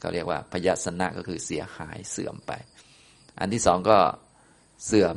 [0.00, 2.52] เขาเรียกว่าพยาสนะก็คือเสียหายเสื่อมไป
[3.40, 3.98] อันที่สองก็
[4.86, 5.16] เสื่อม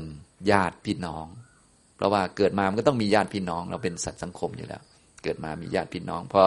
[0.52, 1.26] ญาติพี่น้อง
[1.96, 4.82] เพราะว่าเกิดมามันก็ต้องมีญาติพี่น้อง เราเป็นสัตว์สังคมอยู่แล้ว
[5.24, 6.44] เกิดมามีญาติพี่น้องพอ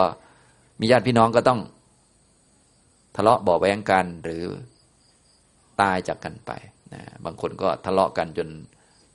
[0.80, 1.60] มีญาติพี่น้องก็ต้อง
[3.16, 4.42] ทะเลาะบาแวงกันหรือ
[5.80, 6.50] ตายจากกันไป
[6.94, 8.48] นะบางคนก็ทะเลาะกันจน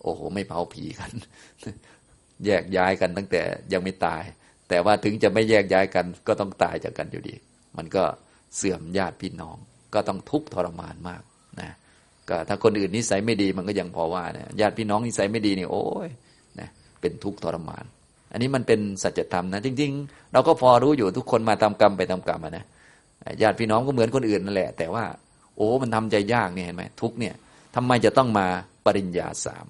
[0.02, 1.12] โอ้โห ไม่เผาผีกัน
[2.46, 3.42] แยกย้ายกันตั้งแต่
[3.74, 4.24] ยังไม่ตาย
[4.70, 7.36] แต่ว่าถึงจะไม่แยกย้ายกัน ก็ต้องตายจากกันอยู่ดี
[7.78, 8.04] มันก็
[8.56, 9.58] เสื่อมญาติพี่น้อง
[9.94, 11.22] ก็ต้องทุกข์ทรมานมาก
[12.30, 16.10] ก็ถ้าคนอื่นนิสัยไม่ดีมันก็ยังพอว่าเนี่ยญาติพี่น้องนิสัยไม่ดีนี่โอ้ย
[16.60, 16.70] นะ
[17.02, 17.86] เป็นทุกข์ทรมาน
[18.32, 22.66] อันนี้มันเป็นสัจธรรมนะจริง ๆ เราก็พอรู้อยู่ทุกคนมาตามกรรมไปตามกรรมนะ
[23.42, 25.06] ญาติพี่น้องก็เหมือนคนอื่นนั่นแหละ แต่ว่า
[25.56, 27.36] โอ้มันทำใจยากเนี่ยเห็นไหมทุกเนี่ย
[27.76, 28.48] ทำไมจะต้องมา
[28.86, 29.66] ปริญญาสาม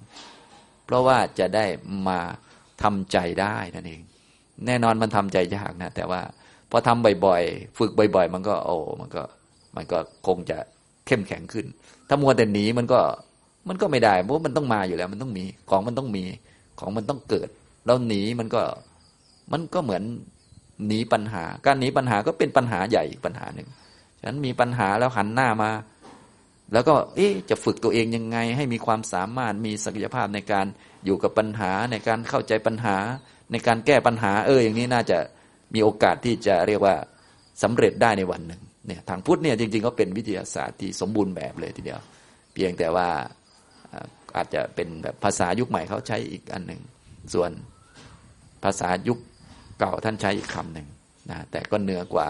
[0.84, 1.64] เพราะว่าจะได้
[2.08, 2.18] มา
[2.82, 4.02] ทำใจได้นั่นเอง
[4.66, 6.20] แน่นอนมันทำใจยากนะแต่ว่า
[6.70, 9.22] พอทำบ่อยๆ ฝึกบ่อย ๆ มันก็โอ้มันก็
[9.76, 10.58] มันก็คงจะ
[11.08, 11.66] เข้มแข็งขึ้น
[12.08, 13.00] ถ้ามัวแต่หนีมันก็
[13.68, 16.24] มันก็ไม่ได้เพราะมันต้องมาอยู่แล้ว มันต้องมีของมันต้องมี
[16.80, 17.48] ของมันต้องเกิด
[17.86, 18.62] แล้วหนีมันก็
[19.52, 20.02] มันก็เหมือน
[20.86, 23.68] หนีปัญหา การหนีปัญหาก็เป็นปัญหาใหญ่ปัญหาหนึ่ง
[24.20, 25.70] ฉะนั้นมีปัญหาแล้วหันหน้ามา
[26.72, 30.66] แล้วก็เอ๊ะจะฝึกตัวเองยังไง ให้มีความสามารถมีศักยภาพในการ
[31.04, 32.96] อยู่กับปัญหาในการเข้าใจปัญหา
[33.52, 35.18] ในการแก้ปัญหา เอออย่างนี้น่าจะ
[35.74, 36.94] มีโอกาสที่จะเรียกว่า
[37.62, 42.00] สำเร็จได้ในวันหนึ่ง เนี่ยทางพุทธเนี่ยจริงๆก็เป็นวิทยาศาสตร์ที่สมบูรณ์แบบเลยทีเดียว
[42.54, 43.08] เพียงแต่ว่า
[44.36, 46.80] อาจจะเป็นแบบภาษายุคใหม่เขาใช้อีกอันหนึ่ง
[47.34, 47.50] ส่วน
[48.64, 49.18] ภาษายุค
[49.78, 50.86] เก่าท่านใช้อีกคำหนึ่ง
[51.30, 52.28] นะแต่ก็เหนือกว่า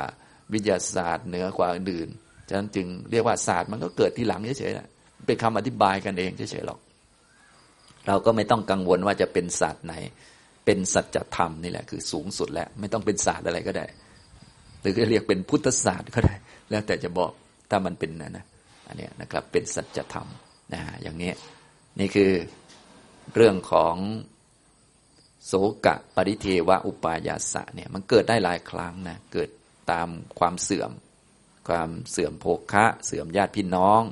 [0.53, 2.09] วิทยาศาสตร์เหนือกว่าอื่น
[2.49, 4.89] ฉะนั้นจึงเรียกว่าศาสตร์มันก็เกิดที่หลังเฉยๆนะ
[5.27, 6.79] เป็นคำอธิบายกันเองเฉยๆหรอก
[8.07, 9.95] เราก็ไม่ต้องกังวลว่าจะเป็นศาสตร์ไหน
[10.65, 13.87] เป็นสัจธรรมนี่แหละคือสูงสุดแล้ว ไม่ต้องเป็นศาสตร์อะไรก็ได้
[14.81, 16.35] หรือเรียกเป็นพุทธศาสตร์ก็ได้
[16.71, 17.33] แล้วแต่จะบอก
[17.71, 18.45] ถ้ามันเป็นนะนะ
[18.89, 20.29] อันนี้นะครับเป็นสัจธรรม
[20.73, 21.33] นะอย่างนี้
[21.99, 22.33] นี่คือ
[23.35, 23.97] เรื่องของ
[25.47, 25.53] โส
[25.87, 29.49] กะปริเทวะอุปายาสะเนี่ยมันเกิดได้หลายครั้งนะเกิด
[29.91, 30.09] ตาม
[30.39, 30.91] ความเสื่อม
[31.69, 34.03] ความเสื่อมโภคะ เสื่อมญาติพี่น้อง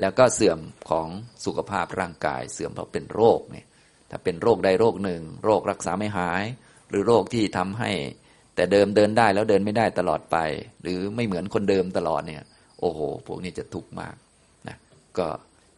[0.00, 0.58] แล้วก็เสื่อม
[0.90, 1.08] ของ
[1.44, 3.66] สุขภาพร่างกาย เสื่อมเพราะเป็นโรคเนี่ย
[4.10, 6.44] ถ้าเป็นโรคใดโรคหนึ่ง โรครักษาไม่หาย
[6.88, 7.90] หรือโรคที่ทำให้
[8.54, 10.36] แต่เดิมเดินได้แล้วเดินไม่ได้ตลอดไป
[10.82, 12.42] หรือไม่เหมือนคนเดิมตลอดเนี่ย
[12.80, 14.14] โอ้โห พวกนี้จะทุกข์มาก
[14.68, 14.76] นะ
[15.18, 15.26] ก็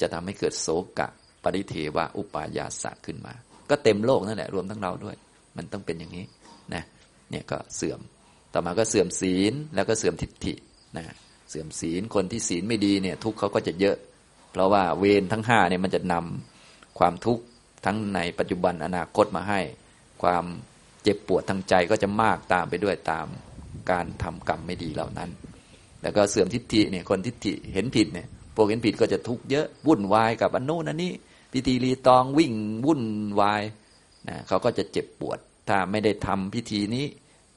[0.01, 0.67] จะทำให้เกิดโศ
[0.99, 1.09] กะ
[1.43, 3.35] ปริเทวะอุปายาสะขึ้นมา
[3.71, 5.17] ก็เต็มโลกนั่นแหละรวมทั้งเราด้วย
[5.57, 6.25] มันต้องเป็นอย่างนี้
[6.75, 6.83] นะ
[7.31, 8.01] เนี่ยก็เสื่อม
[8.53, 10.55] ต่อมาก็เสื่อมศีลแล้วก็เสื่อมทิฏฐิ
[10.97, 11.05] นะ
[11.51, 13.97] เสื่อมศีลคนที่ศีลไม่ดีเนี่ยทุกเขาก็จะเยอะ
[14.53, 17.43] เพราะว่าเวรทั้งห้าเนี่ยมันจะนำความทุกข์
[17.85, 19.61] ทั้งในปัจจุบันอนาคตมาให้
[20.23, 20.45] ความ
[21.05, 23.27] เจ็บปวดทางใจก็จะมากตามไปด้วยตาม
[23.91, 25.31] การทำกรรมไม่ดีเหล่านั้น
[26.03, 28.27] แล้วก็เสื่อมทิฏฐิเนี่ยคนทิฏฐิเห็นผิดเนี่ย
[28.57, 31.13] พวกเห็นผิดก็จะทุกข์เยอะวุ่นวายกับอันโน้นอันนี้
[31.53, 32.53] พิธีรีตองวิ่ง
[32.87, 33.03] วุ่น
[33.41, 33.63] วาย
[34.29, 35.39] นะเขาก็จะเจ็บปวด
[35.69, 37.05] ถ้าไม่ได้ทำพิธีนี้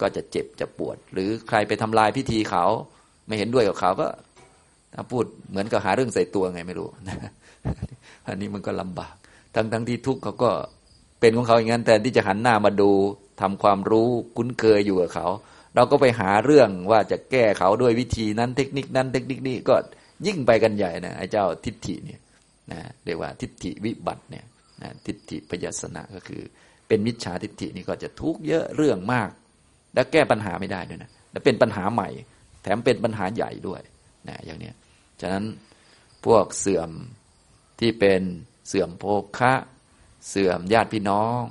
[0.02, 2.66] ก็จะเจ็บจะปวด หรือใครไปทำลายพิธีเขา
[3.28, 4.08] ไม่เห็นด้วยกับเขาก็
[4.93, 6.88] ถ้าพูดเหมือนกับหาเรื่องใส่ตัวไงไม่รู้
[8.28, 9.16] อันนี้มันก็ลำบาก
[9.56, 10.50] ทั้งทั้งที่ทุกข์เขาก็
[11.20, 12.89] เป็นของเขาอย่างนั้นแต่ที่จะหันหน้ามาดู
[13.41, 15.27] ทำความรู้คุ้นเคยอยู่กับเขา
[15.75, 19.75] เราก็ไปหาเรื่องว่าจะแก้เขาด้วยวิธีนั้นเทคนิคนั้น เทคนิคนี้ก็
[20.27, 22.19] ยิ่งไปกันใหญ่นะไอ้เจ้าทิฏฐิเนี่ย
[22.71, 24.45] นะเรียกว่าทิฏฐิวิบัติเนี่ย
[24.81, 26.41] นะทิฏฐิพยสนะก็คือ
[26.88, 29.29] เป็นมิจฉาทิฏฐินี่ก็จะทุกข์เยอะเรื่องมาก
[29.93, 32.09] และแก้ปัญหาไม่ได้ด้วยนะและเป็นปัญหาใหม่
[32.63, 33.81] แถมเป็นปัญหาใหญ่ด้วย
[34.27, 34.71] นะอย่างนี้
[35.21, 35.45] ฉะนั้น
[36.25, 36.89] พวกเสื่อม
[37.79, 38.21] ที่เป็น
[38.67, 39.05] เสื่อมโภ
[39.38, 39.53] คะ
[40.29, 41.41] เสื่อมญาติพี่น้อง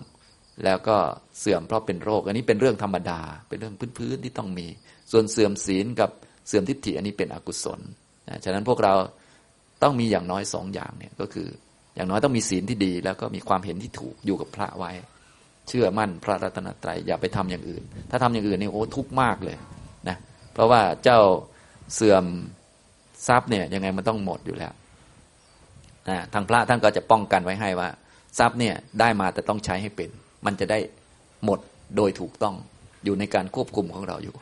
[0.65, 0.97] แล้วก็
[1.39, 4.67] เสื่อมเพราะเป็นโรค อันนี้เป็นเรื่องธรรมดา เป็นเรื่องพื้นๆที่ต้องมี
[5.13, 6.11] ส่วนเสื่อมศีลกับ
[6.49, 7.81] เสื่อมทิฏฐิอันนี้เป็นอกุศล
[8.29, 8.95] นะฉะนั้นพวกเรา
[9.83, 11.49] ต้องมีอย่างน้อยสองอย่างเนี่ยก็คือ
[11.97, 14.93] อย่างน้อยต้องมีศีลที่ดี แล้วก็มีความเห็นที่ถูกอยู่กับพระไว้
[15.69, 19.57] เชื่อมั่นพระรัตนตรัยอย่าไปทำอย่างอื่น ถ้าทำอย่างอื่นนี่โอ้ทุกข์มากเลย
[20.09, 20.17] นะ
[20.55, 21.19] เพราะว่าเจ้า
[21.95, 22.25] เสื่อม
[23.29, 24.73] ทรัพย์เนี่ยยังไงมันต้องหมดอยู่แล้ว
[26.09, 27.89] นะทางพระท่านก็จะป้องกันไว้ให้ว่า
[28.39, 30.11] ทรัพย์เนี่ยได้มาแต่ต้องใช้ให้เป็น
[30.45, 30.79] มันจะได้
[31.45, 31.59] หมด
[31.97, 32.55] โดยถูกต้อง
[33.05, 34.35] อยู่ในการควบคุมของเราอยู่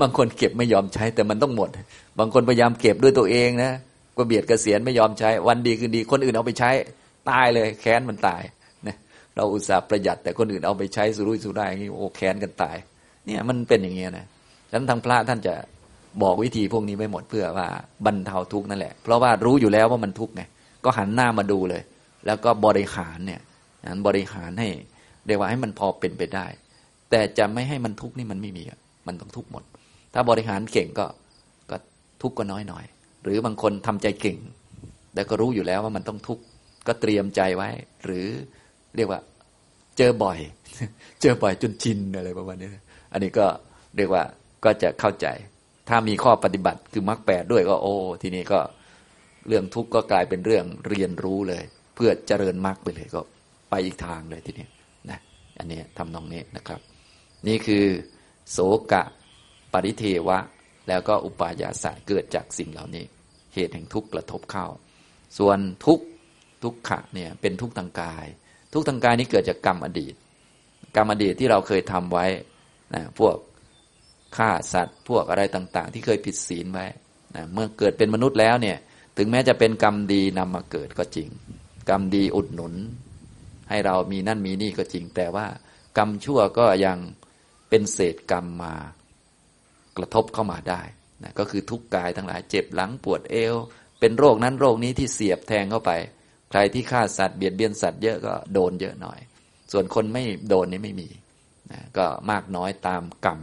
[0.00, 1.70] บางคนเก็บไม่ยอมใช้แต่มันต้องหมด
[2.18, 3.72] บางคนพยายามเก็บด้วยตัวเองนะ
[4.16, 6.70] ก็เบียดกเกษียณไม่ยอมใช้ วันดีคืนดี คนอื่นเอาไปใช้
[7.30, 8.42] ตายเลยแค้นมันตาย
[8.86, 8.96] นะ
[9.34, 12.76] เราอุตส่าห์ประหยัด แต่คนอื่นเอาไปใช้สุรุ่ยสุร่ายงี้โอ้แค้นกันตาย
[13.26, 14.26] เนี่ยมันเป็นอย่างเงี้ยนะ
[14.70, 15.54] ฉะนั้นทางพระท่านจะ
[16.22, 17.68] บอกวิธีพวกนี้ไม่หมดเพื่อว่า
[18.06, 20.42] บรรเทาทุกข์นั่นแหละ เพราะว่ารู้อยู่แล้วว่ามันทุกข์ไง
[20.84, 21.82] ก็หันหน้ามาดูเลย
[22.26, 23.40] แล้วก็บริหารเนี่ย
[24.06, 24.68] บริหารให้
[25.26, 26.46] เรียกว่าให้มันพอเป็นไปได้
[27.10, 28.64] แต่จะไม่ให้มันทุกข์นี่มันไม่มี
[29.06, 29.64] มันต้องทุกข์หมด
[30.14, 31.06] ถ้าบริหารเก่งก็
[31.70, 31.76] ก็
[32.22, 32.84] ทุกข์ก็น้อยหน่อย
[33.22, 34.38] หรือบางคนทำใจเก่ง
[35.14, 36.42] แต่ก็รู้อยู่แล้วว่ามันต้องทุกข์
[36.86, 37.68] ก็เตรียมใจไว้
[38.04, 38.26] หรือ
[38.96, 39.20] เรียกว่า
[39.98, 40.38] เจอบ่อย
[41.22, 42.68] เจอบ่อยจนชินอะไรประมาณนี้
[43.12, 43.46] อันนี้ก็
[43.96, 44.22] เรียกว่า
[44.64, 45.26] ก็จะเข้าใจ
[45.88, 48.60] ถ้ามีข้อปฏิบัติคือมรรคแปดด้วยก็โอ้ ทีนี้ก็
[49.48, 51.62] เรื่องทุกข์ก็กลายเป็นเรื่องเรียนรู้เลย
[51.94, 53.20] เพื่อเจริญมรรคไปเลยก็
[53.70, 54.66] ไปอีกทางเลยทีนี้
[55.58, 56.80] อันนี้ทำนองนี้นะครับ
[57.46, 57.84] นี่คือ
[58.50, 58.58] โส
[58.92, 59.02] กะ
[59.72, 60.38] ปริเทวะ
[60.88, 63.04] แล้วก็อุปายาสะเกิดจากสิ่งเหล่านี้
[63.54, 64.66] เหตุแห่งทุกข์กระทบเข้า
[65.38, 66.00] ส่วนทุก
[66.62, 68.26] ทุกขะเนี่ยเป็นทุกข์ทางกาย
[68.72, 70.14] ทุกข์ทางกายนี้เกิดจากกรรมอดีต
[70.96, 72.26] กรรมอดีตที่เราเคยทำไว้
[72.94, 73.36] นะพวก
[74.36, 76.86] ฆ่าสัตว์ พวกอะไรต่างๆ ที่เคยผิดศีลไว้
[77.36, 78.76] นะเมื่อเกิดเป็นมนุษย์แล้วเนี่ย
[79.16, 81.28] ถึงแม้จะเป็นกรรมดีนำมาเกิดก็จริง
[81.90, 82.74] กรรมดีอุดหนุน
[83.70, 85.46] ให้เรามีนั่นมีนี่ก็จริง แต่ว่า
[85.98, 86.98] กรรมชั่วก็ยัง
[87.68, 88.74] เป็นเศษกรรมมา
[89.96, 90.82] กระทบเข้ามาได้
[91.22, 93.54] นะก็คือทุกกายทั้งหลายเจ็บหลังปวดเอว
[94.00, 95.90] เป็นโรคนั้นโรคนี้ที่เสียบแทงเข้าไป
[96.50, 99.18] ใครที่ฆ่าสัตว์เบียดเบียนสัตว์เยอะก็โดนเยอะหน่อย
[99.72, 101.08] ส่วนคนไม่โดนนี่ไม่มี
[101.72, 103.40] นะก็มากน้อยตามกรรม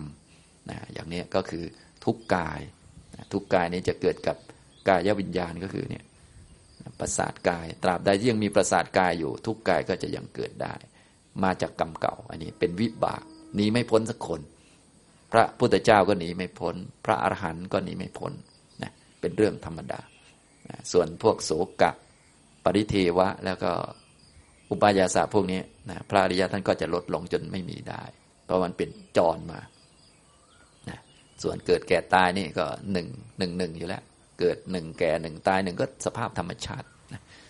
[0.69, 1.63] นะอย่างนี้ก็คือ
[2.05, 2.59] ทุกกาย
[3.15, 4.38] นะทุกกายนี้จะเกิดกับ
[4.88, 6.03] กายวิญญาณก็คือเนี่ย
[7.04, 10.76] ประสาทกาย ตราบใดที่ยังมีประสาทกายอยู่ ทุกกายก็จะยังเกิดได้
[11.43, 13.24] มาจากกรรมเก่า อันนี้เป็นวิบาก
[13.56, 14.41] หนีไม่พ้นสักคน
[15.32, 16.76] พระพุทธเจ้าก็หนีไม่พ้น
[17.06, 18.34] พระอรหันต์ก็หนีไม่พ้น
[18.84, 20.01] นะเป็นเรื่องธรรมดา
[20.70, 21.51] นะส่วนพวกโส
[21.82, 21.91] กะ
[22.64, 23.72] ปริเทวะ แล้วก็
[24.70, 28.04] อุปายาสะพวกนี้นะพระอริยะท่านก็จะลดลงจนไม่มีได้
[28.45, 29.60] เพราะมันเป็นจรมา
[30.89, 30.99] นะ
[31.43, 34.04] ส่วนเกิดแก่ตายนี่ก็หนึ่งหนึ่งหนึ่งอยู่แล้ว
[34.39, 36.88] เกิดหนึ่งแก่หนึ่งตายหนึ่งก็สภาพธรรมชาติ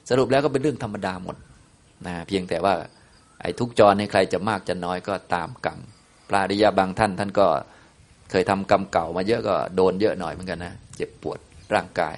[0.10, 1.36] สรุปแล้วก็เป็นเรื่องธรรมดาหมด
[2.06, 2.74] นะเพียงแต่ว่า
[3.42, 5.80] ไอ้ทุกจรในใครจะมากจะน้อยก็ตามกรรม
[6.30, 7.48] พระอริยาบางท่านท่านก็
[8.32, 11.40] เคยทำกรรมเก่ามาเยอะก็โดนเยอะหน่อยเหมือนกันนะเจ็บปวด
[11.74, 12.16] ร่างกาย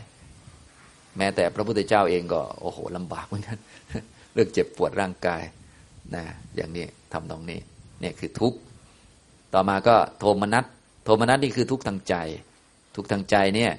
[1.17, 3.57] แม้แต่พระพุทธเจ้าเองก็โอ้โหลำบากเหมือนกัน
[4.33, 5.41] เรื่องเจ็บปวดร่างกาย
[6.15, 6.23] นะ
[6.55, 7.59] อย่างนี้ทำตรงนี้
[8.01, 8.57] เนี่ยคือทุกข์
[9.53, 10.65] ต่อมาก็โทมนัส
[11.05, 12.15] โทมนัสนี่คือทุกข์ทางใจ
[12.95, 13.71] ทุกข์ทางใจเนี่ย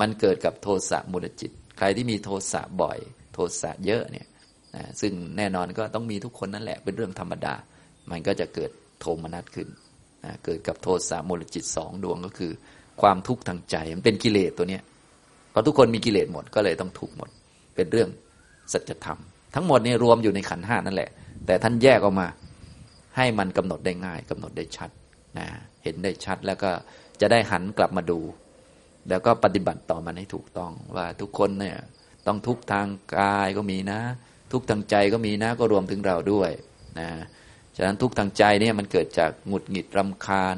[0.00, 2.98] มันเกิดกับโทสะมูลจิต ใครที่มีโทสะบ่อย
[3.34, 4.26] โทสะเยอะเนี่ย
[4.74, 7.54] นะซึ่งแน่นอนก็ต้องมีทุกคนนั่นแหละเป็นเรื่องธรรมดา
[8.10, 8.70] มันก็จะเกิด
[9.00, 9.68] โทมนัสขึ้น
[10.24, 12.52] นะเกิดกับโทสะมูลจิตสองดวงก็คือ
[13.02, 14.82] ความทุกข์ทางใจมันเป็นกิเลสตัวเนี้ย
[15.52, 17.30] พอทุกคนมีกิเลสหมดก็เลยต้องทุกข์หมด
[17.74, 18.08] เป็นเรื่อง
[18.72, 19.18] สัจธรรม
[19.54, 21.10] ทั้งหมดนี่รวมอยู่ในขันห้านั่นแหละ
[21.46, 22.26] แต่ท่านแยกออกมา
[23.16, 24.90] ให้มันกำหนดได้ง่ายกำหนดได้ชัด
[25.38, 25.46] นะ
[25.82, 26.70] เห็นได้ชัดแล้วก็
[27.20, 28.20] จะได้หันกลับมาดู
[29.08, 31.76] แล้วก็ปฏิบัติต่อมันให้ถูกต้องว่าทุกคนเนี่ย
[32.26, 34.00] ต้องทุกทางกายก็มีนะ
[34.52, 36.50] ทุกทางใจก็มีนะก็รวมถึงเราด้วย
[36.98, 37.08] นะ
[37.76, 40.56] ฉะนั้นทุกทางใจเนี่ยมันเกิดจากหงุดหงิดรำคาญ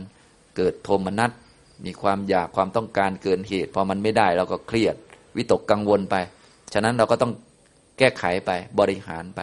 [0.56, 1.30] เกิดโทมนัส
[1.84, 4.96] มีความอยากความต้องการเกินเหตุพอมันไม่ได้เราก็เครียด
[5.36, 6.16] วิตกกังวลไป
[6.74, 7.32] ฉะนั้นเราก็ต้อง
[7.98, 8.50] แก้ไขไป
[8.80, 9.40] บริหารไป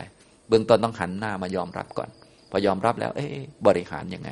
[0.48, 2.10] เบื้องต้นต้องหันหน้ามายอมรับก่อน
[2.50, 3.28] พอยอมรับแล้ว เอ๊
[3.68, 4.30] บริหารยังไง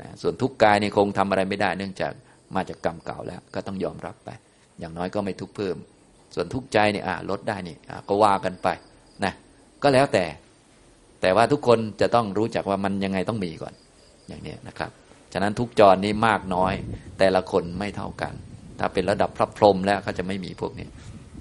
[0.00, 2.12] นะส่วนทุกกายนี่คงทำอะไรไม่ได้ เนื่องจาก
[2.54, 4.30] มาจากกรรมเก่าแล้ว ก็ต้องยอมรับไป
[4.78, 5.76] อย่างน้อยก็ไม่ทุกเพิ่ม
[6.36, 7.76] ส่วนทุกข์ใจเนี่ยลดได้นี่
[8.08, 8.68] ก็ว่ากันไป
[9.24, 9.32] นะ
[9.82, 10.24] ก็แล้วแต่
[11.20, 13.74] แต่ว่าทุกคนจะต้องรู้จักว่ามันยังไงต้องมีก่อน
[14.28, 14.90] อย่างนี้นะครับ
[15.32, 16.74] ฉะนั้นทุกจรนี้มากน้อย
[17.18, 18.32] แต่ละคนไม่เท่ากัน
[18.78, 20.88] ถ้าเป็นระดับพระพรหมแล้วเขาจะไม่มีพวกนี้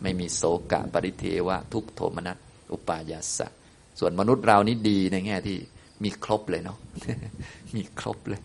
[0.03, 0.41] ไม่มีโศ
[0.71, 2.37] กะปริเทวะทุกโทมนัส
[2.71, 3.47] อุปายาสะ
[3.99, 5.57] ส่วนมนุษย์เรานี่ดีในแง่ที่
[6.03, 6.77] มีครบเลยเนาะ
[7.75, 8.41] มีครบเลย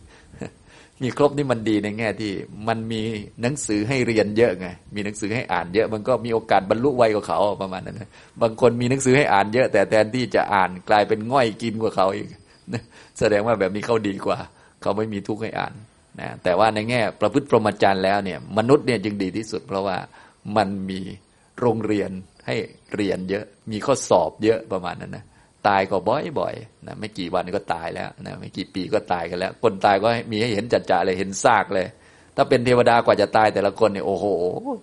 [1.03, 2.33] มีครบนี่มันดีในแง่ที่
[2.69, 3.03] มันมี
[3.43, 8.11] หนังสือให้เรียนเยอะไงมีหนังสือให้อ่านเยอะ มันก็มีโอกาสบรรลุไวกว่าเขาประมาณนั้นนะ
[8.43, 12.29] บางคนมีหนังสือให้อ่านเยอะ แต่แทนที่จะอ่านกลายเป็นง่อยกินกว่าเขาอีก
[13.19, 14.39] แสดงว่าแบบนี้เขาดีกว่า
[14.83, 15.73] เขาไม่มีทุกข์ให้อ่าน
[16.21, 19.97] นะแต่ว่าในแง่ประพฤติพรหมจรรย์แล้วเนี่ยมนุษย์เนี่ยจึงดีที่สุด เพราะว่า
[20.57, 21.01] มันมี
[21.61, 22.11] โรงเรียน
[22.47, 22.57] ให้
[22.95, 25.25] เรียนเยอะ มีข้อสอบเยอะประมาณนั้นนะ
[25.69, 31.87] ตายก็บ่อยๆนะไม่กี่วันก็ตายแล้วนะไม่กี่ปีก็ตายกันแล้ว คนตายก็มีให้เห็นจัดจ่าเลยเห็นซากเลย
[32.37, 34.27] ถ้าเป็นเทวดากว่าจะตายแต่ละคนเนี่ยโอ้โห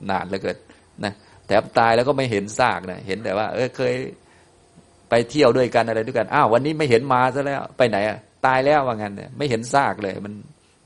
[0.09, 0.57] นานเหลือเกิน
[1.03, 1.13] นะ
[1.47, 3.93] แต่ตายแล้วก็ไม่เห็นซากนะเห็นแต่ว่า เออเคย
[5.09, 10.33] ไปเที่ยวด้วยกันอะไรด้วยกันอ้าววันนี้ไม่เห็นมาซะแล้วไปไหนอะตายแล้วว่างั้นเนี่ยไม่เห็นซากเลย มัน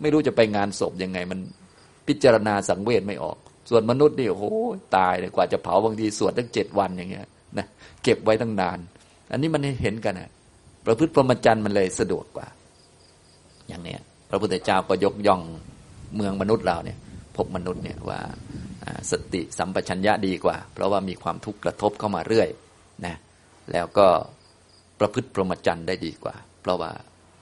[0.02, 1.40] ไม่รู้จะไปงานศพยังไง มัน
[2.08, 3.38] พิจารณาสังเวชไม่ออก
[3.70, 4.46] ส่วนมนุษย์นี่โอ้โห
[4.98, 7.28] ตายเลยกว่าจะเผาบางทีสวดตั้งเจ็ดวันอย่างเงี้ย
[7.58, 7.66] นะ
[8.04, 8.80] เก็บไว้ตั้งนาน
[9.32, 10.30] อันนี้มันเห็นกันนะ
[10.86, 12.48] ประพฤติพรหมจรรย์มันเลยสะดวกกว่า
[13.68, 15.42] อย่างเนี้ยพระพุทธเจ้าก็ยกย่อง
[16.16, 16.98] เมืองมนุษย์เราเนี่ย
[17.38, 18.20] พบมนุษย์เนี่ยว่า
[19.12, 22.50] สติสัมปชัญญะดีกว่า เพราะว่ามีความทุกข์กระทบเข้ามาเรื่อย
[23.06, 23.16] นะ
[23.72, 24.08] แล้วก็
[25.00, 26.92] ประพฤติพรหมจรรย์ได้ดีกว่า เพราะว่า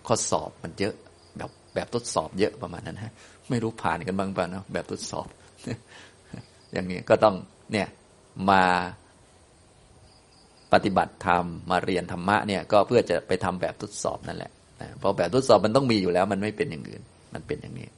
[0.08, 0.96] ข้อสอบมันเยอะ
[1.38, 3.14] แบบแบบทดสอบเยอะประมาณนั้นฮะ
[3.50, 5.28] ไม่รู้ผ่านกันบ้างป่ะเนาะแบบทดสอบ
[6.74, 7.36] อย่างนี้ก็ต้อง
[7.72, 7.88] เนี่ย
[8.50, 8.64] มา
[10.74, 14.52] ปฏิบัติธรรมมาเรียนธรรมะเนี่ยก็เพื่อจะไปทำแบบทดสอบนั่นแหละ
[15.00, 17.02] เพราะแบบทดสอบมันต้องมีอยู่แล้ว มันไม่เป็นอย่างอื่น
[17.34, 17.90] มันเป็นอย่างนี้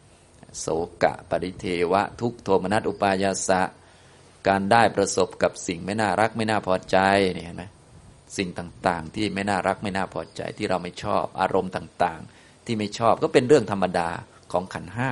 [0.59, 0.67] โส
[1.03, 3.61] กะปริเทวะ ทุกโทมนัสอุปายาสะ
[4.47, 6.97] การได้ประสบกับสิ่งไม่น่ารักไม่น่าพอใจ
[7.34, 7.63] เนี่ยเห็นไหม
[8.38, 14.09] สิ่งต่างๆ ที่ไม่น่ารักไม่น่าพอใจที่เราไม่ชอบอารมณ์ต่างๆ ที่ไม่ชอบก็เป็นเรื่องธรรมดา
[14.51, 15.11] ของขันห้า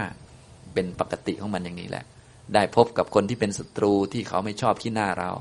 [0.74, 2.06] เป็นปกติของมันอย่างนี้แหละ
[2.54, 5.32] ได้พบกับคนที่เป็นศัตรูที่เขาไม่ชอบที่หน้าเรา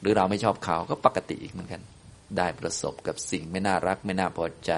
[0.00, 1.82] หรือเราไม่ชอบเขาก็ปกติอีกเหมือนกัน
[2.36, 4.72] ได้ประสบกับสิ่งไม่น่ารักไม่น่าพอใจ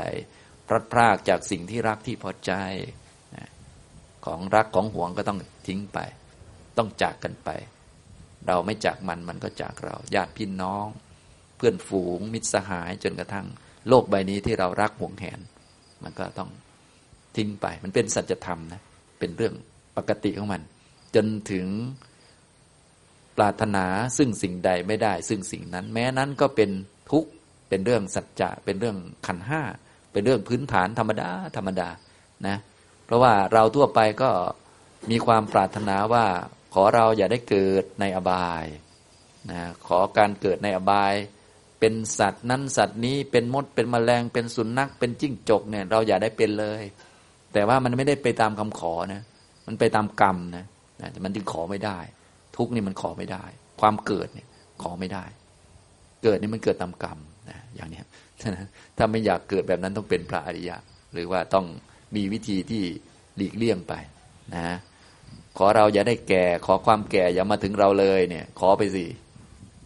[0.66, 2.52] พลัดพรากจากสิ่งที่รักที่พอใจ
[4.26, 5.98] ของรักของห่วงก็ต้องทิ้งไป
[6.78, 7.50] ต้องจากกันไป
[8.46, 10.86] เราไม่จากมันมันก็จากเราญาติพี่น้อง
[11.56, 13.46] เพื่อนฝูงมิตรสหายจนกระทั่ง
[13.88, 15.40] โลกใบนี้ที่เรารักห่วงแหน
[16.02, 16.50] มันก็ต้อง
[17.36, 18.80] ทิ้งไป มันเป็นสัจธรรมนะ
[19.18, 19.54] เป็นเรื่อง
[19.96, 20.62] ปกติของมัน
[21.14, 21.66] จนถึง
[23.36, 26.70] ปรารถนาซึ่งสิ่งใดไม่ได้ ซึ่งสิ่งนั้น แม้นั้นก็เป็น
[27.10, 27.30] ทุกข์
[27.68, 29.62] เป็นเรื่องสัจจะเป็นเรื่องขันห้า
[30.12, 31.88] เป็นเรื่องพื้นฐานธรรมดาธรรมดา
[32.46, 32.56] นะ
[33.04, 34.30] เพราะว่าเราทั่วไปก็
[35.10, 36.26] มีความปรารถนาว่า
[36.74, 38.64] ขอเราอย่าได้เกิดในอบาย
[39.50, 41.14] นะขอการเกิดในอบาย
[41.80, 46.82] เป็นสัตว์นั้นสัตว์นี้เป็นมดเป็นแมลงเป็นสุนัขเป็นจิ้งจกเนี่ยเราอย่าได้เป็นเลย
[47.52, 49.22] แต่ว่ามันไม่ได้ไปตามคำขอนะ
[49.66, 50.64] มันไปตามกรรมนะ
[51.12, 51.98] แต่มันจึงขอไม่ได้
[52.60, 53.44] ทุกนี่มันขอไม่ได้
[53.80, 54.48] ความเกิดเนี่ย
[54.82, 55.24] ขอไม่ได้
[56.22, 57.18] เกิดนี่มันเกิดตามกรรม
[57.50, 58.00] นะอย่างนี้
[58.96, 60.76] ถ้าไม่อยากเกิดแบบนั้นต้องเป็นพระอริยะ
[61.12, 61.66] หรือว่าต้อง
[62.16, 62.84] มีวิธีที่
[63.36, 63.94] หลีกเลี่ยงไป
[64.54, 64.76] นะ
[65.58, 69.06] ขอเราอย่าได้แก่ ขอความแก่อย่ามาถึงเราเลยเนี่ย ขอไปสิ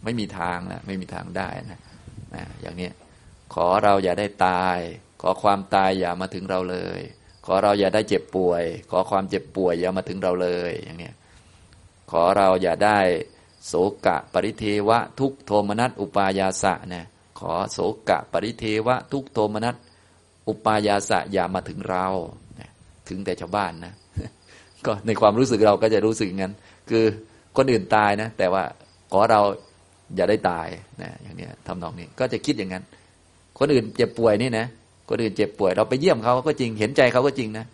[0.03, 1.81] ไม่มีทางนะไม่มีทางได้นะ
[2.35, 2.89] นะอย่างนี้
[3.53, 4.77] ขอเราอย่าได้ตาย
[5.21, 6.99] ขอความตายอย่ามาถึงเราเลย
[7.45, 11.11] ขอเราอย่าได้เจ็บป่วย ขอความเจ็บป่วยอย่ามาถึงเราเลยอย่างนี้
[12.11, 12.99] ขอเราอย่าได้
[13.67, 13.73] โส
[14.05, 17.05] กะปริเทวะทุกโทมนัสอุปายาสะนะ
[17.39, 17.79] ขอโส
[18.09, 19.75] กะปริเทวะทุกโทมนัส
[20.47, 22.07] อุปายาสะอย่ามาถึงเรา
[23.09, 23.93] ถึงแต่ชาวบ้านนะ
[24.85, 26.53] ก็ในความรู้สึกเราก็จะรู้สึกงั้น
[26.89, 27.03] คือ
[27.57, 28.63] คนอื่นตายนะ แต่ว่า
[29.11, 29.41] ขอเรา
[30.15, 30.67] อย่าได้ตาย
[31.01, 32.83] นะอย่างนี้ทำนองนี้ก็จะคิดอย่างนั้น
[33.59, 34.65] คนอื่นเจ็บป่วยนี่นะ
[35.09, 37.65] คนอื่นเจ็บป่วย เราไปเยี่ยมเขาก็จริงเห็นใจเขาก็จริงนะ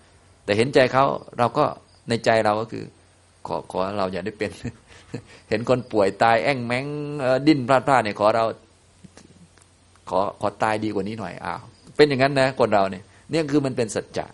[0.45, 1.05] แต่เห็นใจเขา
[1.37, 1.65] เราก็
[2.09, 2.83] ในใจเราก็คือ
[3.47, 4.51] ขอขอเราอย่าได้เป็น
[5.49, 6.85] เห็นคนป่วยตายแอ่งแมง
[7.47, 8.45] ดิ้นพลาดพลาดเนี่ยขอเรา
[10.09, 11.61] ขอขอตายดีกว่านี้หน่อยอ้าว
[11.95, 14.25] เป็นอย่างนั้นนะคนเราเนี่ยเนี่ยคือมันเป็นสัจจะ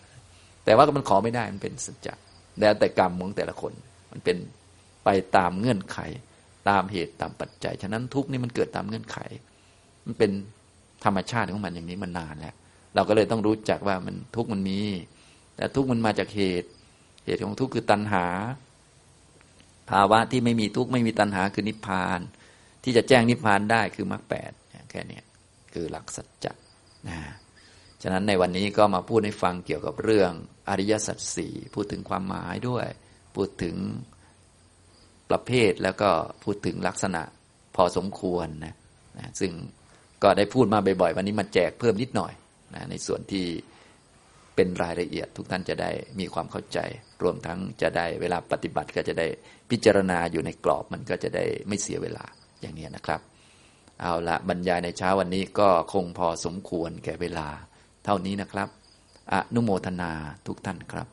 [0.66, 2.14] แต่ว่ามันขอไม่ได้มันเป็นสัจจะ
[2.60, 3.74] แล้วแต่กรรมของแต่ละคน
[4.12, 4.38] มันเป็น
[5.04, 5.98] ไปตามเงื่อนไข
[6.70, 9.18] ตามเหตุตามปัจจัย ฉะนั้นทุกนี่มันเกิดตามเงื่อนไข
[10.06, 10.32] มันเป็น
[11.06, 12.56] ธรรมชาติของมันอย่างนี้มันนานแล้ว
[12.96, 14.80] เราก็เลยต้องรู้จักว่ามันทุกมันมี
[15.56, 16.70] แต่ทุกมันมาจากเหตุ
[17.26, 18.26] เหตุของทุกคือตัณหา
[19.92, 22.20] ภาวะที่ไม่มีทุกข์ไม่มีตัณหาคือนิพพาน
[22.84, 24.52] ที่จะแจ้งนิพพานได้คือมรรคแปด
[24.92, 25.20] แค่นี้
[25.74, 26.54] คือหลักสัจจะ
[27.08, 27.18] นะ
[28.02, 30.32] ฉะนั้นในวันนี้ก็มาพูดให้ฟังเกี่ยวกับเรื่อง
[30.70, 32.88] อริยสัจสี่พูดถึงความหมายด้วย
[33.36, 33.76] พูดถึง
[35.30, 36.10] ประเภทแล้วก็
[36.44, 37.22] พูดถึงลักษณะ
[37.76, 38.76] พอสมควรนะ
[39.18, 39.52] นะซึ่ง
[40.24, 42.34] ก็ได้พูดมาบ่อยๆ วันนี้มาแจกเพิ่มนิดหน่อย
[42.76, 43.46] นะในส่วนที่
[44.56, 46.80] เป็นรายละเอียดทุกท่านจะได้มีความเข้าใจ
[47.24, 49.28] รวมทั้งจะได้เวลาปฏิบัติก็จะได้
[49.70, 52.26] พิจารณาอยู่ในกรอบมันก็จะได้ไม่เสียเวลา
[52.62, 53.22] อย่างนี้นะครับ
[54.02, 57.48] เอาละบรรยายในเช้าวันนี้ก็คงพอสมควรแก่เวลา
[58.06, 58.68] เท่านี้นะครับ
[59.34, 60.12] อนุโมทนา
[60.48, 61.08] ทุกท่านครับ